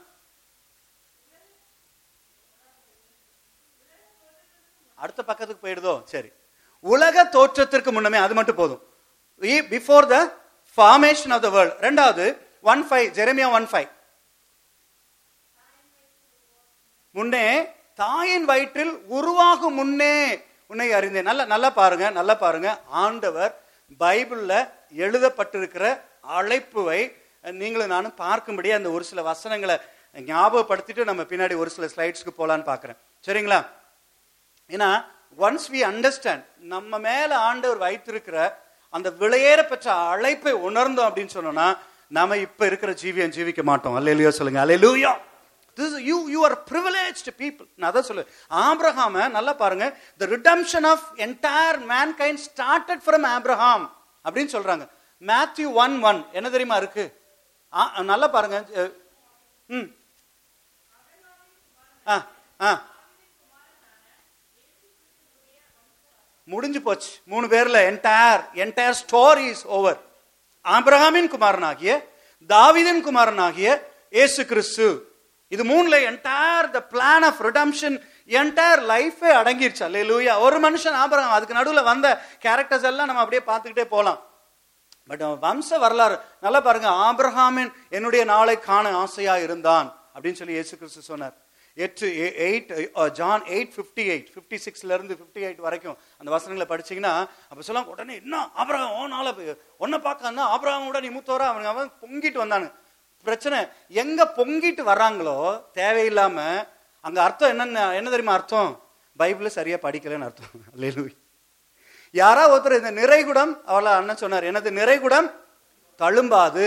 அடுத்த 4.98 5.20
பக்கத்துக்கு 5.22 5.66
போயிடுதோ? 5.66 5.94
சரி. 6.04 6.30
உலக 6.84 7.24
தோற்றத்திற்கு 7.24 7.90
முன்னமே 7.92 8.18
அது 8.18 8.34
மட்டும் 8.34 8.56
போதும். 8.56 8.82
Before 9.70 10.06
the 10.06 10.16
formation 10.78 11.32
of 11.32 11.42
the 11.42 11.48
world 11.48 11.76
ரெண்டாவது 11.80 12.24
one 12.72 12.82
five 12.88 13.06
Jeremiah 13.18 13.48
one 13.50 13.66
five 13.72 13.88
முன்னே 17.14 17.46
தாயின் 17.94 18.44
வயிற்றில் 18.44 18.94
உருவாகும் 19.08 19.74
முன்னே 19.74 20.14
உன்னை 20.74 20.86
அறிந்தேன். 20.98 21.28
நல்லா 21.30 21.44
நல்லா 21.54 21.68
பாருங்க 21.80 22.06
நல்லா 22.18 22.34
பாருங்க. 22.44 22.68
ஆண்டவர் 23.04 23.52
பைபிளில் 24.02 24.60
எழுதப்பட்டிருக்கிற 25.04 25.84
அழைப்புவை 26.38 27.00
நீங்களும் 27.60 27.92
நானும் 27.94 28.14
பார்க்கும்படி 28.22 28.68
அந்த 28.76 28.88
ஒரு 28.96 29.04
சில 29.10 29.22
வசனங்களை 29.30 29.76
ஞாபகப்படுத்திட்டு 30.30 31.02
நம்ம 31.10 31.22
பின்னாடி 31.30 31.54
ஒரு 31.62 31.70
சில 31.74 31.86
ஸ்லைட்ஸ்க்கு 31.92 32.32
போகலான்னு 32.38 32.66
பார்க்குறேன். 32.70 32.98
சரிங்களா? 33.26 33.58
ஏன்னா 34.74 34.88
ஒன்ஸ் 35.46 35.68
வி 35.74 35.80
அண்டர்ஸ்டாண்ட் 35.90 36.44
நம்ம 36.72 36.98
மேலே 37.06 37.36
ஆண்டவர் 37.48 37.80
வைத்திருக்கிற 37.86 38.36
அந்த 38.96 39.08
விலையேற 39.22 39.60
பெற்ற 39.70 39.86
அழைப்பை 40.14 40.54
உணர்ந்தோம் 40.68 41.08
அப்படின்னு 41.08 41.34
சொன்னோம்னா 41.36 41.68
நம்ம 42.18 42.36
இப்போ 42.46 42.64
இருக்கிற 42.70 42.90
ஜீவியம் 43.02 43.34
ஜீவிக்க 43.36 43.62
மாட்டோம். 43.70 43.96
அல்லேலூயா 44.00 44.32
சொல்லுங்க. 44.38 44.60
அல்லேலூயா! 44.64 45.12
This 45.76 45.98
you 45.98 46.28
you 46.28 46.44
are 46.44 46.62
privileged 46.70 47.30
people 47.38 47.68
நான் 47.76 47.92
அதான் 47.92 48.00
சொல்லு 48.00 48.28
ஆப்ரஹாம 48.50 49.30
நல்லா 49.30 49.52
பாருங்க. 49.52 49.98
The 50.18 50.26
redemption 50.26 50.86
of 50.86 51.02
entire 51.16 51.78
mankind 52.16 52.40
started 52.40 53.00
from 53.06 53.26
Abraham 53.26 53.90
அப்படின்னு 54.24 54.54
சொல்றாங்க. 54.54 54.88
மேத்யூ 55.20 55.72
ஒன் 55.72 56.02
ஒன் 56.02 56.26
என்ன 56.32 56.48
தெரியுமா 56.48 56.76
இருக்கு? 56.76 57.22
ஆ, 57.72 58.02
நல்லா 58.02 58.28
பாருங்க. 58.28 58.90
ம். 59.66 59.94
ஆ 62.06 62.26
ஆ. 62.60 62.82
முடிஞ்சு 66.44 66.82
போச்சு. 66.82 67.10
மூணு 67.24 67.46
பேர்ல 67.46 67.76
entire 67.90 68.44
entire 68.54 68.94
story 69.06 69.48
is 69.48 69.66
over 69.66 70.00
ஆபிரகாமின் 70.64 71.28
குமாரனாகிய 71.28 72.12
குமாரன் 72.48 73.02
குமாரனாகிய 73.02 73.92
ஏசு 74.10 74.46
கிறிஸ்து. 74.46 75.13
இது 75.48 75.62
மூணுல 75.70 75.96
entire 76.10 76.68
the 76.76 76.80
plan 76.92 77.24
of 77.28 77.40
redemption 77.48 77.96
entire 78.40 78.82
லைஃபே 78.92 79.30
அடங்கிருச்சு. 79.40 79.82
அல்லேலூயா 79.88 80.34
ஒரு 80.46 80.58
மனுஷன் 80.66 80.96
ஆபிரகாம் 81.02 81.36
அதுக்கு 81.36 81.58
நடுவில் 81.58 81.88
வந்த 81.90 82.06
கேரக்டர்ஸ் 82.44 82.88
எல்லாம் 82.90 83.08
நம்ம 83.10 83.22
அப்படியே 83.24 83.42
பார்த்துக்கிட்டே 83.50 83.86
போகலாம் 83.94 84.20
பட் 85.10 85.22
வம்ச 85.46 85.78
வரலாறு 85.84 86.16
நல்லா 86.44 86.60
பாருங்க. 86.66 86.90
ஆப்ரஹாமின் 87.08 87.72
என்னுடைய 87.96 88.24
நாளை 88.34 88.58
காண 88.68 88.92
ஆசையா 89.04 89.34
இருந்தான் 89.46 89.88
அப்படின்னு 90.14 90.40
சொல்லி 90.40 90.56
இயேசு 90.58 90.74
கிறிஸ்து 90.76 91.02
சொன்னார். 91.08 91.34
எட்டு 91.76 92.06
eight 92.46 92.70
John 93.18 93.42
eight 93.54 93.72
fifty 93.76 94.04
eight 94.14 94.28
fifty 94.34 94.58
சிக்ஸ்ல 94.64 94.96
இருந்து 94.96 95.14
ஃபிஃப்டி 95.20 95.40
எயிட் 95.46 95.62
வரைக்கும் 95.66 95.96
அந்த 96.20 96.28
வசனங்களை 96.34 96.66
படிச்சீங்கன்னா 96.72 97.12
அப்ப 97.50 97.64
சொல்லலாம் 97.68 97.90
உடனே 97.94 98.14
என்ன 98.22 98.42
ஆபரகம்? 98.62 98.94
ஓனால 99.00 99.32
ஒன்ன 99.84 99.98
பார்க்க 100.06 100.48
ஆபிரகாமோட 100.56 101.00
நீ 101.06 101.10
மூத்தவரா? 101.16 101.48
அவனுங்க 101.52 101.72
அவன் 101.74 101.90
பொங்கிட்டு 102.02 102.40
வந்தானு 102.44 102.68
பிரச்சனை. 103.24 103.58
எங்க 104.02 104.32
பொங்கிட்டு 104.36 104.82
வர்றாங்களோ 104.90 105.36
தேவையில்லாம 105.74 106.38
அங்க 107.04 107.18
அர்த்தம் 107.22 107.48
என்னென்ன 107.48 107.94
என்ன 107.98 108.10
தெரியுமா 108.10 108.34
அர்த்தம்? 108.38 108.70
பைபிள் 109.16 109.56
சரியா 109.58 109.76
படிக்கலன்னு 109.76 110.26
அர்த்தம். 110.28 110.52
அல்லேலூயா 110.74 111.14
யாரா 112.14 112.42
ஒருத்தர் 112.50 112.80
இந்த 112.80 112.90
நிறைகுடம் 113.02 113.52
அவள 113.66 113.86
அண்ணன் 113.98 114.22
சொன்னார். 114.22 114.44
எனது 114.44 114.70
நிறைகுடம்? 114.70 115.28
தழும்பாது. 116.00 116.66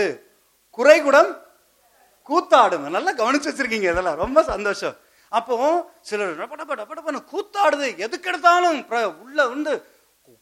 குறைகுடம்? 0.78 1.30
கூத்தாடும் 2.28 2.86
நல்லா 2.96 3.12
கவனிச்சு 3.12 3.48
வச்சிருக்கீங்க 3.50 3.88
இதெல்லாம். 3.92 4.20
ரொம்ப 4.24 4.42
சந்தோஷம். 4.42 4.96
அப்போ 5.28 5.54
சிலர் 6.00 6.36
டப 6.40 7.22
கூத்தாடுது. 7.32 7.88
எதுக்கு 7.96 8.28
எடுத்தாலும் 8.30 8.78
உள்ள 9.24 9.38
வந்து 9.54 9.72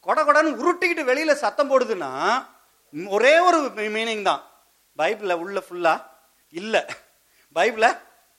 கொட 0.05 0.17
கொடன்னு 0.23 0.59
உருட்டிக்கிட்டு 0.61 1.03
வெளியில 1.11 1.33
சத்தம் 1.43 1.69
போடுதுன்னா 1.71 2.11
ஒரே 3.07 3.33
ஒரு 3.39 3.57
மீனிங் 3.75 4.27
தான். 4.29 4.43
பைபிள்ல 4.97 5.33
உள்ள 5.43 5.57
ஃபுல்லா 5.67 5.93
இல்ல. 6.59 6.75
பைபிள 7.55 7.85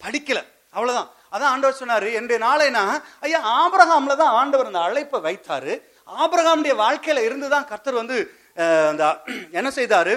படிக்கல. 0.05 0.41
அவ்வளவுதான். 0.77 1.11
அதான் 1.35 1.53
ஆண்டவர் 1.53 1.81
சொன்னாரு 1.81 2.09
என்னுடைய 2.19 2.39
நாளைனா 2.47 2.83
ஐயா 3.27 3.41
ஆபிரகாம்ல 3.61 4.17
தான் 4.23 4.35
ஆண்டவர் 4.41 4.71
அந்த 4.71 4.81
அழைப்பை 4.89 5.19
வைத்தாரு. 5.29 5.73
வாழ்க்கையில் 6.09 6.81
வாழ்க்கையில 6.85 7.25
இருந்துதான் 7.29 7.69
கர்த்தர் 7.71 8.01
வந்து 8.03 8.19
அந்த 8.91 9.05
என்ன 9.59 9.69
செய்தாரு? 9.79 10.15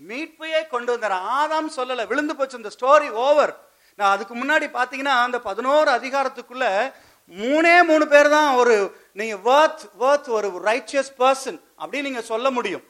மீட்பையே 0.00 0.60
கொண்டு 0.74 0.90
வந்தார். 0.92 1.16
ஆதாம் 1.38 1.70
சொல்லல 1.78 2.06
விழுந்து 2.10 2.36
போச்சு 2.36 2.60
அந்த 2.60 2.70
ஸ்டோரி 2.76 3.08
ஓவர் 3.26 3.52
நான் 3.98 4.12
அதுக்கு 4.14 4.34
முன்னாடி 4.40 4.66
பாத்தீங்கன்னா 4.78 5.14
அந்த 5.26 5.38
பதினோரு 5.48 5.90
அதிகாரத்துக்குள்ள 5.98 6.66
மூணே 7.30 7.72
மூணு 7.88 8.04
பேர் 8.12 8.28
தான் 8.34 8.50
ஒரு 8.60 8.74
நீங்க 9.20 9.36
வேர்த் 9.48 9.82
வேர்த் 10.02 10.28
ஒரு 10.36 10.48
ரைச்சியஸ் 10.68 11.10
பர்சன் 11.22 11.58
அப்படின்னு 11.80 12.08
நீங்க 12.08 12.22
சொல்ல 12.32 12.50
முடியும். 12.58 12.84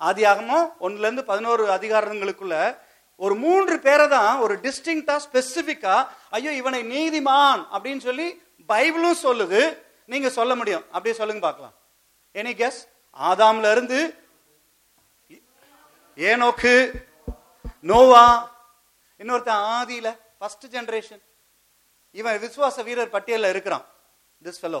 ஆதியாகமோ 0.00 0.58
ஒன்றுலேருந்து 0.86 1.24
பதினோரு 1.30 1.64
அதிகாரங்களுக்குள்ள 1.76 2.56
ஒரு 3.16 3.34
மூன்று 3.44 3.76
பேரை 3.86 4.06
தான் 4.08 4.40
ஒரு 4.44 4.54
டிஸ்டிங்டா 4.64 5.16
ஸ்பெசிஃபிக்கா 5.26 5.94
ஐயோ 6.36 6.52
இவனை 6.60 6.80
நீதிமான் 6.94 7.62
அப்படின்னு 7.74 8.02
சொல்லி 8.08 8.26
பைபிளும் 8.72 9.22
சொல்லுது. 9.26 9.60
நீங்க 10.12 10.28
சொல்ல 10.38 10.52
முடியும். 10.54 10.84
அப்படியே 10.92 11.14
சொல்லுங்க 11.20 11.42
பார்க்கலாம். 11.46 11.74
எனி 12.34 12.52
கெஸ் 12.60 12.80
ஆதாம்ல 13.28 13.70
இருந்து 13.76 14.00
ஏனோக்கு 16.18 16.74
நோவா 17.90 18.26
இன்னொருத்தன் 19.20 19.64
ஆதியில 19.78 20.08
ஃபர்ஸ்ட் 20.38 20.66
ஜென்ரேஷன் 20.74 21.22
இவன் 22.14 22.38
விசுவாச 22.44 22.82
வீரர் 22.88 23.14
பட்டியலில் 23.16 23.52
இருக்கிறான். 23.54 23.84
திஸ் 24.42 24.60
ஃபெலோ 24.62 24.80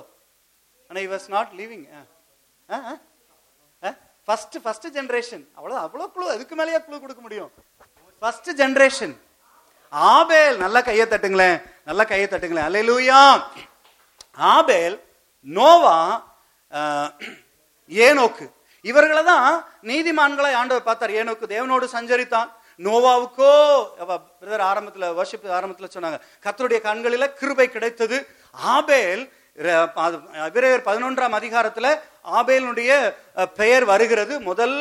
ஆனால் 0.90 1.02
he 1.06 1.08
was 1.14 1.28
not 1.36 1.52
a 2.68 2.96
first 4.26 4.62
first 4.62 4.98
generation 4.98 5.44
அவ்வளோ 5.56 5.76
அவ்வளவு 5.76 6.10
குழு 6.12 6.30
அதுக்கு 6.30 6.54
மேலேயே 6.54 6.80
குழு 6.80 7.00
கொடுக்க 7.00 7.22
முடியும். 7.22 7.52
ஃபர்ஸ்ட் 8.18 8.50
ஜென்ரேஷன் 8.50 9.16
ஆபேல் 9.90 10.56
நல்ல 10.56 10.82
கையை 10.82 11.06
தட்டுங்களேன். 11.06 11.62
நல்ல 11.84 12.04
கையை 12.04 12.28
தட்டுங்களேன். 12.28 12.68
அல்லேலூயா 12.68 13.42
ஆபேல் 14.32 15.04
நோவா 15.40 16.24
ஏனோக்கு. 17.88 18.50
இவர்களை 18.80 19.24
தான் 19.24 19.64
நீதிமான்களை 19.82 20.52
ஆண்டவர் 20.52 20.82
பார்த்தார். 20.82 21.10
ஏனோக்கு 21.10 21.50
தேவனோடு 21.50 21.84
சஞ்சரித்தான். 21.92 22.52
நோவாவுக்கோ 22.78 23.86
பிரதர் 24.40 24.62
ஆரம்பத்துல 24.62 25.14
வர்ஷிப் 25.14 25.46
ஆரம்பத்துல 25.46 25.88
சொன்னாங்க. 25.94 26.20
கத்தருடைய 26.42 26.80
கண்களில் 26.80 27.32
கிருபை 27.32 27.70
கிடைத்தது. 27.70 28.26
ஆபேல் 28.50 29.32
ர- 29.56 29.90
பதினொன்றாம் 29.96 31.32
அதிகாரத்துல 31.32 32.00
ஆபேலுடைய 32.38 32.92
பெயர் 33.54 33.84
வருகிறது. 33.84 34.40
முதல் 34.40 34.78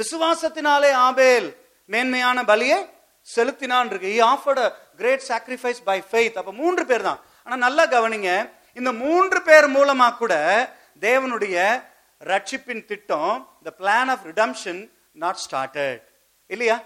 விசுவாசத்தினாலே 0.00 0.92
ஆபேல் 0.92 1.48
மேன்மையான 1.86 2.42
பலியை 2.42 2.78
செலுத்தினான் 3.22 3.86
இருக்கு 3.86 4.10
offered 4.26 4.60
offered 4.60 4.72
great 4.96 5.24
great 5.46 5.84
by 5.84 6.02
by 6.10 6.36
அப்ப 6.36 6.52
மூன்று 6.52 6.86
பேர் 6.86 7.02
தான். 7.02 7.20
ஆனா 7.44 7.56
நல்லா 7.56 7.84
கவனிங்க 7.86 8.52
இந்த 8.74 8.92
மூன்று 8.92 9.42
பேர் 9.42 9.66
மூலமா 9.70 10.16
கூட 10.16 10.34
தேவனுடைய 11.00 11.82
ரட்சிப்பின் 12.24 12.84
திட்டம் 12.84 13.48
the 13.62 13.72
plan 13.78 14.10
of 14.14 14.26
redemption 14.26 14.90
not 15.12 15.40
started 15.44 16.02
இல்லையா? 16.46 16.80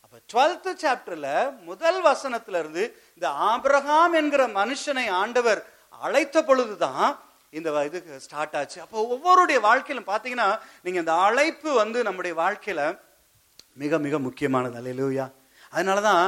அப்ப 0.00 0.18
டுவெல்த் 0.32 0.82
சாப்டர்ல 0.82 1.28
முதல் 1.62 2.04
வசனத்துல 2.04 2.58
இருந்து 2.58 2.84
இந்த 3.14 3.28
ஆபிரகாம் 3.28 4.12
என்கிற 4.12 4.46
மனுஷனை 4.46 5.10
ஆண்டவர் 5.10 5.64
அழைத்த 5.88 6.44
பொழுதுதான் 6.44 7.20
இந்த 7.58 7.70
வ- 7.70 7.84
இது 7.84 8.20
ஸ்டார்ட் 8.26 8.56
ஆச்சு. 8.56 8.80
அப்போ 8.80 8.98
ஒவ்வொருடைய 9.14 9.60
வாழ்க்கையிலும் 9.60 10.08
பார்த்தீங்கன்னா 10.10 10.48
நீங்கள் 10.84 11.02
இந்த 11.04 11.14
அழைப்பு 11.26 11.70
வந்து 11.74 12.02
நம்முடைய 12.02 12.36
வாழ்க்கையில் 12.36 12.84
மிக 13.82 13.98
மிக 13.98 14.18
முக்கியமானது. 14.18 14.76
அல்லேலூயா. 14.80 15.26
அதனால 15.70 16.00
தான் 16.00 16.24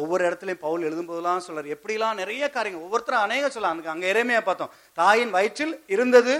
ஒவ்வொரு 0.00 0.22
இடத்துலையும் 0.28 0.62
பவுல் 0.66 0.82
எழுதும்போதெல்லாம் 0.86 1.44
சொல்கிறார் 1.46 1.76
எப்படிலாம் 1.76 2.20
நிறைய 2.22 2.50
காரியங்கள் 2.50 2.86
ஒவ்வொருத்தரும் 2.86 3.24
அநேக 3.26 3.48
சொல்லலாம் 3.48 3.76
அங்கே 3.76 3.90
அங்கே 3.94 4.08
இறைமையாக 4.12 4.46
பார்த்தோம். 4.48 4.72
தாயின் 4.94 5.30
வயிற்றில் 5.30 5.74
இருந்தது 5.86 6.34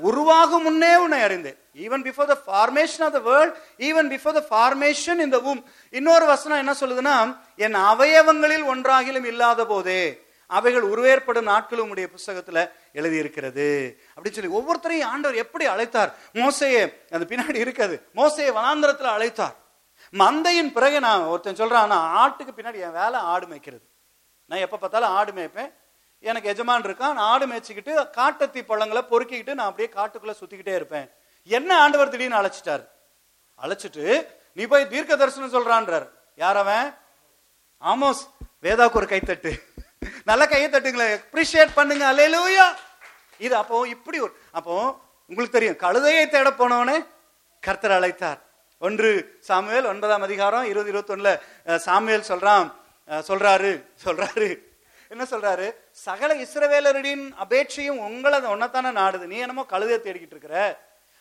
உருவாகும் 0.00 0.62
முன்னே 0.62 0.96
உன்னை 1.04 1.20
அறிந்தேன். 1.22 1.58
Even 1.84 2.04
before 2.06 2.30
the 2.32 2.36
formation 2.46 3.04
of 3.06 3.16
the 3.16 3.20
world 3.28 3.56
even 3.78 4.08
before 4.14 4.36
the 4.38 4.42
formation 4.50 5.18
இந்த 5.18 5.38
உம் 5.40 5.62
இன்னொரு 5.90 6.26
வசனம் 6.26 6.60
என்ன 6.62 6.74
சொல்லுதுன்னா 6.80 7.16
என் 7.56 7.74
அவயவங்களில் 7.74 8.64
ஒன்றாகிலும் 8.74 9.26
இல்லாத 9.32 9.66
போதே. 9.66 10.02
அவைகள் 10.46 10.82
உருவேற்படும் 10.82 11.44
நாட்களும் 11.44 11.88
உடைய 11.88 12.08
புஸ்தகத்துல 12.16 12.70
எழுதியிருக்கிறது. 12.92 14.00
அப்படின்னு 14.16 14.30
சொல்லி 14.30 14.56
ஒவ்வொருத்தரையும் 14.56 15.08
ஆண்டவர் 15.08 15.36
எப்படி 15.36 15.66
அழைத்தார்? 15.66 16.12
மோசையை 16.32 17.10
அந்த 17.10 17.36
பின்னாடி 17.36 17.54
இருக்காது. 17.54 18.08
மோசையை 18.14 18.52
வனாந்திரத்துல 18.52 19.08
அழைத்தார். 19.16 19.54
மந்தையின் 20.12 20.72
பிறகு 20.72 21.00
நான் 21.00 21.22
ஒருத்தன் 21.22 21.54
சொல்றான் 21.54 21.86
நான் 21.86 22.30
ஆட்டுக்கு 22.30 22.58
பின்னாடி 22.58 22.80
என் 22.80 22.92
வேலை 22.92 23.14
ஆடு 23.14 23.46
மேய்க்கிறது. 23.46 23.82
நான் 24.46 24.58
எப்ப 24.58 24.76
பார்த்தாலும் 24.76 25.08
ஆடு 25.08 25.32
மேய்ப்பேன். 25.32 25.72
எனக்கு 26.18 26.48
எஜமான் 26.48 26.82
இருக்கான் 26.82 26.98
நான் 26.98 27.16
ஆடு 27.16 27.46
மேய்ச்சிக்கிட்டு 27.46 28.08
காட்டத்தி 28.16 28.62
பழங்களை 28.62 29.02
பொறுக்கிக்கிட்டு 29.02 29.54
நான் 29.54 29.68
அப்படியே 29.68 29.94
காட்டுக்குள்ள 29.94 30.36
சுத்திக்கிட்டே 30.36 30.74
இருப்பேன். 30.74 31.10
என்ன 31.44 31.80
ஆண்டவர் 31.80 32.08
திடீர்னு 32.08 32.36
அழைச்சிட்டார்? 32.36 32.88
அழைச்சிட்டு 33.62 34.26
நீ 34.52 34.64
போய் 34.64 34.88
தீர்க்க 34.88 35.16
தரிசனம் 35.16 35.52
சொல்றான்றார். 35.52 36.10
யார் 36.36 36.56
அவன்? 36.56 36.94
ஆமோஸ். 37.80 38.30
வேதாக்கு 38.62 38.92
ஒரு 38.92 39.06
கைத்தட்டு. 39.06 39.74
நல்ல 40.30 40.42
கையை 40.52 40.68
தட்டுங்களேன் 40.70 41.14
அப்ரிஷியேட் 41.18 41.76
பண்ணுங்க. 41.78 42.04
அல்லேலூயா 42.12 42.66
இது 43.46 43.54
அப்போ 43.62 43.76
இப்படி 43.94 44.18
ஒரு 44.26 44.32
அப்போ 44.58 44.74
உங்களுக்கு 45.30 45.56
தெரியும். 45.56 45.78
கழுதையை 45.84 46.24
தேட 46.34 46.50
போனவனே 46.60 46.96
கர்த்தர் 47.62 47.96
அழைத்தார். 47.98 48.40
ஒன்று 48.86 49.10
சாமுவேல் 49.48 49.90
ஒன்பதாம் 49.92 50.24
அதிகாரம் 50.26 50.64
இருபது 50.70 50.90
இருபத்தொன்னுல 50.92 51.30
சாமுவேல் 51.86 52.28
சொல்றான். 52.30 52.66
சொல்றாரு 53.28 53.70
சொல்றாரு. 54.04 54.48
என்ன 55.12 55.24
சொல்றாரு? 55.30 55.66
சகல 56.06 56.30
இஸ்ரவேலரின் 56.44 57.24
அபேட்சையும் 57.44 58.02
உங்களை 58.06 58.38
ஒன்னத்தானே 58.54 58.90
நாடுது. 59.00 59.24
நீ 59.32 59.36
என்னமோ 59.44 59.64
கழுதையை 59.72 59.98
தேடிக்கிட்டு 60.02 60.36
இருக்கிற. 60.36 60.56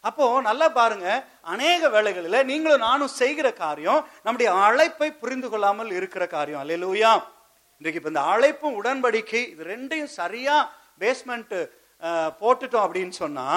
அப்போ 0.10 0.26
நல்லா 0.48 0.68
பாருங்க. 0.80 1.08
அநேக 1.54 1.90
வேலைகளில் 1.96 2.46
நீங்களும் 2.50 2.86
நானும் 2.88 3.16
செய்கிற 3.22 3.48
காரியம் 3.64 4.02
நம்முடைய 4.26 4.50
அழைப்பை 4.66 5.10
புரிந்து 5.22 5.50
கொள்ளாமல் 5.50 5.92
இருக்கிற 6.00 6.24
காரியம். 6.36 6.62
அல்லேலூயா 6.64 7.14
இன்றைக்கு 7.82 8.00
இப்ப 8.00 8.12
இந்த 8.12 8.24
அழைப்பும் 8.32 8.78
உடன்படிக்கை 8.80 9.42
இது 9.52 9.64
ரெண்டையும் 9.66 10.14
சரியா 10.16 10.56
பேஸ்மெண்ட் 11.02 11.56
போட்டுட்டோம் 12.42 12.86
அப்படின்னு 12.86 13.16
சொன்னா 13.18 13.48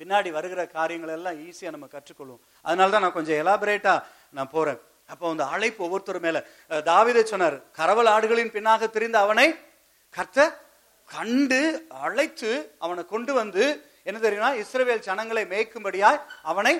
பின்னாடி 0.00 0.30
வருகிற 0.32 0.60
காரியங்கள் 0.70 1.14
எல்லாம் 1.16 1.38
ஈஸியா 1.44 1.70
நம்ம 1.70 1.86
கற்றுக்கொள்வோம். 1.90 2.42
அதனால 2.64 2.90
தான் 2.90 3.04
நான் 3.04 3.16
கொஞ்சம் 3.16 3.40
எலாபரேட்டா 3.42 3.94
நான் 4.30 4.50
போறேன். 4.50 4.78
அப்போ 5.08 5.24
அந்த 5.30 5.44
அழைப்பு 5.52 5.80
ஒவ்வொருத்தர் 5.86 6.20
மேல 6.20 6.38
அஹ், 6.70 6.82
சொன்னார் 7.26 7.56
கரவல் 7.78 8.10
ஆடுகளின் 8.10 8.52
பின்னாக 8.54 8.88
திரிந்த 8.90 9.18
அவனை 9.20 9.46
கர்த்த 10.14 10.40
கண்டு 11.08 11.60
அழைத்து 12.02 12.50
அவனை 12.78 13.02
கொண்டு 13.06 13.32
வந்து 13.34 13.64
என்ன 14.06 14.18
தெரியும்னா 14.20 14.50
இஸ்ரவேல் 14.62 15.06
ஜனங்களை 15.08 15.42
மேய்க்கும்படியாய் 15.46 16.20
அவனை 16.44 16.74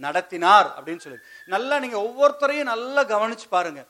நடத்தினார் 0.00 0.68
அப்படின்னு 0.76 1.04
சொல்லி. 1.04 1.20
நல்லா 1.48 1.76
நீங்க 1.78 1.98
ஒவ்வொருத்தரையும் 2.02 2.70
நல்லா 2.72 3.02
கவனிச்சு 3.10 3.46
பாருங்க. 3.48 3.80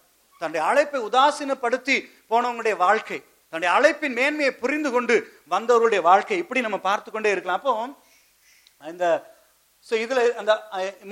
தன்னுடைய 0.41 0.63
அழைப்பை 0.71 1.01
உதாசீனப்படுத்தி 1.09 1.97
போனவங்களுடைய 2.31 2.77
வாழ்க்கை 2.87 3.19
தன்னுடைய 3.53 3.71
அழைப்பின் 3.77 4.17
மேன்மையை 4.19 4.53
புரிந்து 4.63 4.91
கொண்டு 4.95 5.17
வந்தவருடைய 5.55 6.01
வாழ்க்கை 6.11 6.39
இப்படி 6.43 6.61
நம்ம 6.67 6.79
பார்த்து 6.89 7.09
கொண்டே 7.11 7.31
இருக்கலாம். 7.35 7.61
அப்போ 7.61 7.73
இந்த 8.93 9.07
ஸோ 9.87 9.95
இதில் 10.05 10.23
அந்த 10.41 10.53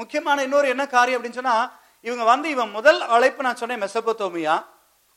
முக்கியமான 0.01 0.43
இன்னொரு 0.47 0.67
என்ன 0.75 0.85
காரியம் 0.95 1.19
அப்படின்னு 1.19 1.41
சொன்னால் 1.41 1.67
இவங்க 2.07 2.25
வந்து 2.31 2.49
இவன் 2.55 2.75
முதல் 2.79 3.01
அழைப்பு 3.17 3.47
நான் 3.47 3.61
சொன்னேன் 3.61 3.83
மெசபத்தோமியா 3.85 4.55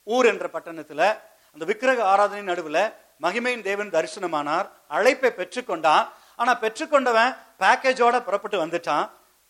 ஊர் 0.08 0.30
என்ற 0.32 0.45
பட்டணத்தில் 0.55 1.08
அந்த 1.53 1.64
விக்கிரக 1.70 2.01
ஆராதனை 2.12 2.43
நடுவில் 2.51 2.84
மகிமையின் 3.26 3.66
தேவன் 3.68 3.93
தரிசனமானார் 3.95 4.68
அழைப்பை 4.97 5.30
பெற்றுக்கொண்டான். 5.39 6.05
ஆனால் 6.41 6.60
பெற்றுக்கொண்டவன் 6.64 7.32
பேக்கேஜோட 7.62 8.16
புறப்பட்டு 8.28 8.58
வந்துட்டான் 8.64 9.05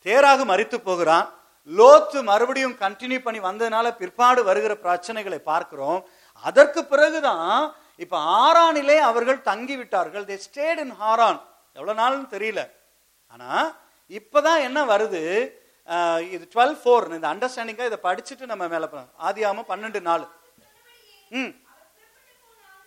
தேராக 0.06 0.46
மறித்து 0.52 0.78
போகிறான். 0.88 1.26
லோத்து 1.70 2.24
மறுபடியும் 2.24 2.78
கண்டினியூ 2.80 3.20
பண்ணி 3.20 3.40
வந்ததுனால 3.40 3.96
பிற்பாடு 3.96 4.44
வருகிற 4.44 4.74
பிரச்சனைகளை 4.84 5.38
பார்க்கிறோம். 5.42 6.00
அதற்கு 6.44 6.86
பிறகுதான் 6.86 7.52
இப்ப 7.96 8.18
ஆரானிலே 8.40 8.98
அவர்கள் 9.02 9.42
தங்கி 9.42 9.76
விட்டார்கள் 9.76 10.26
தே 10.26 10.36
ஸ்டேட் 10.38 10.80
இன் 10.80 10.96
ஹாரான் 11.02 11.40
எவ்வளவு 11.76 12.00
நாள்னு 12.02 12.28
தெரியல. 12.36 12.62
ஆனா 13.28 13.50
இப்பதான் 14.12 14.62
என்ன 14.62 14.80
வருது? 14.86 15.24
இது 16.30 16.44
டுவெல் 16.56 16.78
ஃபோர் 16.82 17.06
இந்த 17.14 17.28
அண்டர்ஸ்டாண்டிங்கா 17.34 17.86
இதை 17.86 18.00
படிச்சுட்டு 18.04 18.46
நம்ம 18.46 18.68
மேல 18.68 18.86
போறோம் 18.86 19.12
ஆதியாம 19.28 19.64
பன்னெண்டு 19.70 20.02
நாள் 20.02 20.26
ம். 21.32 21.54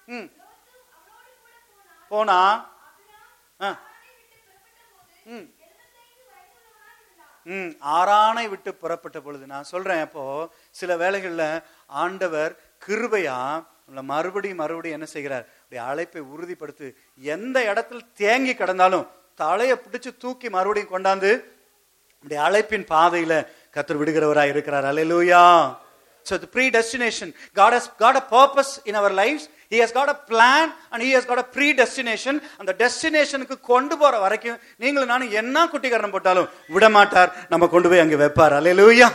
ம். 0.09 0.29
போனா? 2.11 2.39
ஆ. 3.61 3.69
ம். 5.27 5.47
ம், 7.51 7.69
ஆறானை 7.95 8.45
விட்டு 8.49 8.71
புறப்பட்ட 8.75 9.19
பொழுது 9.21 9.45
நான் 9.53 9.71
சொல்றேன் 9.71 10.03
அப்போ 10.07 10.25
சில 10.75 10.97
வேளைகள்ல 10.97 11.45
ஆண்டவர் 12.01 12.53
கிருபையா 12.83 13.39
நம்மளை 13.87 14.03
மறுபடியும் 14.11 14.61
மறுபடியும் 14.61 14.97
என்ன 14.99 15.09
செய்கிறார்? 15.13 15.47
அப்படி 15.61 15.79
அழைப்பை 15.87 16.21
உறுதிப்படுத்து 16.33 16.87
எந்த 17.29 17.59
இடத்துல 17.71 18.01
தேங்கி 18.21 18.55
கிடந்தாலும் 18.55 19.07
தலையை 19.41 19.77
பிடிச்சு 19.79 20.11
தூக்கி 20.23 20.49
மறுபடியும் 20.51 20.93
கொண்டாந்து 20.93 21.31
அப்படி 22.25 22.37
அழைப்பின் 22.45 22.87
பாதையில 22.91 23.35
கத்தர் 23.77 24.01
விடுகிறவரா 24.01 24.45
இருக்கிறார். 24.51 24.87
அலையலூயா 24.91 25.43
so 26.27 26.35
predestination 26.71 27.31
God 27.57 27.77
has 27.77 27.91
got 27.99 28.19
a 28.19 28.27
purpose 28.33 28.73
in 28.89 28.99
our 29.01 29.15
life 29.21 29.45
lives. 29.73 29.77
He 29.77 29.79
has 29.79 29.93
got 29.93 30.09
a 30.09 30.15
plan 30.15 30.73
and 30.93 31.03
He 31.03 31.11
has 31.13 31.25
got 31.25 31.39
a 31.39 31.47
அந்த 32.59 32.75
டெஸ்டினேஷனுக்கு 32.79 33.61
கொண்டு 33.61 33.99
போற 33.99 34.19
வரைக்கும் 34.19 34.59
நீங்களும் 34.77 35.09
நானும் 35.09 35.31
என்ன 35.31 35.67
குட்டிகரணம் 35.67 36.11
போட்டாலும் 36.11 36.49
விட 36.67 36.89
மாட்டார் 36.89 37.47
நம்ம 37.49 37.67
கொண்டு 37.67 37.89
போய் 37.89 37.99
அங்கே 37.99 38.15
வைப்பார். 38.15 38.53
அலையிலூயா 38.53 39.09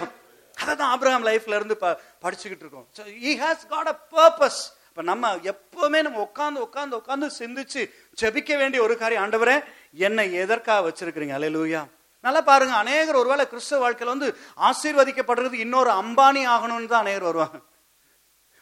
அதை 0.58 0.76
தான் 0.76 1.00
ஆப்ரஹாம் 1.00 1.26
லைஃப்ல 1.26 1.56
இருந்து 1.56 1.78
ப- 1.78 2.00
படிச்சுக்கிட்டு 2.22 2.64
இருக்கோம். 2.66 2.88
So 2.98 3.02
he 3.02 3.44
has 3.44 3.68
got 3.68 3.88
a 3.88 4.00
purpose 4.12 4.62
இப்போ 4.90 5.02
நம்ம 5.02 5.36
எப்பவுமே 5.36 6.02
நம்ம 6.02 6.32
உட்காந்து 6.32 6.68
உட்காந்து 6.68 7.02
உட்காந்து 7.02 7.30
சிந்திச்சு 7.40 7.92
ஜெபிக்க 8.22 8.58
வேண்டிய 8.58 8.84
ஒரு 8.84 8.98
காரியம். 8.98 9.24
ஆண்டவரே 9.24 9.64
என்னை 9.92 10.34
எதற்காக 10.34 10.90
வச்சிருக்கிறீங்க? 10.90 11.34
அலையிலூயா 11.40 11.88
நல்லா 12.20 12.42
பாருங்க. 12.42 12.76
அநேகர் 12.76 13.16
ஒருவேளை 13.16 13.48
கிறிஸ்துவ 13.48 13.82
வாழ்க்கையில் 13.82 14.18
வந்து 14.18 14.38
ஆசீர்வதிக்கப்படுறது 14.70 15.54
இன்னொரு 15.54 15.92
அம்பானி 15.92 16.48
ஆகணும்னு 16.48 16.86
தான் 16.86 17.00
அநேகர் 17.00 17.24
வருவாங்க. 17.24 17.60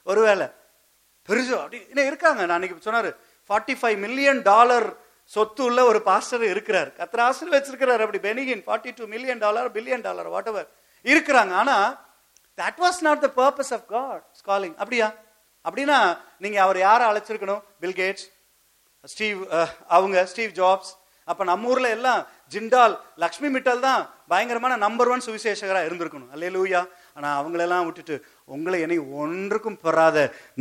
ஒருவேளை 0.03 0.47
பெருசு. 1.29 1.53
அப்படி 1.61 1.79
இன்னும் 1.91 2.09
இருக்காங்க. 2.11 2.41
நான் 2.45 2.57
அன்னைக்கு 2.57 2.87
சொன்னார் 2.89 3.09
ஃபார்ட்டி 3.49 3.75
ஃபைவ் 3.79 3.97
மில்லியன் 4.05 4.41
டாலர் 4.51 4.87
சொத்து 5.31 5.61
உள்ள 5.67 5.79
ஒரு 5.89 5.99
பாஸ்டர் 6.07 6.43
இருக்கிறார். 6.53 6.89
கத்திர 6.99 7.19
ஆசீர்வச்சிருக்கிறார் 7.29 8.03
அப்படி 8.05 8.19
பெனிகின் 8.29 8.63
forty 8.65 8.91
two 8.97 9.05
million 9.13 9.43
dollar 9.43 9.69
billion 9.75 10.05
dollar 10.07 10.31
whatever 10.51 10.67
இருக்கிறாங்க 11.05 11.53
ஆனால் 11.61 11.87
that 12.57 12.81
was 12.85 12.99
not 13.07 13.21
the 13.25 13.29
purpose 13.41 13.71
of 13.77 13.85
God 13.95 14.25
calling 14.49 14.75
அப்படியா? 14.81 15.07
அப்படின்னா 15.65 15.99
நீங்கள் 16.43 16.63
அவர் 16.65 16.79
யாரை 16.87 17.03
அழைச்சிருக்கணும்? 17.11 17.61
பில்கேட்ஸ் 17.83 18.25
ஸ்டீவ் 19.13 19.39
அவங்க 19.95 20.17
ஸ்டீவ் 20.33 20.51
ஜாப்ஸ் 20.59 20.91
அப்போ 21.31 21.43
நம்ம 21.49 21.69
ஊரில் 21.71 21.93
எல்லாம் 21.97 22.21
ஜிண்டால் 22.53 22.93
லக்ஷ்மி 23.23 23.49
மிட்டல் 23.55 23.83
தான் 23.85 24.01
பயங்கரமான 24.31 24.73
நம்பர் 24.85 25.09
ஒன் 25.13 25.23
சுவிசேஷகராக 25.27 25.87
இருந்திருக்கணும். 25.87 26.31
அல்லேலூயா. 26.35 26.81
ஆனால் 27.17 27.35
அவங்களெல்லாம் 27.39 27.85
விட்டுட்டு 27.87 28.15
உங்களை 28.45 28.77
என்னை 28.85 28.97
ஒன்றுக்கும் 29.21 29.79
பெறாத 29.85 30.17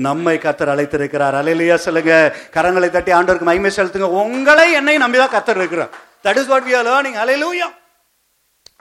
நம்மை 0.07 0.35
கத்தர் 0.39 0.73
அழைத்திருக்கிறார். 0.75 1.37
அலையிலையா 1.41 1.75
சொல்லுங்க. 1.75 2.15
கரங்களை 2.57 2.91
தட்டி 2.91 3.13
ஆண்டவருக்கு 3.13 3.49
மகிமை 3.51 3.71
செலுத்துங்க. 3.77 4.09
உங்களை 4.23 4.67
என்னை 4.73 4.97
நம்பிதான் 5.05 5.35
கத்தர் 5.37 5.61
இருக்கிறார். 5.61 5.95
That 6.25 6.39
is 6.41 6.51
what 6.53 6.67
we 6.69 6.75
are 6.79 6.89
learning 6.91 7.19
அலையிலூயா 7.23 7.69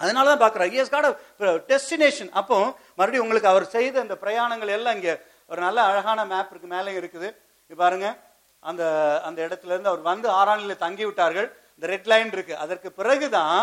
அதனால 0.02 0.26
தான் 0.30 0.44
பார்க்குறேன் 0.44 0.72
இயஸ் 0.76 0.92
காட் 0.94 1.08
டெஸ்டினேஷன் 1.72 2.30
அப்போ 2.40 2.58
மறுபடியும் 2.98 3.24
உங்களுக்கு 3.26 3.50
அவர் 3.52 3.66
செய்த 3.76 4.00
அந்த 4.00 4.16
பிரயாணங்கள் 4.24 4.72
எல்லாம் 4.78 4.96
இங்கே 4.96 5.14
ஒரு 5.52 5.60
நல்ல 5.62 5.80
அழகான 5.90 6.26
மேப் 6.26 6.52
இருக்கு. 6.52 6.68
மேலே 6.76 6.92
இருக்குது. 7.00 7.28
இங்க 7.66 7.76
பாருங்க. 7.84 8.08
அந்த 8.60 8.84
அந்த 9.28 9.40
இடத்துல 9.48 9.74
இருந்து 9.74 9.92
அவர் 9.92 10.02
வந்து 10.12 10.28
ஆறானில் 10.30 10.82
தங்கி 10.86 11.06
விட்டார்கள் 11.06 11.48
இந்த 11.76 11.88
ரெட் 11.94 12.10
லைன் 12.12 12.32
இருக்கு. 12.38 12.56
அதற்கு 12.58 12.92
பிறகுதான் 12.92 13.60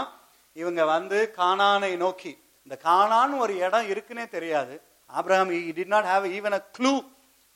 இவங்க 0.53 0.85
வந்து 0.85 1.19
காணானை 1.41 1.97
நோக்கி. 2.05 2.33
இந்த 2.67 2.77
காணான்னு 2.89 3.43
ஒரு 3.45 3.55
இடம் 3.67 3.91
இருக்குன்னே 3.93 4.29
தெரியாது. 4.37 4.75
Abraham 5.11 5.51
he 5.59 5.73
did 5.79 5.93
not 5.97 6.09
have 6.13 6.25
even 6.39 6.57
a 6.61 6.63
clue 6.77 6.93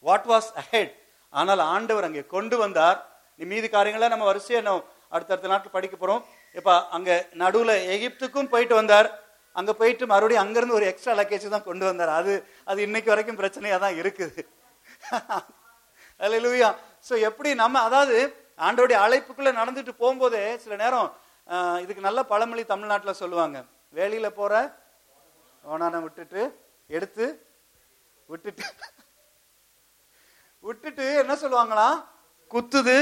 what 0.05 0.29
was 0.33 0.51
ahead 0.63 0.93
ஆனால் 1.33 1.63
ஆண்டவர் 1.75 2.07
அங்கே 2.09 2.23
கொண்டு 2.35 2.57
வந்தார். 2.63 2.99
நீ 3.39 3.45
மீதி 3.53 3.69
காரியங்களை 3.75 4.09
நம்ம 4.13 4.25
வரிசையாக 4.31 4.65
நம்ம 4.69 4.85
அடுத்தடுத்த 5.15 5.51
நாட்கள் 5.53 5.77
படிக்க 5.77 5.95
போகிறோம் 5.97 6.23
இப்போ 6.59 6.75
அங்கே 6.97 7.17
நடுவில் 7.43 7.75
எகிப்துக்கும் 7.95 8.51
போயிட்டு 8.53 8.75
வந்தார். 8.81 9.09
அங்கே 9.57 9.73
போயிட்டு 9.81 10.05
மறுபடியும் 10.13 10.43
அங்கேருந்து 10.45 10.77
ஒரு 10.79 10.87
எக்ஸ்ட்ரா 10.91 11.15
லக்கேஜ் 11.19 11.47
தான் 11.55 11.69
கொண்டு 11.69 11.85
வந்தார். 11.89 12.13
அது 12.21 12.33
அது 12.71 12.79
இன்னைக்கு 12.87 13.13
வரைக்கும் 13.13 13.41
பிரச்சனையாக 13.41 13.81
தான் 13.85 13.99
இருக்குது. 14.03 14.43
அல்லேலூயா 16.21 16.71
ஸோ 17.09 17.15
எப்படி 17.29 17.51
நம்ம 17.63 17.83
அதாவது 17.89 18.17
ஆண்டோடைய 18.67 18.99
அழைப்புக்குள்ளே 19.05 19.53
நடந்துட்டு 19.61 19.93
போகும்போதே 20.03 20.43
சில 20.65 20.75
நேரம் 20.83 21.09
இதுக்கு 21.85 22.03
நல்ல 22.09 22.21
பழமொழி 22.33 22.63
தமிழ்நாட்டில் 22.73 23.21
சொல்லுவாங்க. 23.23 23.59
வேலையில் 23.99 24.37
போகிற 24.41 24.61
ஓனான 25.65 26.01
விட்டுட்டு 26.05 26.43
எடுத்து 26.97 27.27
விட்டுட்டு. 28.29 28.65
விட்டுட்டு 30.65 31.07
என்ன 31.23 31.35
சொல்லுவாங்களாம்? 31.43 31.97
குத்துது 32.51 32.97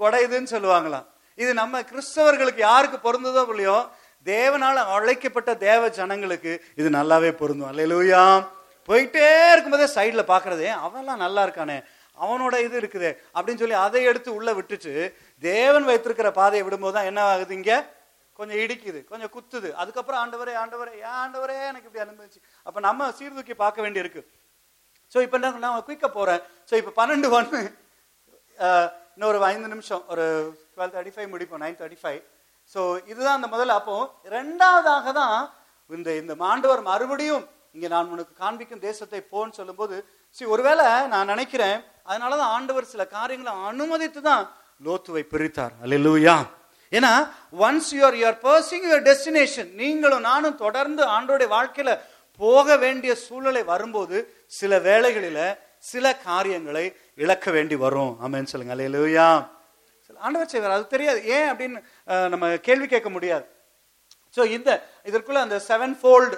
கொடையுதுன்னு 0.00 0.52
சொல்லுவாங்களாம். 0.54 1.06
இது 1.38 1.50
நம்ம 1.60 1.82
கிறிஸ்தவர்களுக்கு 1.90 2.62
யாருக்கு 2.68 2.98
பொருந்ததோ 3.06 3.42
இல்லையோ 3.54 3.78
தேவனால 4.26 4.82
அழைக்கப்பட்ட 4.96 5.50
தேவ 5.68 5.82
ஜனங்களுக்கு 5.98 6.52
இது 6.80 6.88
நல்லாவே 6.98 7.30
பொருந்தும். 7.40 7.70
அல்லையா 7.72 8.24
போயிட்டே 8.88 9.26
இருக்கும்போதே 9.52 9.88
சைடில் 9.96 10.30
பார்க்குறதே 10.30 10.70
அவன்லாம் 10.86 11.22
நல்லா 11.24 11.42
இருக்கானே 11.46 11.78
அவனோட 12.18 12.54
இது 12.66 12.74
இருக்குதே. 12.80 13.10
அப்படின்னு 13.34 13.62
சொல்லி 13.62 13.76
அதை 13.86 14.00
எடுத்து 14.10 14.30
உள்ளே 14.38 14.52
விட்டுட்டு 14.58 14.92
தேவன் 15.42 15.88
வைத்திருக்கிற 15.90 16.30
பாதையை 16.38 16.62
விடும்போது 16.66 16.96
தான் 16.96 17.08
என்ன 17.10 17.20
ஆகுது 17.32 17.54
இங்கே? 17.58 17.76
கொஞ்சம் 18.38 18.60
இடிக்குது 18.64 19.00
கொஞ்சம் 19.12 19.32
குத்துது. 19.34 19.68
அதுக்கப்புறம் 19.82 20.20
ஆண்டவரே 20.22 20.54
ஆண்டவரே 20.62 20.92
ஏன் 21.06 21.18
ஆண்டவரே 21.22 21.56
எனக்கு 21.70 21.88
இப்படி 21.88 22.04
அனுபவிச்சு. 22.06 22.40
அப்ப 22.66 22.80
நம்ம 22.88 23.10
சீர்தூக்கி 23.18 23.54
பார்க்க 23.62 23.84
வேண்டியிருக்கு. 23.86 24.22
ஸோ 25.12 25.18
இப்போ 25.26 25.38
நான் 25.44 25.62
நான் 25.64 25.86
குயிக்க 25.88 26.08
போறேன். 26.18 26.42
ஸோ 26.68 26.74
இப்போ 26.80 26.92
பன்னெண்டு 27.00 27.30
ஒன்று 27.38 27.60
இன்னொரு 29.16 29.38
ஐந்து 29.52 29.68
நிமிஷம் 29.72 30.02
ஒரு 30.12 30.24
டுவெல் 30.74 30.92
தேர்ட்டி 30.94 31.12
ஃபைவ் 31.14 31.32
முடிப்போம் 31.32 31.62
நைன் 31.64 31.78
தேர்ட்டி 31.80 31.98
ஃபைவ் 32.02 32.20
ஸோ 32.74 32.80
இதுதான் 33.10 33.38
அந்த 33.38 33.48
முதல்ல 33.54 33.76
அப்போ 33.80 33.96
ரெண்டாவதாக 34.36 35.12
தான் 35.20 35.36
இந்த 35.90 36.10
இந்த 36.22 36.34
மாண்டவர் 36.44 36.82
மறுபடியும் 36.90 37.44
இங்கே 37.76 37.88
நான் 37.94 38.12
உனக்கு 38.14 38.32
காண்பிக்கும் 38.42 38.82
தேசத்தை 38.86 39.20
போன்னு 39.32 39.58
சொல்லும்போது 39.58 39.96
சரி 40.36 40.50
ஒருவேளை 40.54 40.86
நான் 41.14 41.30
நினைக்கிறேன் 41.32 41.78
அதனால 42.08 42.36
தான் 42.40 42.52
ஆண்டவர் 42.56 42.90
சில 42.92 43.02
காரியங்களை 43.16 43.52
அனுமதித்து 43.70 44.20
தான் 44.30 44.44
லோத்துவை 44.86 45.22
பிரித்தார். 45.32 45.74
அல்லேலூயா 45.84 46.36
ஏன்னா 46.98 47.12
once 47.66 47.90
you are 47.98 48.16
you are 48.20 48.38
pursuing 48.48 48.86
your 48.88 49.04
destination 49.10 49.70
நீங்களும் 49.82 50.26
நானும் 50.30 50.60
தொடர்ந்து 50.64 51.02
ஆண்டோடைய 51.16 51.48
வாழ்க்கையில 51.56 51.92
போக 52.40 52.76
வேண்டிய 52.84 53.12
சூழ்நிலை 53.24 53.62
வரும்போது 53.72 54.16
சில 54.58 54.78
வேலைகளில 54.88 55.40
சில 55.92 56.06
காரியங்களை 56.26 56.84
இழக்க 57.22 57.46
வேண்டி 57.56 57.76
வரும். 57.84 58.12
ஆமென்னு 58.24 58.50
சொல்லுங்க. 58.52 58.74
அல்லேலூயா 58.74 59.26
ஆண்டவர் 60.26 60.50
செய்வார். 60.52 60.74
அது 60.76 60.84
தெரியாது. 60.94 61.20
ஏன் 61.36 61.48
அப்படின்னு 61.52 61.78
நம்ம 62.32 62.50
கேள்வி 62.66 62.86
கேட்க 62.92 63.08
முடியாது. 63.14 63.44
ஸோ 64.36 64.42
இந்த 64.56 64.70
இதற்குள்ள 65.08 65.40
அந்த 65.46 65.56
செவன் 65.68 65.94
ஃபோல்டு 66.00 66.36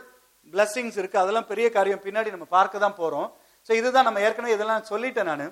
பிளஸ்ஸிங்ஸ் 0.52 0.98
இருக்கு. 1.00 1.18
அதெல்லாம் 1.22 1.50
பெரிய 1.50 1.66
காரியம். 1.76 2.02
பின்னாடி 2.07 2.34
நம்ம 2.36 2.46
பார்க்க 2.57 2.84
தான் 2.84 2.98
போறோம். 3.00 3.28
ஸோ 3.66 3.72
இதுதான் 3.80 4.09
நம்ம 4.09 4.22
ஏற்கனவே 4.26 4.57
இதெல்லாம் 4.57 4.88
சொல்லிட்டேன் 4.92 5.30
நான். 5.32 5.46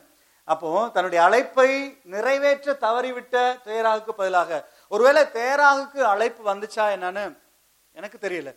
அப்போ 0.52 0.70
தன்னுடைய 0.94 1.20
அழைப்பை 1.26 1.68
நிறைவேற்ற 2.14 2.72
தவறிவிட்ட 2.86 3.36
துயராவுக்கு 3.66 4.12
பதிலாக 4.20 4.50
ஒருவேளை 4.92 5.22
தேராகுக்கு 5.36 6.00
அழைப்பு 6.12 6.42
வந்துச்சா 6.50 6.84
என்னன்னு 6.96 7.24
எனக்கு 7.98 8.18
தெரியல. 8.26 8.50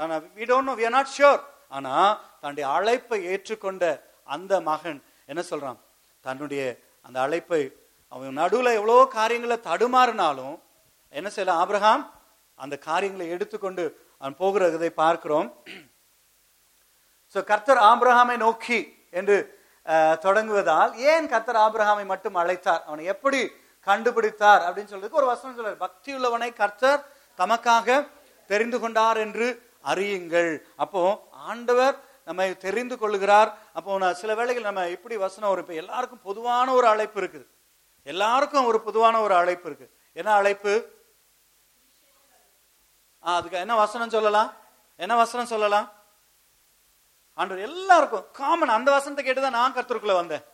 ஆனா 0.00 0.14
we 0.38 0.44
don't 0.50 0.68
know 0.70 0.74
we 0.80 0.84
are 0.88 0.96
not 0.98 1.12
sure 1.16 1.42
ஆனா 1.76 1.94
தன்னுடைய 2.42 2.66
அழைப்பை 2.76 3.18
ஏற்றுக்கொண்ட 3.32 3.84
அந்த 4.34 4.52
மகன் 4.70 4.98
என்ன 5.30 5.42
சொல்றான்? 5.50 5.78
தன்னுடைய 6.24 6.62
அந்த 7.06 7.18
அழைப்பை 7.26 7.62
அவன் 8.14 8.40
நடுவில் 8.42 8.76
எவ்வளோ 8.78 8.96
காரியங்களை 9.18 9.56
தடுமாறினாலும் 9.68 10.56
என்ன 11.18 11.28
செய்யலாம்? 11.34 11.60
ஆப்ரஹாம் 11.62 12.02
அந்த 12.58 12.74
காரியங்களை 12.88 13.26
எடுத்துக்கொண்டு 13.34 13.84
அவன் 14.20 14.36
போகிறதை 14.42 14.90
பார்க்கிறோம். 15.02 15.48
ஸோ 17.34 17.38
கர்த்தர் 17.50 17.80
ஆப்ரஹாமை 17.90 18.36
நோக்கி 18.46 18.78
என்று 19.18 19.36
தொடங்குவதால் 20.24 20.92
ஏன் 21.10 21.26
கர்த்தர் 21.32 21.60
ஆப்ரஹாமை 21.66 22.04
மட்டும் 22.12 22.38
அழைத்தார்? 22.40 22.82
அவனை 22.88 23.04
எப்படி 23.14 23.40
கண்டுபிடித்தார் 23.86 24.62
அப்படின்னு 24.66 24.92
சொல்றதுக்கு 24.92 25.20
ஒரு 25.22 25.28
வசனம் 25.32 25.56
சொல்றாரு. 25.56 25.78
பக்தி 25.86 26.10
உள்ளவனை 26.16 26.50
கர்த்தர் 26.60 27.00
தமக்காக 27.38 28.08
தெரிந்து 28.50 28.78
கொண்டார் 28.80 29.18
என்று 29.24 29.46
அறியுங்கள். 29.92 30.52
அப்போ 30.76 31.02
ஆண்டவர் 31.30 31.96
நம்மை 32.24 32.46
தெரிந்து 32.64 32.96
கொள்கிறார் 32.98 33.50
அப்போ 33.78 33.98
நான் 33.98 34.18
சில 34.22 34.34
வேளைகள் 34.38 34.68
நம்ம 34.68 34.82
இப்படி 34.96 35.16
வசனம் 35.26 35.52
ஒரு 35.54 35.62
இப்போ 35.64 35.74
எல்லாருக்கும் 35.82 36.26
பொதுவான 36.28 36.66
ஒரு 36.78 36.86
அழைப்பு 36.86 37.18
இருக்குது. 37.20 37.46
எல்லாருக்கும் 38.12 38.68
ஒரு 38.70 38.78
பொதுவான 38.88 39.20
ஒரு 39.26 39.34
அழைப்பு 39.34 39.66
இருக்கு. 39.70 39.86
என்ன 40.12 40.30
அழைப்பு? 40.40 40.74
அதுக்கு 43.32 43.58
என்ன 43.64 43.74
வசனம் 43.84 44.14
சொல்லலாம்? 44.16 44.50
என்ன 45.04 45.14
வசனம் 45.22 45.50
சொல்லலாம்? 45.54 45.88
ஆண்டவர் 47.38 47.66
எல்லாருக்கும் 47.68 48.24
காமன் 48.38 48.76
அந்த 48.76 48.88
வசனத்தை 48.96 49.24
கேட்டுதான் 49.26 49.58
நான் 49.58 49.74
கர்த்தருக்குள்ள 49.74 50.14
வந்தேன். 50.20 50.44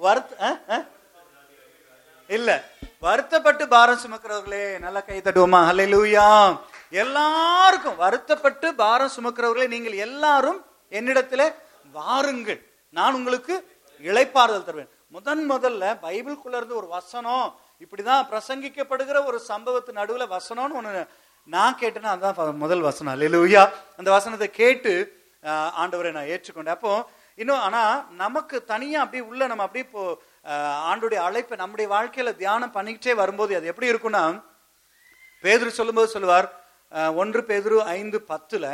வருத்த 0.00 0.56
இல்ல 2.36 2.50
வருத்தப்பட்டு 3.04 3.64
பாரம் 3.72 4.02
சுமக்கிறவர்களே 4.02 4.64
நல்லா 4.84 5.00
கை 5.06 5.18
தட்டுவோமா? 5.18 5.60
ஹalleluya. 5.68 6.26
எல்லாருக்கும் 7.02 7.96
வருத்தப்பட்டு 8.02 8.68
பாரம் 8.82 9.14
சுமக்கிறவர்களே 9.16 9.66
நீங்கள் 9.74 9.96
எல்லாரும் 10.06 10.58
என்னிடத்துல 10.98 11.42
வாருங்கள். 11.96 12.60
நான் 12.98 13.16
உங்களுக்கு 13.18 13.54
இழைப்பாறுதல் 14.08 14.66
தருவேன். 14.68 14.90
முதன் 15.16 15.44
முதல்ல 15.52 15.84
பைபிள்குள்ள 16.04 16.60
இருந்து 16.60 16.80
ஒரு 16.80 16.88
வசனம் 16.96 17.46
இப்படிதான் 17.84 18.28
பிரசங்கிக்கப்படுகிற 18.32 19.18
ஒரு 19.30 19.38
சம்பவத்து 19.50 19.90
நடுவுல 20.00 20.26
வசனம்னு 20.36 20.78
ஒண்ணு 20.80 21.02
நான் 21.54 21.78
கேட்டேன்னா 21.80 22.12
அதுதான் 22.14 22.62
முதல் 22.64 22.86
வசனம். 22.88 23.12
அல்லேலூயா 23.14 23.62
அந்த 24.00 24.08
வசனத்தை 24.16 24.48
கேட்டு 24.60 24.92
ஆண்டவரை 25.82 26.12
நான் 26.18 26.30
ஏற்றுக்கொண்டேன். 26.34 26.76
அப்போ 26.78 26.92
இன்னும் 27.40 27.62
ஆனால் 27.66 27.96
நமக்கு 28.22 28.56
தனியாக 28.72 29.04
அப்படியே 29.04 29.24
உள்ள 29.30 29.42
நம்ம 29.50 29.66
அப்படியே 29.66 29.86
இப்போ 29.88 30.04
ஆண்டுடைய 30.90 31.20
அழைப்பை 31.28 31.56
நம்முடைய 31.62 31.88
வாழ்க்கையில 31.94 32.32
தியானம் 32.42 32.74
பண்ணிக்கிட்டே 32.76 33.14
வரும்போது 33.20 33.52
அது 33.58 33.70
எப்படி 33.72 33.92
இருக்கும்னா 33.92 34.24
பேதுரு 35.44 35.70
சொல்லும்போது 35.78 36.14
சொல்லுவார் 36.14 36.48
ஒன்று 37.20 37.40
பேதுரு 37.50 37.76
ஐந்து 37.98 38.18
பத்துல 38.32 38.66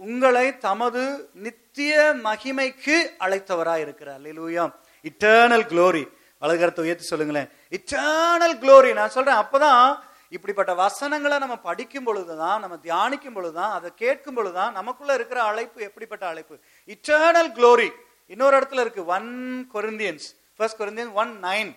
உங்களை 0.00 0.46
தமது 0.58 1.02
நித்திய 1.44 1.94
மகிமைக்கு 2.24 2.96
அழைத்தவராக 3.24 3.84
இருக்கிறார். 3.84 4.18
அல்லேலூயா 4.18 4.64
இட்டர்னல் 5.04 5.66
குளோரி 5.72 6.04
வலதுகரத்தை 6.42 6.84
உயர்த்தி 6.86 7.06
சொல்லுங்களேன். 7.10 7.48
இட்டர்னல் 7.78 8.56
குளோரி 8.62 8.90
நான் 8.98 9.14
சொல்றேன் 9.16 9.40
அப்பதான் 9.42 9.86
இப்படிப்பட்ட 10.32 10.72
வசனங்களை 10.76 11.36
நம்ம 11.38 11.56
படிக்கும் 11.60 12.04
பொழுதுதான் 12.04 12.60
நம்ம 12.60 12.76
தியானிக்கும் 12.84 13.34
பொழுதுதான் 13.34 13.72
அதை 13.72 13.90
கேட்கும் 13.96 14.34
பொழுதுதான் 14.34 14.72
நமக்குள்ள 14.72 15.14
இருக்கிற 15.14 15.40
அழைப்பு 15.42 15.80
எப்படிப்பட்ட 15.82 16.24
அழைப்பு 16.26 16.54
இட்டர்னல் 16.88 17.50
க்ளோரி 17.54 17.88
இன்னொரு 18.30 18.56
இடத்துல 18.58 18.80
இருக்கு 18.80 19.02
one 19.10 19.30
Corinthians 19.74 20.26
first 20.60 20.80
Corinthians 20.80 21.16
one 21.16 21.32
nine 21.44 21.72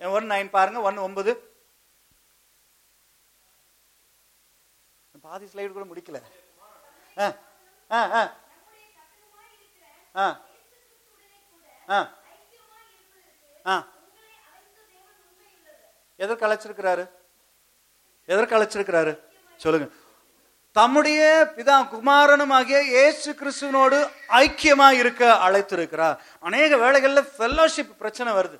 one 0.00 0.28
nine 0.30 0.50
பாருங்க 0.50 0.80
ஒன் 0.82 0.98
ஒன்பது 0.98 1.32
பாதி 5.24 5.46
ஸ்லைடு 5.46 5.72
கூட 5.72 5.86
முடிக்கல 5.86 6.18
ஆ, 7.16 7.26
ஆ, 7.90 8.00
ஆ. 8.14 8.22
ஆ. 10.14 10.26
ஆ. 11.88 11.98
ஆ. 13.66 13.74
எதற்கு 16.20 16.46
அழைச்சிருக்கிறாரு 16.46 17.04
எதற்கு 18.28 18.56
அழைச்சிருக்கிறாரு? 18.56 19.12
சொல்லுங்க. 19.60 19.86
தம்முடைய 20.76 21.20
பிதா 21.56 21.76
குமாரனும் 21.92 22.52
ஆகிய 22.56 22.78
இயேசு 22.94 23.30
கிறிஸ்துவனோடு 23.40 23.98
ஐக்கியமா 24.42 24.88
இருக்க 25.02 25.22
அழைத்திருக்கிறார். 25.46 26.16
அநேக 26.48 26.76
வேலைகள்ல 26.84 27.22
ஃபெல்லோஷிப் 27.36 27.94
பிரச்சனை 28.02 28.32
வருது. 28.38 28.58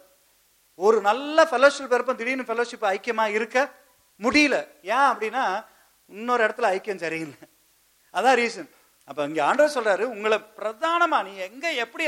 ஒரு 0.79 0.99
நல்ல 1.09 1.45
ஃபெல்லோஷிப் 1.51 1.95
இருப்போம் 1.97 2.19
திடீர்னு 2.21 2.49
ஃபெல்லோஷிப் 2.49 2.89
ஐக்கியமா 2.95 3.27
இருக்க 3.37 3.59
முடியல. 4.21 4.57
ஏன் 4.95 5.09
அப்படின்னா 5.13 5.45
இன்னொரு 6.11 6.43
இடத்துல 6.47 6.69
ஐக்கியம் 6.77 7.03
சரியில்லை. 7.05 7.39
அதான் 8.15 8.39
ரீசன் 8.43 8.69
அப்ப 9.09 9.27
இங்க 9.31 9.41
ஆண்டவர் 9.49 9.75
சொல்றாரு 9.77 10.05
உங்களை 10.15 10.39
பிரதானமா 10.59 11.19
நீ 11.27 11.33
எங்க 11.49 11.67
எப்படி 11.85 12.05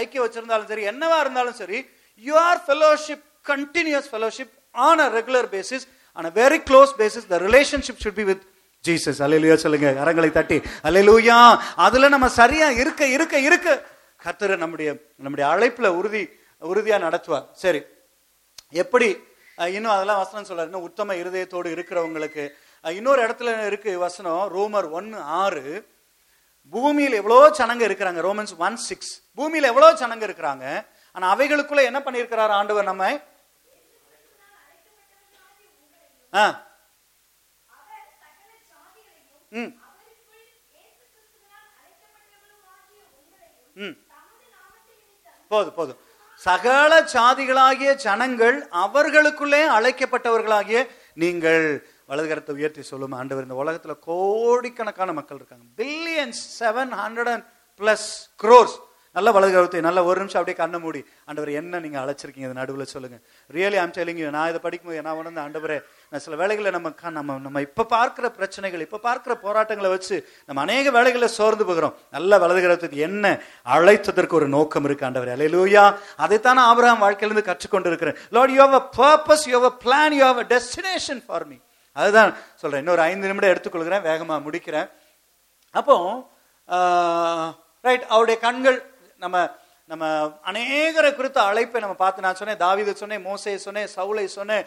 ஐக்கியம் 0.00 0.24
வச்சிருந்தாலும் 0.26 0.70
சரி 0.72 0.84
என்னவா 0.92 1.18
இருந்தாலும் 1.24 1.58
சரி 1.60 1.78
you 2.22 2.34
are 2.48 2.60
fellowship 2.66 3.24
continues 3.50 4.08
fellowship 4.12 4.52
on 4.88 5.02
a 5.06 5.08
regular 5.18 5.48
basis 5.54 5.86
on 6.12 6.24
a 6.24 6.32
very 6.40 6.58
close 6.68 6.92
basis 6.98 7.26
the 7.32 7.38
relationship 7.38 8.00
should 8.04 8.18
be 8.20 8.24
with 8.30 8.42
Jesus 8.88 9.20
அல்லேலூயா 9.24 9.54
சொல்லுங்க. 9.64 9.88
கரங்களை 9.98 10.30
தட்டி. 10.30 10.58
அலையிலூயா 10.88 11.38
அதுல 11.86 12.08
நம்ம 12.08 12.28
சரியா 12.28 12.70
இருக்க 12.82 13.06
இருக்க 13.16 13.38
இருக்க 13.48 13.68
கத்துற 14.24 14.56
நம்முடைய 14.56 14.90
நம்முடைய 15.16 15.46
அழைப்புல 15.54 15.86
உறுதி 16.00 16.22
உறுதியா 16.72 16.98
நடத்துவார். 17.06 17.46
சரி. 17.52 17.80
எப்படி? 18.70 19.08
இன்னும் 19.76 19.94
அதெல்லாம் 19.94 20.20
வசனம் 20.24 20.46
சொல்றாரு. 20.48 20.68
இன்னும் 20.70 20.86
உத்தம 20.88 21.14
இருதயத்தோடு 21.14 21.68
இருக்கிறவங்களுக்கு. 21.76 22.44
இன்னொரு 22.98 23.20
இடத்துல 23.26 23.66
இருக்கு 23.66 23.98
வசனம். 23.98 24.42
ரோமர் 24.56 24.90
ஒன்னு 24.90 25.18
ஆறு. 25.20 25.64
பூமியில் 26.70 27.12
எவ்வளோ 27.12 27.38
சனங்க 27.58 27.84
இருக்கிறாங்க? 27.88 28.20
Romans 28.28 28.54
one 28.58 28.76
six. 28.76 29.12
பூமியில் 29.34 29.70
எவ்வளோ 29.72 29.88
சனங்க 29.92 30.24
இருக்கிறாங்க? 30.28 30.64
ஆனால் 31.12 31.32
அவைகளுக்குள்ள 31.32 31.82
என்ன 31.90 32.00
பண்ணியிருக்கிறார் 32.06 32.54
ஆண்டவர் 32.60 32.84
நம்ம? 32.84 33.04
ஆ. 36.32 36.44
ம். 39.52 39.72
ம். 43.76 43.96
போதும் 45.50 45.74
போதும் 45.74 46.00
சகல 46.40 46.92
சாதிகளாகிய 47.12 47.90
ஜனங்கள் 47.96 48.56
அவர்களுக்குள்ளே 48.82 49.62
அழைக்கப்பட்டவர்களாகிய 49.68 50.78
நீங்கள் 51.14 51.66
வலதுகரத்தை 52.08 52.54
உயர்த்தி 52.54 52.82
சொல்லும் 52.82 53.12
ஆண்டவர் 53.12 53.42
இந்த 53.42 53.54
உலகத்தில் 53.54 54.02
கோடிக்கணக்கான 54.06 55.12
மக்கள் 55.12 55.36
இருக்காங்க. 55.36 55.64
Billions 55.76 56.40
seven 56.60 56.92
hundred 56.94 57.30
and 57.34 57.44
plus 57.80 58.08
crores 58.40 58.76
நல்ல 59.16 59.28
வலதுகரத்தை 59.36 59.80
நல்ல 59.86 60.00
ஒரு 60.08 60.18
நிமிஷம் 60.20 60.40
அப்படியே 60.40 60.58
கண்ணை 60.60 60.78
மூடி 60.84 61.00
ஆண்டவர் 61.28 61.50
என்ன 61.60 61.80
நீங்க 61.84 61.98
அழைச்சிருக்கீங்க? 62.02 62.46
இது 62.48 62.58
நடுவில் 62.60 62.90
சொல்லுங்க. 62.92 63.16
ரியலி 63.56 63.78
ஆம் 63.82 63.92
டெலிங் 63.96 64.20
நான் 64.36 64.50
இதை 64.52 64.60
படிக்கும்போது 64.66 65.02
நான் 65.06 65.18
உணர்ந்த 65.20 65.40
ஆண்டவரே 65.44 65.78
நான் 66.10 66.22
சில 66.26 66.36
வேலைகளை 66.42 66.70
நம்ம 66.76 67.10
நம்ம 67.18 67.38
நம்ம 67.46 67.60
இப்ப 67.68 67.86
பார்க்கிற 67.94 68.30
பிரச்சனைகள் 68.38 68.84
இப்ப 68.86 69.00
பார்க்கிற 69.08 69.32
போராட்டங்களை 69.46 69.90
வச்சு 69.94 70.16
நம்ம 70.46 70.62
அநேக 70.66 70.90
வேலைகளில் 70.98 71.34
சோர்ந்து 71.38 71.66
போகிறோம். 71.70 71.94
நல்ல 72.16 72.38
வலதுகரத்துக்கு 72.44 73.00
என்ன 73.08 73.34
அழைத்ததற்கு 73.76 74.38
ஒரு 74.40 74.48
நோக்கம் 74.56 74.88
இருக்கு 74.88 75.06
ஆண்டவர். 75.08 75.32
அலையிலூயா 75.36 75.84
அதைத்தானே 76.26 76.62
ஆபரகம் 76.70 77.04
வாழ்க்கையிலிருந்து 77.04 77.48
கற்றுக்கொண்டு 77.50 77.90
இருக்கிறேன் 77.92 78.18
Lord 78.36 78.54
you 78.56 78.62
have 78.66 78.78
a 78.80 78.84
purpose 79.00 79.44
you 79.50 79.54
have 79.58 79.68
a 79.72 79.74
plan 79.84 80.16
you 80.18 80.24
have 80.30 80.40
a 80.44 80.46
destination 80.54 81.22
for 81.26 81.46
me 81.50 81.58
அதுதான் 81.96 82.30
சொல்றேன். 82.60 82.82
இன்னொரு 82.82 83.02
ஐந்து 83.10 83.28
நிமிடம் 83.30 83.52
எடுத்துக்கொள்கிறேன் 83.54 84.06
வேகமாக 84.10 84.40
முடிக்கிறேன். 84.46 84.88
அப்போ 85.80 85.96
ரைட் 87.86 88.04
அவருடைய 88.14 88.36
கண்கள் 88.46 88.78
நம்ம 89.22 89.36
நம்ம 89.88 90.06
அநேகரை 90.50 91.08
குறித்த 91.12 91.38
அழைப்பை 91.42 91.78
நம்ம 91.80 91.96
பார்த்து 91.96 92.24
நான் 92.24 92.38
சொன்னேன் 92.40 92.60
தாவிதை 92.60 92.92
சொன்னேன் 92.94 93.24
மோசையை 93.26 93.58
சொன்னேன் 93.64 93.90
சவுளை 93.94 94.24
சொன்னேன் 94.36 94.64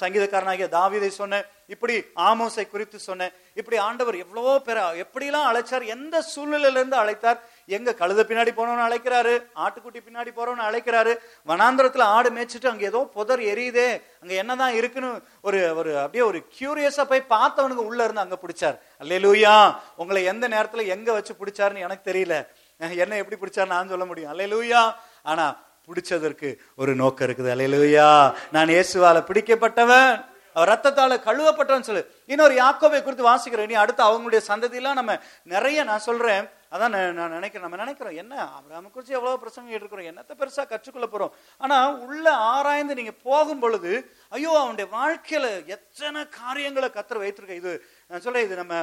சங்கீதக்காரனாகிய 0.00 0.66
தாவிதை 0.74 1.10
சொன்னேன் 1.12 1.44
இப்படி 1.74 1.94
ஆமோசை 2.26 2.64
குறித்து 2.64 2.98
சொன்னேன் 3.00 3.32
இப்படி 3.56 3.76
ஆண்டவர் 3.86 4.16
எவ்வளோ 4.16 4.54
பேர் 4.66 4.80
எப்படிலாம் 5.04 5.48
அழைச்சார் 5.50 5.84
எந்த 5.94 6.16
சூழ்நிலையிலேருந்து 6.30 6.98
அழைத்தார் 7.02 7.38
எங்க 7.68 7.94
கழுத 8.00 8.24
பின்னாடி 8.24 8.52
போனவன 8.52 8.86
அழைக்கிறாரு 8.88 9.34
ஆட்டுக்குட்டி 9.64 10.00
பின்னாடி 10.00 10.32
போறவன 10.32 10.66
அழைக்கிறாரு 10.70 11.12
வனாந்திரத்துல 11.48 12.06
ஆடு 12.16 12.30
மேய்ச்சிட்டு 12.30 12.72
அங்க 12.72 12.84
ஏதோ 12.84 13.02
புதர் 13.16 13.44
எரியுதே 13.52 13.88
அங்க 14.22 14.34
என்னதான் 14.34 14.76
இருக்குன்னு 14.80 15.10
ஒரு 15.44 15.60
ஒரு 15.80 15.92
அப்படியே 15.98 16.24
ஒரு 16.24 16.40
கியூரியஸா 16.56 17.04
போய் 17.04 17.30
பார்த்தவனுக்கு 17.30 17.88
உள்ள 17.88 18.00
இருந்து 18.04 18.24
அங்க 18.26 18.38
பிடிச்சார். 18.42 18.76
அல்லேலூயா! 19.02 19.54
உங்களை 19.96 20.22
எந்த 20.24 20.48
நேரத்துல 20.48 20.84
எங்க 20.88 21.08
வச்சு 21.12 21.34
பிடிச்சாருன்னு 21.40 21.86
எனக்கு 21.86 22.08
தெரியல. 22.10 22.36
என்ன 22.80 23.18
எப்படி 23.22 23.38
பிடிச்சா 23.40 23.66
நான் 23.74 23.92
சொல்ல 23.92 24.04
முடியும்? 24.10 24.32
அலையலூயா 24.34 24.82
ஆனா 25.32 25.46
பிடிச்சதற்கு 25.88 26.48
ஒரு 26.82 26.92
நோக்கம் 27.00 27.26
இருக்குது. 27.26 27.50
அலையலூயா 27.54 28.08
நான் 28.54 28.72
இயேசுவால 28.76 29.18
பிடிக்கப்பட்டவன். 29.30 30.12
அவர் 30.56 30.70
ரத்தத்தால 30.70 31.14
கழுவப்பட்டவன் 31.26 31.86
சொல்லு. 31.86 32.02
இன்னொரு 32.32 32.54
யாக்கோவை 32.62 32.98
குறித்து 33.02 33.30
வாசிக்கிறேன். 33.30 33.70
நீ 33.70 33.76
அடுத்து 33.84 34.02
அவங்களுடைய 34.08 34.40
சந்ததியெல்லாம் 34.50 34.98
நம்ம 35.00 35.12
நிறைய 35.54 35.78
நான் 35.88 36.04
சொல்றேன். 36.08 36.44
அதான் 36.74 36.94
நான் 37.18 37.34
நினைக்கிறேன். 37.38 37.64
நம்ம 37.66 37.80
நினைக்கிறோம் 37.82 38.18
என்ன? 38.22 38.34
அபிராம 38.58 38.90
குறித்து 38.94 39.16
எவ்வளோ 39.18 39.34
பிரசங்கம் 39.42 39.76
இருக்கிறோம் 39.78 40.08
என்னத்தை 40.10 40.34
பெருசாக 40.40 40.66
கற்றுக்கொள்ள 40.72 41.06
போகிறோம் 41.08 41.34
ஆனால் 41.60 41.96
உள்ள 42.06 42.26
ஆராய்ந்து 42.52 42.98
நீங்கள் 43.00 43.18
போகும் 43.28 43.62
பொழுது 43.64 43.92
ஐயோ 44.36 44.52
அவனுடைய 44.62 44.86
வாழ்க்கையில 44.98 45.50
எத்தனை 45.76 46.22
காரியங்களை 46.40 46.90
கத்திர 46.96 47.18
வைத்திருக்க 47.24 47.60
இது 47.62 47.74
நான் 48.08 48.24
சொல்கிறேன் 48.26 48.46
இது 48.48 48.62
நம்ம 48.62 48.76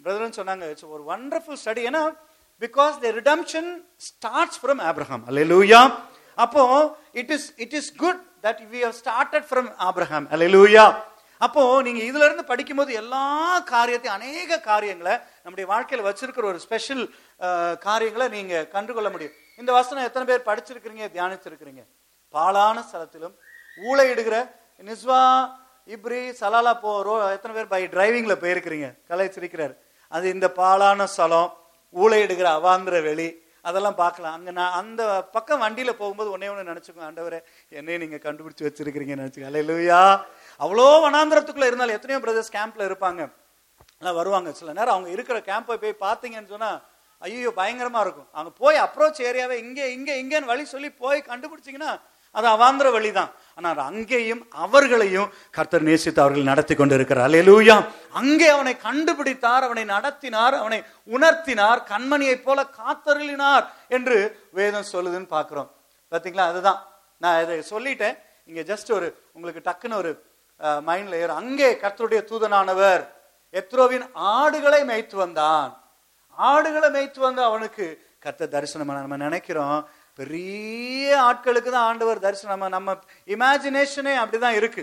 பிரதர்னு 0.00 0.38
சொன்னாங்க 0.40 0.70
இட்ஸ் 0.72 0.92
ஒரு 0.94 1.02
வண்டர்ஃபுல் 1.12 1.60
ஸ்டடி 1.62 1.82
ஏன்னா 1.90 2.04
because 2.62 2.94
the 3.04 3.10
redemption 3.20 3.70
starts 4.08 4.60
from 4.62 4.82
Abraham 4.90 5.24
அல்லேலூயா 5.30 5.80
அப்போ 6.38 6.62
it 7.22 7.32
is 7.38 7.48
it 7.64 7.74
is 7.80 7.90
good 8.04 8.20
that 8.46 8.62
we 8.74 8.80
have 8.86 8.96
started 9.02 9.48
from 9.50 9.68
Abraham 9.88 10.28
அல்லேலூயா 10.36 10.86
அப்போ 11.44 11.62
நீங்க 11.86 12.00
இதுல 12.08 12.26
இருந்து 12.26 12.44
படிக்கும்போது 12.50 12.90
எல்லா 13.00 13.22
காரியத்தையும் 13.72 14.16
அநேக 14.18 14.58
காரியங்களை 14.68 15.14
நம்முடைய 15.44 15.66
வாழ்க்கையில் 15.72 16.06
வச்சிருக்கிற 16.06 16.44
ஒரு 16.50 16.60
ஸ்பெஷல் 16.64 17.02
காரியங்களை 17.86 18.26
நீங்க 18.36 18.54
கண்டுகொள்ள 18.74 19.08
முடியும். 19.14 19.34
இந்த 19.60 19.70
வசனம் 19.78 20.06
எத்தனை 20.08 20.24
பேர் 20.30 20.46
படிச்சிருக்கிறீங்க? 20.48 21.04
தியானிச்சிருக்கிறீங்க. 21.14 21.82
பாலான 22.34 22.76
ஸ்தலத்திலும் 22.88 23.34
ஊழையிடுகிற 23.88 24.36
நிஸ்வா 24.88 25.20
இப்ரி 25.88 26.22
சலாலா 26.40 26.72
போ 26.84 26.92
எத்தனை 27.36 27.52
பேர் 27.56 27.72
பை 27.74 27.82
டிரைவிங்ல 27.94 28.36
போயிருக்கிறீங்க? 28.44 28.88
கலாய்ச்சிருக்கிறார் 29.10 29.74
அது 30.16 30.26
இந்த 30.36 30.46
பாலான 30.60 31.06
ஸ்தலம். 31.14 31.50
ஊழையிடுகிற 32.02 32.48
அவாந்திர 32.58 33.02
வெளி 33.08 33.28
அதெல்லாம் 33.68 33.98
பார்க்கலாம். 34.00 34.34
அங்கே 34.36 34.52
நான் 34.58 34.74
அந்த 34.78 35.02
பக்கம் 35.34 35.62
வண்டியில் 35.64 35.98
போகும்போது 36.00 36.32
ஒன்னே 36.34 36.48
ஒன்று 36.52 36.70
நினச்சிக்கோங்க 36.70 37.06
ஆண்டவரே 37.08 37.38
என்னையும் 37.78 38.02
நீங்கள் 38.04 38.22
கண்டுபிடிச்சி 38.24 38.66
வச்சிருக்கிறீங்கன்னு 38.66 39.22
நினைச்சுக்கோ 39.22 39.48
அல்லேலூயா 39.50 40.00
அவ்வளோ 40.64 40.88
வனாந்திரத்துக்குள்ளே 41.04 41.68
இருந்தாலும் 41.70 41.96
எத்தனையோ 41.98 42.18
பிரதர்ஸ் 42.24 42.54
கேம்ப்பில் 42.56 42.88
இருப்பாங்க. 42.88 43.22
எல்லாம் 44.00 44.18
வருவாங்க. 44.20 44.50
சில 44.58 44.72
நேரம் 44.78 44.94
அவங்க 44.96 45.10
இருக்கிற 45.16 45.38
கேம்பை 45.50 45.76
போய் 45.84 46.02
பார்த்தீங்கன்னு 46.06 46.52
சொன்னால் 46.54 46.78
ஐயோ 47.22 47.50
பயங்கரமாக 47.60 48.04
இருக்கும். 48.06 48.28
அவங்க 48.36 48.50
போய் 48.62 48.82
அப்ரோச் 48.86 49.20
ஏரியாவை 49.28 49.56
இங்கே 49.64 49.86
இங்கே 49.96 50.14
இங்கேன்னு 50.22 50.50
வழி 50.52 50.64
சொல்லி 50.74 50.90
போய் 51.04 51.20
கண்டுபிடிச்சிங்கன்னா 51.30 51.92
அது 52.38 52.46
அவாந்திர 52.54 52.88
வழிதான். 52.96 53.32
ஆனால் 53.58 53.80
அங்கேயும் 53.90 54.42
அவர்களையும் 54.64 55.28
கர்த்தர் 55.56 55.86
நேசித்து 55.88 56.20
அவர்கள் 56.22 56.50
நடத்தி 56.50 56.74
கொண்டு 56.74 56.94
இருக்கிறார் 56.98 57.26
அல்லேலூயா. 57.28 57.76
அங்கே 58.20 58.48
அவனை 58.54 58.74
கண்டுபிடித்தார் 58.86 59.66
அவனை 59.68 59.84
நடத்தினார் 59.94 60.56
அவனை 60.62 60.78
உணர்த்தினார் 61.16 61.80
கண்மணியைப் 61.92 62.44
போல 62.46 62.66
காத்தருளினார் 62.80 63.64
என்று 63.96 64.18
வேதம் 64.58 64.90
சொல்லுதுன்னு 64.92 65.28
பார்க்குறோம். 65.36 65.70
பார்த்தீங்களா 66.12 66.46
அதுதான். 66.52 66.80
நான் 67.22 67.42
இதை 67.44 67.58
சொல்லிட்டேன். 67.72 68.16
இங்க 68.50 68.62
ஜஸ்ட் 68.72 68.90
ஒரு 68.98 69.06
உங்களுக்கு 69.36 69.66
டக்குன்னு 69.68 70.00
ஒரு 70.02 70.12
மைண்ட் 70.88 71.14
ஏறும் 71.20 71.40
அங்கே 71.42 71.68
கர்த்தருடைய 71.82 72.20
தூதனானவர் 72.30 73.02
எத்ரோவின் 73.60 74.06
ஆடுகளை 74.34 74.80
மேய்த்து 74.90 75.16
வந்தான். 75.24 75.70
ஆடுகளை 76.38 76.88
மேய்த்து 76.96 77.20
வந்து 77.28 77.42
அவனுக்கு 77.48 77.84
கர்த்த 78.24 78.48
தரிசனம் 78.54 78.92
நம்ம 79.00 79.16
நினைக்கிறோம். 79.26 79.78
பெரிய 80.18 81.14
ஆட்களுக்கு 81.28 81.70
தான் 81.70 81.88
ஆண்டவர் 81.90 82.24
தரிசனம். 82.26 82.66
நம்ம 82.76 82.96
இமேஜினேஷனே 83.34 84.14
அப்படிதான் 84.22 84.58
இருக்கு. 84.60 84.82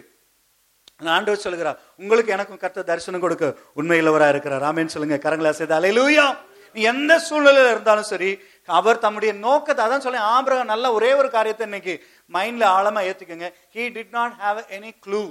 ஆண்டவர் 1.15 1.43
சொல்லுகிறார் 1.43 1.77
உங்களுக்கு 2.01 2.33
எனக்கும் 2.35 2.61
கத்த 2.63 2.85
தரிசனம் 2.89 3.23
கொடுக்க 3.25 3.45
உண்மையிலவரா 3.79 4.27
இருக்கிறார். 4.33 4.63
ராமேன்னு 4.65 4.93
சொல்லுங்க 4.95 5.17
கரங்களா 5.27 5.53
செய்த 5.59 5.73
அலையிலூயா 5.79 6.25
நீ 6.75 6.81
எந்த 6.91 7.13
சூழ்நிலையில 7.27 7.71
இருந்தாலும் 7.73 8.09
சரி 8.09 8.29
அவர் 8.79 9.01
தம்முடைய 9.05 9.31
நோக்கத்தை 9.45 9.81
அதான் 9.85 10.03
சொல்லி 10.03 10.19
ஆபிரகம் 10.33 10.71
நல்ல 10.73 10.91
ஒரே 10.97 11.09
ஒரு 11.21 11.29
காரியத்தை 11.35 11.65
இன்னைக்கு 11.69 11.93
மைண்ட்ல 12.31 12.65
ஆழமா 12.77 13.01
ஏத்துக்கங்க. 13.09 13.47
He 13.75 13.83
did 13.95 14.13
not 14.17 14.35
have 14.43 14.59
any 14.77 14.91
clue 15.05 15.23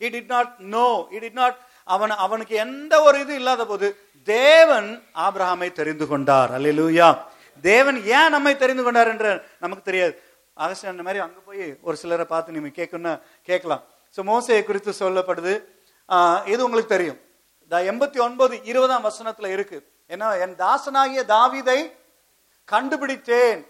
he 0.00 0.08
did 0.14 0.32
not 0.34 0.54
know 0.74 0.86
he 1.12 1.20
did 1.24 1.38
not 1.42 1.58
அவன் 1.96 2.14
அவனுக்கு 2.24 2.54
எந்த 2.64 2.94
ஒரு 3.08 3.18
இது 3.24 3.34
இல்லாத 3.40 3.64
போது 3.70 3.88
தேவன் 4.28 4.88
ஆபிரகாமை 5.26 5.68
தெரிந்து 5.78 6.06
கொண்டார். 6.06 6.50
அல்லேலூயா! 6.56 7.10
தேவன் 7.60 8.04
ஏன் 8.04 8.28
நம்மை 8.28 8.56
தெரிந்து 8.56 8.82
கொண்டார் 8.82 9.08
என்று 9.08 9.42
நமக்கு 9.60 9.84
தெரியாது. 9.84 10.22
ஆகஸ்ட் 10.54 10.86
அந்த 10.86 11.02
மாதிரி 11.02 11.22
அங்க 11.22 11.40
போய் 11.40 11.76
ஒரு 11.80 11.96
சிலரை 11.96 12.24
பார்த்து 12.24 12.52
நீங்க 12.52 12.82
கேட்கணும்னா 12.82 13.22
கேட்கலாம். 13.42 13.82
ஸோ 14.16 14.24
மோசையை 14.24 14.64
குறித்து 14.64 14.90
சொல்லப்படுது. 14.90 15.64
இது 16.46 16.64
உங்களுக்கு 16.64 16.86
தெரியும். 16.86 17.20
எண்பத்தி 17.70 18.20
ஒன்பது 18.20 18.62
இருபதாம் 18.62 19.04
வசனத்துல 19.04 19.46
இருக்கு. 19.46 19.92
ஏன்னா 20.08 20.40
என் 20.40 20.54
தாசனாகிய 20.54 21.24
தாவீதை 21.24 21.92
கண்டுபிடித்தேன். 22.64 23.66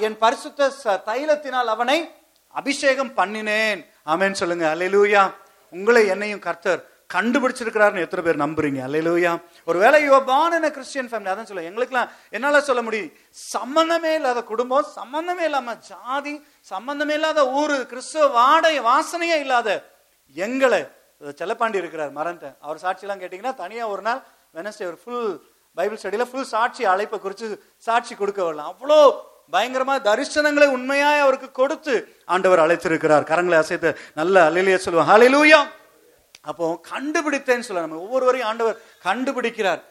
என் 0.00 0.18
பரிசுத்த 0.18 0.72
ச- 0.84 1.00
தைலத்தினால் 1.06 1.64
அவனை 1.64 2.10
அபிஷேகம் 2.48 3.16
பண்ணினேன். 3.16 3.86
ஆமேன்னு 4.06 4.32
சொல்லுங்க. 4.32 4.74
அல்லேலூயா 4.74 5.34
உங்களை 5.70 6.06
என்னையும் 6.06 6.38
கர்த்தர் 6.38 6.90
கண்டுபிடிச்சிருக்கிறாருன்னு 7.14 8.04
எத்தனை 8.04 8.22
பேர் 8.26 8.42
நம்புறீங்க? 8.44 8.80
அல்லையிலூயா 8.86 9.32
ஒரு 9.68 9.78
வேலை 9.84 9.98
born 10.30 10.52
in 10.58 10.64
கிறிஸ்டியன் 10.76 11.10
ஃபேமிலி 11.10 11.30
அதான் 11.32 11.48
சொல்ல 11.50 11.66
எங்களுக்குலாம் 11.70 12.08
என்னால 12.36 12.60
சொல்ல 12.68 12.82
முடியும்? 12.86 13.10
சம்பந்தமே 13.54 14.12
இல்லாத 14.18 14.42
குடும்பம் 14.52 14.88
சம்பந்தமே 14.98 15.44
இல்லாம 15.50 15.74
ஜாதி 15.90 16.34
சம்பந்தமே 16.72 17.14
இல்லாத 17.18 17.44
ஊரு 17.60 17.76
கிறிஸ்துவ 17.92 18.26
வாடை 18.38 18.74
வாசனையே 18.88 19.38
இல்லாத 19.44 19.68
எங்களை 20.46 20.80
செல்லப்பாண்டி 21.40 21.78
இருக்கிறார் 21.82 22.10
மறந்துட்டேன். 22.18 22.56
அவர் 22.60 22.82
சாட்சியெல்லாம் 22.82 23.22
கேட்டீங்கன்னா 23.22 23.54
தனியா 23.62 23.84
ஒரு 23.94 24.02
நாள் 24.08 24.20
வெனஸ்டே 24.58 24.86
ஒரு 24.90 24.98
ஃபுல் 25.04 25.30
பைபிள் 25.76 26.00
ஸ்டடியில 26.02 26.24
ஃபுல் 26.30 26.50
சாட்சி 26.54 26.84
அழைப்பை 26.92 27.18
குறித்து 27.20 27.46
சாட்சி 27.86 28.14
கொடுக்க 28.14 28.42
வரலாம். 28.44 28.70
அவ்வளோ 28.72 29.00
பயங்கரமா 29.54 29.94
தரிசனங்களை 30.08 30.66
உண்மையாய் 30.76 31.24
அவருக்கு 31.24 31.48
கொடுத்து 31.60 31.94
ஆண்டவர் 32.34 32.62
அழைத்திருக்கிறார். 32.66 33.24
கரங்களை 33.32 33.58
அசைத்து 33.62 33.90
நல்ல 34.20 34.50
அல்லையிலேயே 34.50 34.78
சொல்லுவாங்க 34.84 35.12
ஹalleluya 35.12 35.60
அப்போ 36.50 36.64
கண்டுபிடித்தேன்னு 36.92 37.66
சொல்ல 37.68 37.84
நம்ம 37.86 38.02
ஒவ்வொருவரையும் 38.06 38.48
ஆண்டவர் 38.50 38.76
கண்டுபிடிக்கிறார். 39.06 39.82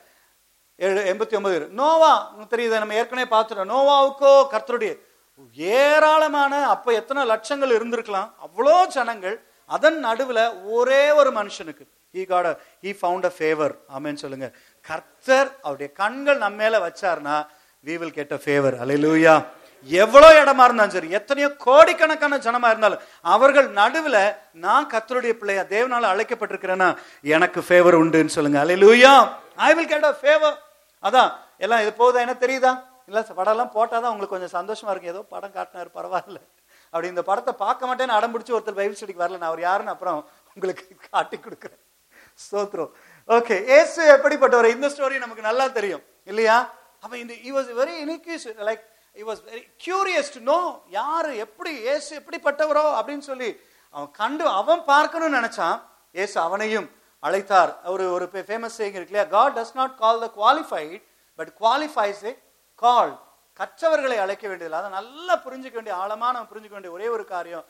ஏழு 0.85 1.01
எண்பத்தி 1.11 1.35
ஒன்பது. 1.39 1.57
நோவா 1.79 2.13
உங்களுக்கு 2.29 2.55
தெரியுது? 2.55 2.79
நம்ம 2.83 2.95
ஏற்கனவே 3.01 3.27
பார்த்துட்டோம். 3.33 3.71
நோவாவுக்கோ 3.73 4.31
கர்த்தருடைய 4.53 4.93
ஏராளமான 5.81 6.53
அப்ப 6.73 6.93
எத்தனை 6.99 7.21
லட்சங்கள் 7.31 7.75
இருந்திருக்கலாம்? 7.77 8.29
அவ்வளோ 8.45 8.75
ஜனங்கள் 8.95 9.37
அதன் 9.75 9.99
நடுவில் 10.07 10.43
ஒரே 10.77 11.03
ஒரு 11.19 11.31
மனுஷனுக்கு. 11.39 11.85
He 12.15 12.23
got 12.31 12.49
he 12.83 12.91
found 12.99 13.27
a 13.29 13.33
favour 13.37 13.73
ஆமேன்னு 13.95 14.21
சொல்லுங்க. 14.23 14.47
கர்த்தர் 14.89 15.49
அவருடைய 15.65 15.89
கண்கள் 16.01 16.41
நம்ம 16.43 16.61
மேல 16.63 16.79
வச்சார்னா 16.87 17.35
we 17.87 17.95
will 18.01 18.15
get 18.19 18.35
a 18.37 18.39
favour 18.45 18.75
அலையிலூயா 18.83 19.35
எவ்வளவு 20.01 20.39
இடமா 20.41 20.63
இருந்தாலும் 20.67 20.95
சரி 20.95 21.09
எத்தனையோ 21.17 21.49
கோடிக்கணக்கான 21.65 22.39
ஜனமா 22.45 22.69
இருந்தாலும் 22.73 23.03
அவர்கள் 23.35 23.67
நடுவுல 23.79 24.17
நான் 24.65 24.89
கத்தருடைய 24.93 25.33
பிள்ளையா 25.39 25.63
தேவனால 25.73 26.09
அழைக்கப்பட்டிருக்கிறேன்னா 26.13 26.89
எனக்கு 27.35 27.61
ஃபேவர் 27.67 27.99
உண்டுன்னு 28.01 28.35
சொல்லுங்க. 28.37 28.59
அல்லேலூயா 28.63 29.13
ஐ 29.67 29.69
வில் 29.77 29.91
கேட் 29.93 30.07
a 30.09 30.51
அதான் 31.07 31.31
எல்லாம் 31.65 31.81
இது 31.83 31.91
போகுதா 32.01 32.23
என்ன 32.25 32.35
தெரியுதா? 32.43 32.73
இல்ல 33.09 33.21
படம் 33.39 33.53
எல்லாம் 33.55 33.73
போட்டாதான் 33.77 34.11
உங்களுக்கு 34.13 34.35
கொஞ்சம் 34.35 34.55
சந்தோஷமா 34.59 34.91
இருக்கு 34.93 35.11
ஏதோ 35.13 35.21
படம் 35.33 35.55
காட்டினாரு 35.57 35.89
பரவாயில்ல. 35.97 36.39
அப்படி 36.91 37.07
இந்த 37.13 37.23
படத்தை 37.29 37.53
பார்க்க 37.65 37.87
மாட்டேன்னு 37.89 38.15
அடம் 38.17 38.33
பிடிச்சி 38.33 38.55
ஒருத்தர் 38.55 38.79
பைபிள் 38.79 38.97
ஸ்டடிக்கு 38.99 39.23
வரல. 39.25 39.39
நான் 39.41 39.51
அவர் 39.51 39.61
யாருன்னு 39.67 39.93
அப்புறம் 39.95 40.19
உங்களுக்கு 40.57 40.85
காட்டி 41.11 41.37
கொடுக்குறேன். 41.37 41.81
ஸ்தோத்ரம் 42.45 42.91
ஓகே 43.29 43.55
ஏசு 43.77 44.01
எப்படிப்பட்டவர்? 44.15 44.67
இந்த 44.75 44.87
ஸ்டோரி 44.93 45.17
நமக்கு 45.25 45.47
நல்லா 45.49 45.65
தெரியும். 45.77 46.03
இல்லையா? 46.31 46.57
அப்ப 47.03 47.13
இந்த 47.23 47.33
he 47.47 47.51
was 47.57 47.69
very 47.81 47.95
innocuous 48.05 48.47
like 48.69 48.83
he 49.17 49.23
was 49.29 49.39
very 49.49 49.63
curious 49.85 50.27
to 50.35 50.39
know 50.49 50.63
யாரு? 50.89 51.31
எப்படி? 51.37 51.73
ஏசு 51.93 52.19
எப்படிப்பட்டவரோ? 52.19 52.83
அப்படின்னு 52.99 53.25
சொல்லி 53.29 53.49
அவன் 53.89 54.11
கண்டு 54.11 54.47
அவன் 54.47 54.83
பார்க்கணும்னு 54.85 55.39
நினைச்சான். 55.39 55.81
ஏசு 56.11 56.39
அவனையும் 56.39 56.89
அழைத்தார். 57.23 57.71
ஒரு 57.85 58.11
ஒரு 58.11 58.25
ஃபேமஸ் 58.31 58.77
சேயிங் 58.77 58.97
இருக்கு 58.97 59.13
இல்லையா? 59.13 59.23
God 59.23 59.57
does 59.57 59.73
not 59.73 59.97
call 59.97 60.23
the 60.23 60.29
qualified 60.39 61.03
but 61.35 61.51
qualifies 61.59 62.23
a 62.23 62.37
call 62.75 63.13
கற்றவர்களை 63.59 64.17
அழைக்க 64.25 64.47
வேண்டியதில்லை. 64.47 64.79
அதை 64.79 64.91
நல்லா 64.91 65.35
புரிஞ்சுக்க 65.37 65.77
வேண்டிய 65.79 65.95
ஆழமாக 65.95 66.31
நம்ம 66.37 66.47
புரிஞ்சுக்க 66.53 66.75
வேண்டிய 66.77 66.93
ஒரே 66.93 67.07
ஒரு 67.07 67.25
காரியம் 67.25 67.65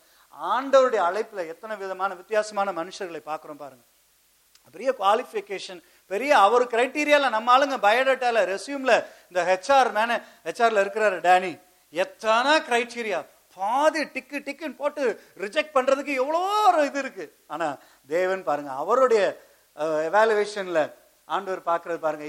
ஆண்டவருடைய 0.54 1.02
அழைப்பில் 1.10 1.48
எத்தனை 1.48 1.78
விதமான 1.78 2.14
வித்தியாசமான 2.14 2.72
மனுஷர்களை 2.72 3.22
பார்க்குறோம் 3.26 3.62
பாருங்க. 3.64 3.84
பெரிய 4.72 4.96
குவாலிஃபிகேஷன் 5.00 5.82
பெரிய 6.12 6.32
அவர் 6.46 6.66
கிரைட்டீரியால 6.74 7.30
நம்ம 7.36 7.54
ஆளுங்க 7.56 7.78
பயோடேட்டால 7.86 8.42
ரெசியூம்ல 8.54 8.94
இந்த 9.30 9.42
ஹெச்ஆர் 9.52 9.92
மேன 9.98 10.20
ஹெச்ஆர்ல 10.48 10.84
இருக்கிறாரு 10.86 11.18
டேனி 11.28 11.54
எத்தனை 11.94 12.54
கிரைட்டீரியா 12.68 13.22
பாதி 13.58 14.02
டிக்கு 14.14 14.38
டிக்குன்னு 14.46 14.80
போட்டு 14.80 15.04
ரிஜெக்ட் 15.44 15.76
பண்றதுக்கு 15.76 16.14
எவ்வளோ 16.22 16.40
ஒரு 16.70 16.80
இது 16.90 17.00
இருக்கு. 17.04 17.26
ஆனா 17.54 17.68
தேவன் 18.10 18.42
பாருங்க 18.50 18.72
அவருடைய 18.82 19.22
எவாலுவேஷன்ல 20.08 20.82
ஆண்டவர் 21.36 21.62
பார்க்கறது 21.70 22.00
பாருங்க 22.06 22.26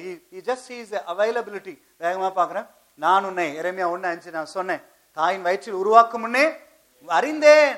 just 0.48 0.70
is 0.76 0.92
availability 0.92 0.94
the 0.94 1.12
availability. 1.14 1.74
வேகமா 2.04 2.28
பார்க்கறேன். 2.38 2.66
நான் 3.04 3.26
உன்னை 3.30 3.46
எரேமியா 3.60 3.86
ஒண்ணு 3.94 4.08
அஞ்சு 4.12 4.30
நான் 4.36 4.54
சொன்னேன். 4.56 4.82
தாயின் 5.16 5.44
வயிற்றில் 5.46 5.80
உருவாக்கும் 5.82 6.22
முன்னே 6.24 6.44
அறிந்தேன். 7.08 7.72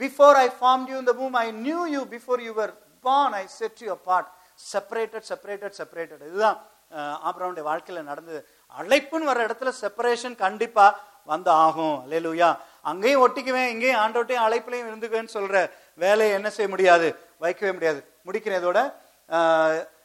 Before 0.00 0.38
I 0.44 0.48
form 0.58 0.86
you 0.90 0.96
in 1.02 1.06
the 1.10 1.16
I 1.44 1.46
knew 1.66 1.80
you 1.94 2.02
before 2.14 2.40
before 2.48 2.72
born 3.06 3.34
I 3.42 3.44
set 3.58 3.80
you 3.84 3.90
apart 4.08 4.28
separated 4.72 5.28
separated 5.28 5.78
separated 5.78 6.26
இதுதான் 6.26 6.58
அஹ், 6.90 7.18
வாழ்க்கையில் 7.22 7.62
வாழ்க்கையில 7.62 8.02
நடந்தது. 8.02 8.40
அழைப்புன்னு 8.80 9.24
வர 9.24 9.46
இடத்துல 9.46 9.72
செப்பரேஷன் 9.80 10.34
கண்டிப்பா 10.34 10.86
வந்து 11.24 11.50
ஆகும். 11.50 12.04
அல்லேலூயா. 12.04 12.48
அங்கேயும் 12.82 13.22
ஒட்டிக்குவேன் 13.24 13.68
இங்கேயும் 13.68 14.00
ஆண்டோட்டையும் 14.00 14.44
அழைப்புலையும் 14.46 14.88
இருந்துக்குவேன்னு 14.90 15.34
சொல்ற 15.34 15.70
வேலையை 15.94 16.34
என்ன 16.34 16.50
செய்ய 16.50 16.68
முடியாது? 16.68 17.08
வைக்கவே 17.38 17.72
முடியாது. 17.72 18.00
முடிக்கிறேன் 18.26 18.60
இதோட. 18.62 18.80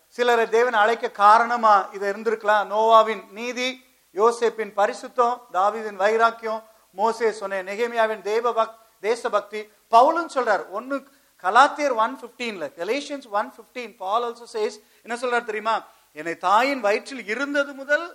சிலரை 0.07 0.49
தேவன் 0.49 0.73
அழைக்க 0.73 1.11
காரணமா 1.11 1.89
இது 1.91 2.13
இருந்திருக்கலாம். 2.13 2.67
நோவாவின் 2.69 3.31
நீதி 3.31 3.69
யோசேப்பின் 4.15 4.73
பரிசுத்தம் 4.75 5.39
தாவிதின் 5.53 5.95
வைராக்கியம் 5.95 6.63
மோசே 6.91 7.31
சொன்ன 7.31 7.63
நெகேமியாவின் 7.63 8.21
தேவ 8.21 8.53
பக் 8.53 8.75
தேசபக்தி. 9.03 9.61
பவுலும் 9.91 10.33
சொல்றார். 10.33 10.69
ஒன்னு 10.69 10.95
கலாத்தியர் 11.43 11.95
one 12.03 12.15
பிப்டீன்ல 12.21 12.65
Galatians 12.79 13.27
one 13.39 13.49
fifteen 13.57 13.93
Paul 14.03 14.25
also 14.27 14.47
says 14.55 14.77
என்ன 15.05 15.15
சொல்றார் 15.21 15.49
தெரியுமா? 15.49 15.75
என்னை 16.19 16.33
தாயின் 16.47 16.81
வயிற்றில் 16.87 17.23
இருந்தது 17.33 17.71
முதல் 17.81 18.07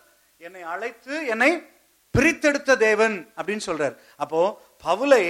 என்னை 0.47 0.63
அழைத்து 0.73 1.15
என்னை 1.35 1.51
பிரித்தெடுத்த 2.15 2.77
தேவன் 2.87 3.15
அப்படின்னு 3.37 3.65
சொல்றாரு. 3.69 3.95
அப்போ 4.23 4.41
பவுலை 4.87 5.25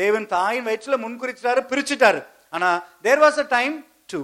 தேவன் 0.00 0.26
தாயின் 0.34 0.66
வயிற்றுல 0.66 0.96
முன்குறிச்சிட்டாரு 1.04 1.62
பிரிச்சுட்டாரு. 1.70 2.20
ஆனா 2.56 2.68
there 3.06 3.22
was 3.24 3.40
a 3.44 3.46
time 3.56 3.76
to 4.12 4.20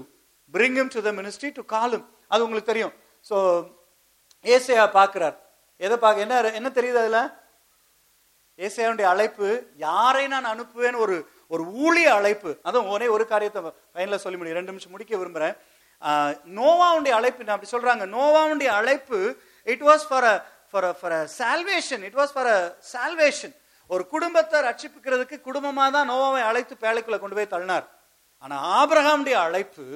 bring 0.54 0.78
him 0.82 0.92
to 0.96 1.00
the 1.06 1.12
ministry 1.20 1.50
to 1.58 1.64
காலும் 1.74 2.04
அது 2.32 2.44
உங்களுக்கு 2.46 2.72
தெரியும். 2.72 2.94
ஸோ 3.28 3.36
ஏசையா 4.44 4.84
பார்க்கிறார். 4.98 5.36
எதை 5.84 5.96
பார்க்க 6.04 6.26
என்ன 6.26 6.52
என்ன 6.60 6.68
தெரியுது 6.78 7.00
அதுல? 7.02 7.20
ஏசையாவுடைய 8.58 9.06
அழைப்பு 9.12 9.48
யாரை 9.86 10.24
நான் 10.32 10.50
அனுப்புவேன்? 10.52 10.96
ஒரு 11.04 11.14
ஒரு 11.50 11.62
ஊழிய 11.84 12.08
அழைப்பு. 12.18 12.50
அதுவும் 12.68 12.90
ஒரே 12.94 13.06
ஒரு 13.16 13.24
காரியத்தை 13.32 13.60
பயனில் 13.96 14.22
சொல்லி 14.24 14.38
முடியும் 14.38 14.58
ரெண்டு 14.60 14.72
நிமிஷம் 14.72 14.94
முடிக்க 14.94 15.12
விரும்புகிறேன் 15.20 15.56
நோவாவுடைய 16.58 17.12
அழைப்பு 17.18 17.44
நான் 17.46 17.56
அப்படி 17.56 17.72
சொல்றாங்க? 17.74 18.04
நோவாவுடைய 18.16 18.70
அழைப்பு 18.80 19.18
it 19.66 19.84
was 19.88 20.06
for 20.08 20.26
a 20.32 20.34
for 20.70 20.86
for 21.00 21.14
a 21.18 21.22
salvation 21.40 22.02
it 22.08 22.18
was 22.20 22.34
for 22.36 22.50
a 22.56 22.58
salvation 22.94 23.54
ஒரு 23.90 24.04
குடும்பத்தை 24.14 24.58
ரட்சிப்புக்கிறதுக்கு 24.68 25.36
குடும்பமாக 25.48 25.90
தான் 25.96 26.08
நோவாவை 26.12 26.42
அழைத்து 26.50 26.74
பேழைக்குள்ள 26.84 27.18
கொண்டு 27.22 27.38
போய் 27.38 27.52
தள்ளினார். 27.54 27.86
ஆனால் 28.44 28.62
ஆபிரகாமுடைய 28.78 29.36
அழைப்பு 29.46 29.86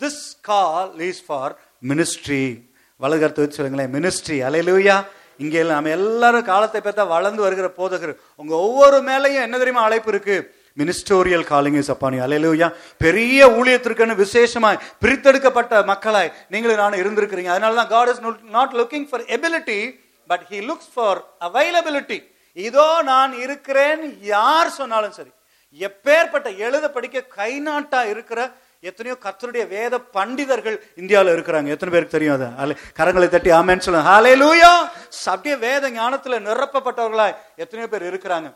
this 0.00 0.22
call 0.50 0.92
is 1.10 1.24
for 1.26 1.54
ministry 1.90 2.42
வலகரத்தை 3.00 3.42
வச்சு 3.42 3.58
சொல்லுங்களேன் 3.58 3.92
மினிஸ்ட்ரி 3.96 4.36
அலையிலூயா 4.48 4.96
இங்கே 5.44 5.60
நம்ம 5.68 5.92
எல்லாரும் 5.98 6.48
காலத்தை 6.52 6.80
பார்த்தா 6.80 7.04
வளர்ந்து 7.12 7.42
வருகிற 7.44 7.68
போதகர். 7.78 8.12
உங்க 8.40 8.52
ஒவ்வொரு 8.66 8.98
மேலையும் 9.08 9.44
என்ன 9.46 9.56
தெரியுமா 9.62 9.86
அழைப்பு 9.88 10.10
இருக்குது 10.12 10.44
மினிஸ்டோரியல் 10.80 11.46
காலிங் 11.52 11.78
இஸ் 11.80 11.90
அப்பானி 11.94 12.18
அலையிலூயா 12.26 12.68
பெரிய 13.04 13.48
ஊழியத்திற்குன்னு 13.58 14.16
விசேஷமாய் 14.24 14.80
பிரித்தெடுக்கப்பட்ட 15.04 15.82
மக்களாய் 15.92 16.32
நீங்களும் 16.54 16.82
நானும் 16.82 17.02
இருந்திருக்கிறீங்க. 17.02 17.52
அதனால 17.54 17.76
தான் 17.80 17.92
God 17.94 18.10
is 18.12 18.22
not 18.56 18.74
looking 18.80 19.06
for 19.10 19.24
ability 19.36 19.80
but 20.30 20.44
he 20.50 20.58
looks 20.70 20.92
for 20.96 21.20
availability 21.48 22.18
இதோ 22.56 22.88
நான் 23.12 23.32
இருக்கிறேன் 23.44 24.02
யார் 24.34 24.76
சொன்னாலும் 24.80 25.16
சரி. 25.18 25.32
எப்பேற்பட்ட 25.86 26.48
எழுத 26.66 26.84
படிக்க 26.96 27.18
கை 27.38 27.52
நாட்டா 27.68 28.00
இருக்கிற 28.12 28.40
எத்தனையோ 28.88 29.16
கத்தருடைய 29.24 29.64
வேத 29.74 29.94
பண்டிதர்கள் 30.16 30.76
இந்தியாவில் 31.00 31.32
இருக்கிறாங்க. 31.34 31.68
எத்தனை 31.74 31.90
பேருக்கு 31.94 32.16
தெரியும் 32.16 32.36
அது? 32.36 32.48
அலை 32.62 32.74
கரங்களை 32.98 33.28
தட்டி 33.34 33.50
ஆமேன்னு 33.58 33.84
சொல்லுங்க. 33.86 34.08
ஹாலே 34.10 34.32
லூயா 34.42 34.72
அப்படியே 35.34 35.56
வேத 35.66 35.90
ஞானத்துல 36.00 36.40
நிரப்பப்பட்டவர்களா 36.48 37.26
எத்தனையோ 37.62 37.88
பேர் 37.92 38.08
இருக்கிறாங்க. 38.10 38.48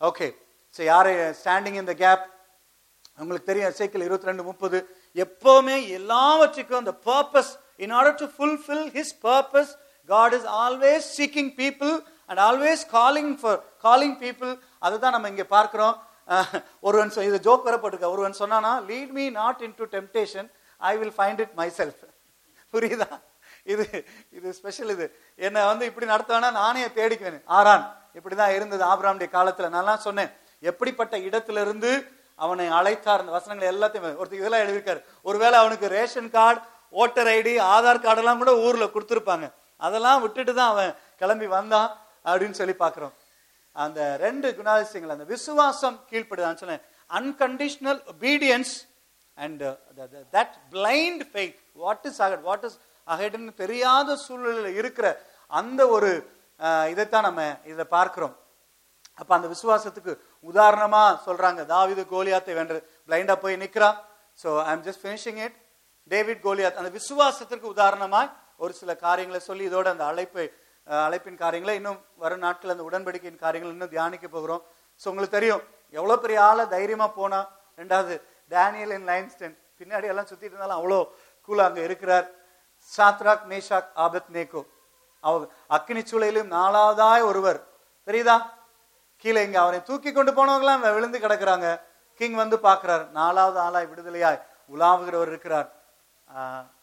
ஓகே 0.00 0.28
சரி 0.74 0.88
யாரை 0.88 1.14
ஸ்டாண்டிங் 1.14 1.80
இந்த 1.80 1.94
கேப் 1.94 2.22
உங்களுக்கு 3.16 3.46
தெரியும் 3.46 3.72
சைக்கிள் 3.72 4.00
இருபத்தி 4.00 4.26
ரெண்டு 4.26 4.42
முப்பது. 4.42 4.78
எப்பவுமே 5.14 5.88
எல்லாவற்றுக்கும் 5.88 6.78
அந்த 6.78 6.92
purpose 7.04 7.50
in 7.76 7.90
order 7.90 8.14
to 8.14 8.24
fulfil 8.24 8.86
his 8.96 9.12
purpose 9.22 9.68
God 10.06 10.32
is 10.32 10.46
always 10.46 11.06
seeking 11.16 11.52
people 11.60 12.04
and 12.26 12.38
always 12.38 12.88
calling 12.90 13.38
for 13.40 13.60
calling 13.78 14.18
people 14.18 14.58
அதுதான் 14.78 15.10
நம்ம 15.10 15.28
இங்கே 15.28 15.46
பார்க்குறோம். 15.50 15.96
ஒருவன் 16.80 17.08
சொ- 17.08 17.22
இது 17.22 17.38
ஜோக் 17.38 17.68
வரப்பட்டிருக்க 17.68 18.10
ஒருவன் 18.10 18.34
சொன்னானா 18.38 18.72
lead 18.88 19.10
me 19.10 19.30
not 19.30 19.60
into 19.76 19.84
temptation 19.84 20.50
I 20.76 20.96
will 20.98 21.14
find 21.16 21.38
it 21.38 21.52
myself 21.76 22.02
புரியுதா? 22.72 23.20
இது 23.62 24.04
இது 24.30 24.52
ஸ்பெஷல் 24.52 24.88
இது. 24.88 25.18
என்னை 25.36 25.64
வந்து 25.64 25.84
இப்படி 25.86 26.06
நடத்துவேனா? 26.06 26.52
நானே 26.52 26.84
தேடிக்குவேன். 26.86 27.42
ஆறான் 27.48 27.84
இப்படிதான் 28.14 28.54
இருந்தது 28.54 28.84
ஆபிராமுடைய 28.84 29.28
காலத்தில். 29.28 29.66
நான்லாம் 29.66 29.96
சொன்னேன் 29.96 30.30
எப்படிப்பட்ட 30.70 31.14
இடத்திலிருந்து 31.28 31.90
அவனை 32.44 32.66
அழைத்தார் 32.78 33.22
அந்த 33.22 33.32
வசனங்களை 33.38 33.66
எல்லாத்தையும் 33.72 34.20
ஒருத்தர் 34.20 34.40
இதெல்லாம் 34.40 34.64
எழுதியிருக்காரு. 34.64 35.00
ஒருவேளை 35.28 35.56
அவனுக்கு 35.62 35.86
ration 35.96 36.30
card 36.36 36.60
voter 37.02 37.30
ID 37.38 37.54
Aadhaar 37.74 38.04
கார்டெல்லாம் 38.06 38.40
கூட 38.42 38.52
ஊரில் 38.66 38.92
கொடுத்துருப்பாங்க. 38.94 39.46
அதெல்லாம் 39.86 40.22
விட்டுட்டு 40.24 40.52
தான் 40.60 40.72
அவன் 40.74 40.92
கிளம்பி 41.20 41.46
வந்தான் 41.58 41.90
அப்படின்னு 42.30 42.58
சொல்லி 42.60 42.76
பார்க்குறோம். 42.82 43.14
அந்த 43.84 44.00
ரெண்டு 44.24 44.48
குணாதிசயங்கள் 44.58 45.14
அந்த 45.16 45.26
விசுவாசம் 45.34 45.96
கீழ்ப்படுதான் 46.10 46.60
சொன்னேன். 46.62 46.82
Unconditional 47.18 48.00
obedience 48.12 48.74
and 49.44 49.62
that 50.36 50.54
blind 50.74 51.24
faith 51.32 51.58
what 51.84 52.06
is 52.10 52.20
ahead 52.26 52.44
what 52.48 52.66
is 52.68 52.78
அஹெட்னு 53.14 53.52
தெரியாத 53.62 54.16
சூழ்நிலையில் 54.26 54.78
இருக்கிற 54.80 55.06
அந்த 55.60 55.80
ஒரு 55.96 56.10
uh, 56.60 56.84
இதைத்தான் 56.92 57.26
நம்ம 57.28 57.42
இதை 57.72 57.84
பார்க்குறோம். 57.96 58.34
அப்ப 59.20 59.30
அந்த 59.36 59.48
விசுவாசத்துக்கு 59.54 60.12
உதாரணமா 60.50 61.02
சொல்றாங்க. 61.26 61.60
தாவிது 61.74 62.02
கோலியாத்தை 62.14 62.54
வென்று 62.58 62.78
பிளைண்டா 63.08 63.34
போய் 63.44 63.62
நிக்கிறான். 63.64 63.98
So 64.42 64.48
I 64.68 64.70
am 64.76 64.84
just 64.88 65.02
finishing 65.04 65.40
it 65.46 65.56
David 66.12 66.42
Goliath 66.46 66.80
அந்த 66.82 66.90
விசுவாசத்திற்கு 66.98 67.66
உதாரணமாய் 67.74 68.30
ஒரு 68.62 68.72
சில 68.80 68.90
காரியங்களை 69.06 69.40
சொல்லி 69.48 69.64
இதோட 69.70 69.86
அந்த 69.94 70.04
அழைப்பை 70.12 70.46
அழைப்பின் 71.06 71.38
காரியங்களை 71.42 71.74
இன்னும் 71.80 72.00
வரும் 72.22 72.42
நாட்கள் 72.46 72.72
அந்த 72.72 72.84
உடன்படிக்கையின் 72.88 73.42
காரியங்கள் 73.44 73.74
இன்னும் 73.74 73.92
தியானிக்க 73.94 74.26
போகிறோம். 74.28 74.62
ஸோ 75.00 75.06
உங்களுக்கு 75.10 75.36
தெரியும் 75.36 75.62
எவ்வளோ 75.98 76.16
பெரிய 76.24 76.38
ஆளை 76.48 76.64
தைரியமா 76.74 77.06
போனா. 77.18 77.40
ரெண்டாவது 77.80 78.14
டேனியல் 78.54 78.92
இன் 78.96 79.06
லைன்ஸ்டன் 79.10 79.54
பின்னாடி 79.78 80.10
எல்லாம் 80.12 80.28
சுத்திட்டு 80.30 80.54
இருந்தாலும் 80.54 80.78
அவ்வளோ 80.80 80.98
கூலா 81.48 81.64
அங்கே 81.68 81.82
இருக்கிறார். 81.88 82.26
சாத்ராக் 82.92 83.46
மேஷாக் 83.52 83.90
ஆபத் 84.04 84.30
நேகோ 84.36 84.62
அவ 85.24 85.34
அக்னி 85.76 86.02
சூளையிலும் 86.10 86.52
நாலாவதாய் 86.56 87.24
ஒருவர். 87.30 87.60
தெரியுதா? 88.08 88.36
கீழே 89.24 89.42
இங்க 89.46 89.58
அவரை 89.64 89.78
தூக்கி 89.88 90.10
கொண்டு 90.12 90.32
போனவங்களாம் 90.38 90.82
விழுந்து 90.96 91.18
கிடக்குறாங்க. 91.24 91.68
கிங் 92.20 92.36
வந்து 92.40 92.56
பார்க்கிறார் 92.66 93.04
நாலாவது 93.18 93.58
ஆளாய் 93.66 93.90
விடுதலையாய் 93.90 94.40
உலாவுகிறவர் 94.74 95.30
இருக்கிறார். 95.32 95.68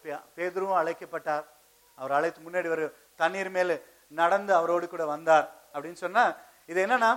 பேதரும் 0.04 0.28
பேதுருவும் 0.38 0.80
அழைக்கப்பட்டார். 0.82 1.46
அவர் 1.98 2.16
அழைத்து 2.18 2.40
முன்னாடி 2.46 2.68
ஒரு 2.76 2.86
தண்ணீர் 3.22 3.52
மேல 3.58 3.72
நடந்து 4.22 4.52
அவரோடு 4.60 4.86
கூட 4.94 5.04
வந்தார். 5.12 5.46
அப்படின்னு 5.74 6.00
சொன்னா 6.06 6.24
இது 6.72 6.80
என்னன்னா 6.86 7.12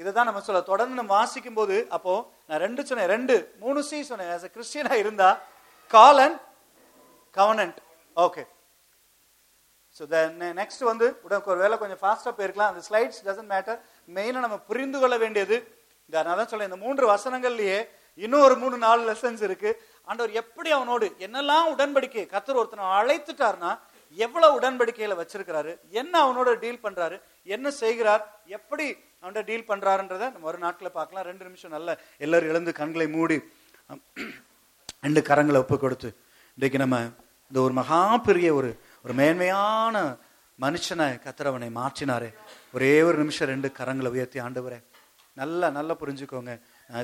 இதுதான் 0.00 0.28
நம்ம 0.28 0.40
சொல்ல 0.46 0.60
தொடர்ந்து 0.70 0.98
நம்ம 1.00 1.12
வாசிக்கும் 1.18 1.58
போது 1.58 1.76
அப்போ 1.96 2.14
நான் 2.48 2.62
ரெண்டு 2.64 2.82
சொன்னேன் 2.88 3.12
ரெண்டு 3.14 3.34
மூணு 3.62 3.80
சி 3.90 3.98
சொன்னேன். 4.10 4.32
கிறிஸ்டியனா 4.56 4.94
இருந்தா 5.02 5.28
calling 5.94 6.36
covenant 7.38 7.78
okay 8.16 8.44
so 9.98 10.04
the 10.12 10.18
next 10.60 10.84
வந்து 10.90 11.06
உடனே 11.24 11.40
ஒரு 11.52 11.58
வேலை 11.64 11.76
கொஞ்சம் 11.82 12.00
ஃபாஸ்ட்டாக 12.02 12.32
போயிருக்கலாம். 12.38 12.70
அந்த 12.72 12.82
ஸ்லைட்ஸ் 12.88 13.20
டசன்ட் 13.26 13.52
மேட்டர் 13.54 13.78
மெயினாக 14.16 14.44
நம்ம 14.46 14.56
புரிந்து 14.70 14.98
கொள்ள 15.02 15.16
வேண்டியது 15.24 15.56
இந்த 16.06 16.22
நான் 16.28 16.38
தான் 16.40 16.50
சொல்ல 16.52 16.68
இந்த 16.70 16.78
மூன்று 16.84 17.04
வசனங்கள்லேயே 17.14 17.78
இன்னும் 18.18 18.44
ஒரு 18.46 18.54
மூணு 18.62 18.76
நாலு 18.86 19.02
லெசன்ஸ் 19.10 19.42
இருக்கு. 19.48 19.70
ஆண்டவர் 20.08 20.32
எப்படி 20.40 20.70
அவனோடு 20.76 21.06
என்னெல்லாம் 21.26 21.68
உடன்படிக்கை 21.74 22.24
கத்தர் 22.34 22.58
ஒருத்தனை 22.60 22.90
அழைத்துட்டார்னா 22.98 23.70
எவ்வளவு 24.24 24.56
உடன்படிக்கையில 24.58 25.14
வச்சிருக்கிறாரு 25.20 25.72
என்ன 26.00 26.14
அவனோட 26.24 26.50
டீல் 26.62 26.84
பண்றாரு 26.84 27.16
என்ன 27.54 27.70
செய்கிறார் 27.82 28.22
எப்படி 28.58 28.86
அவன்கிட்ட 29.20 29.42
டீல் 29.48 29.68
பண்றாருன்றத 29.70 30.24
நம்ம 30.34 30.48
ஒரு 30.52 30.58
நாட்களில் 30.64 30.96
பார்க்கலாம். 30.98 31.26
ரெண்டு 31.30 31.44
நிமிஷம் 31.48 31.74
நல்ல 31.76 31.96
எல்லாரும் 32.24 32.50
எழுந்து 32.52 32.72
கண்களை 32.80 33.06
மூடி 33.16 33.38
ரெண்டு 35.06 35.20
கரங்களை 35.30 35.60
ஒப்பு 35.64 35.78
கொடுத்து 35.84 36.10
இன்றைக்கு 36.58 36.80
நம்ம 36.84 36.98
இந்த 37.50 37.58
ஒரு 37.66 37.74
மகா 37.80 38.00
பெரிய 38.28 38.48
ஒரு 38.58 38.70
ஒரு 39.04 39.14
மேன்மையான 39.14 39.96
மனுஷனை 40.60 41.06
கத்திரவனை 41.24 41.68
மாற்றினாரே. 41.78 42.28
ஒரே 42.74 43.02
ஒரு 43.02 43.16
நிமிஷம் 43.18 43.48
ரெண்டு 43.48 43.70
கரங்களை 43.78 44.08
உயர்த்தி 44.08 44.38
ஆண்டவரே. 44.40 44.78
நல்லா 45.40 45.70
நல்லா 45.70 45.96
புரிஞ்சுக்கோங்க. 46.02 46.52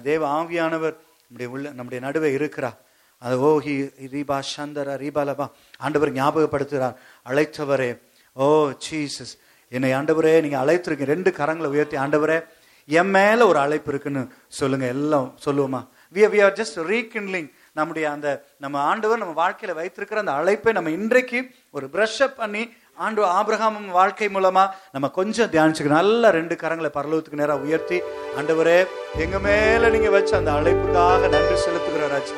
தேவ 0.02 0.42
ஆவியானவர் 0.42 0.96
நம்முடைய 1.26 1.48
உள்ள 1.54 1.66
நம்முடைய 1.70 2.00
நடுவே 2.06 2.36
இருக்கிறா 2.36 2.70
அது 3.18 3.34
ஓஹி 3.48 3.74
ரீபா 4.14 4.38
சந்தரா 4.52 4.94
ரீபாலபா 5.04 5.46
ஆண்டவர் 5.78 6.12
ஞாபகப்படுத்துகிறார். 6.12 6.96
அழைத்தவரே. 7.24 7.90
ஓ 8.32 8.70
சீசஸ் 8.86 9.34
என்னை 9.68 9.90
ஆண்டவரே 9.92 10.32
நீங்கள் 10.44 10.62
அழைத்திருக்கீங்க. 10.64 11.12
ரெண்டு 11.14 11.30
கரங்களை 11.30 11.70
உயர்த்தி 11.74 11.96
ஆண்டவரே 11.96 12.38
என் 12.86 13.10
மேலே 13.10 13.42
ஒரு 13.42 13.58
அழைப்பு 13.58 13.92
இருக்குன்னு 13.92 14.22
சொல்லுங்கள் 14.48 14.88
எல்லாம் 14.88 15.28
சொல்லுவோமா? 15.44 15.80
We 16.14 16.22
we 16.34 16.44
are 16.44 16.56
just 16.60 16.78
rekindling 16.92 17.50
நம்முடைய 17.80 18.06
அந்த 18.14 18.28
நம்ம 18.64 18.76
ஆண்டவர் 18.90 19.22
நம்ம 19.22 19.34
வாழ்க்கையில 19.40 19.74
வைத்திருக்கிற 19.78 20.20
அந்த 20.22 20.34
அழைப்பை 20.40 20.72
நம்ம 20.78 20.92
இன்றைக்கு 20.98 21.40
ஒரு 21.76 21.88
பிரஷ் 21.94 22.20
அப் 22.26 22.38
பண்ணி 22.42 22.62
ஆண்டு 22.98 23.22
ஆபிரகாம் 23.38 23.78
வாழ்க்கை 23.98 24.28
மூலமா 24.36 24.64
நம்ம 24.94 25.10
கொஞ்சம் 25.18 25.50
தியானிச்சுக்கணும் 25.54 26.00
நல்ல 26.00 26.30
ரெண்டு 26.38 26.56
கரங்களை 26.62 26.90
பரலோகத்துக்கு 26.96 27.42
நேரம் 27.42 27.64
உயர்த்தி 27.66 27.98
ஆண்டவரே 28.40 28.78
எங்க 29.24 29.38
மேல 29.46 29.90
நீங்க 29.96 30.10
வச்ச 30.16 30.32
அந்த 30.40 30.52
அழைப்புக்காக 30.58 31.30
நன்றி 31.34 31.56
செலுத்துகிறாராச்சு 31.64 32.36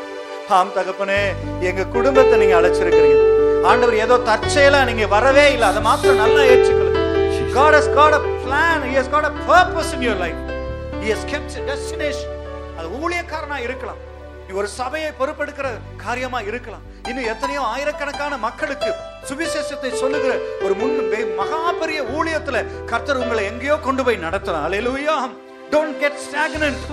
ஆம் 0.59 0.75
தகப்பனே 0.77 1.21
எங்க 1.71 1.91
குடும்பத்தை 1.97 2.37
நீங்க 2.43 2.57
அழைச்சிருக்கிறீங்க 2.61 3.19
ஆண்டவர் 3.71 4.03
ஏதோ 4.05 4.19
தற்செயலா 4.31 4.83
நீங்க 4.91 5.07
வரவே 5.09 5.47
இல்லை 5.55 5.69
அதை 5.73 5.83
மாத்திரம் 5.91 6.23
நல்லா 6.25 6.45
ஏற்றுக்கொள்ளுங்க 6.53 6.91
God 7.53 7.75
has 7.75 7.87
got 7.91 8.15
a 8.15 8.21
plan. 8.43 8.83
He 8.83 8.95
has 8.95 9.09
got 9.09 9.25
a 9.25 9.33
purpose 9.47 9.93
in 9.93 10.01
your 10.01 10.15
life. 10.17 10.39
He 11.03 11.11
has 11.11 11.23
kept 11.25 11.51
a 11.55 11.67
destination. 11.67 12.29
அது 12.77 12.89
ஊழியக்காரனா 12.99 13.59
இருக்கலாம் 13.59 14.01
ஒரு 14.51 14.69
சபையை 14.69 15.13
பொறுப்பெடுக்கிற 15.19 15.69
காரியமா 15.97 16.41
இருக்கலாம். 16.41 16.83
இன்னும் 17.09 17.25
எத்தனையோ 17.25 17.61
ஆயிரக்கணக்கான 17.61 18.37
மக்களுக்கு 18.37 18.95
சுவிசேஷத்தை 19.29 19.91
சொல்லுகிற 19.93 20.33
ஒரு 20.65 20.75
முன் 20.75 20.99
மகா 21.39 21.73
பெரிய 21.73 22.03
ஊழியத்துல 22.03 22.85
கர்த்தர் 22.85 23.17
உங்களை 23.17 23.45
எங்கேயோ 23.45 23.77
கொண்டு 23.77 24.05
போய் 24.05 24.25
நடத்தலாம் 24.25 24.67
அலையிலுயா 24.69 25.17
டோன்ட் 25.73 25.99
கெட் 26.03 26.21
ஸ்டாக்னன்ட் 26.27 26.85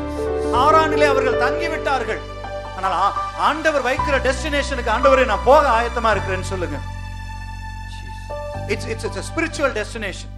ஆறானிலே 0.64 1.08
அவர்கள் 1.14 1.38
தங்கி 1.38 1.68
விட்டார்கள் 1.68 2.22
ஆனால் 2.78 3.14
ஆண்டவர் 3.38 3.88
வைக்கிற 3.90 4.18
டெஸ்டினேஷனுக்கு 4.28 4.94
ஆண்டவரை 4.96 5.26
நான் 5.26 5.48
போக 5.52 5.70
ஆயத்தமா 5.70 6.12
இருக்கிறேன்னு 6.16 6.52
சொல்லுங்க. 6.54 6.80
It's 8.68 8.88
it's 8.88 9.06
it's 9.06 9.18
a 9.18 9.28
spiritual 9.32 9.74
destination. 9.74 10.30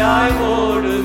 I 0.08 0.30
order. 0.40 0.97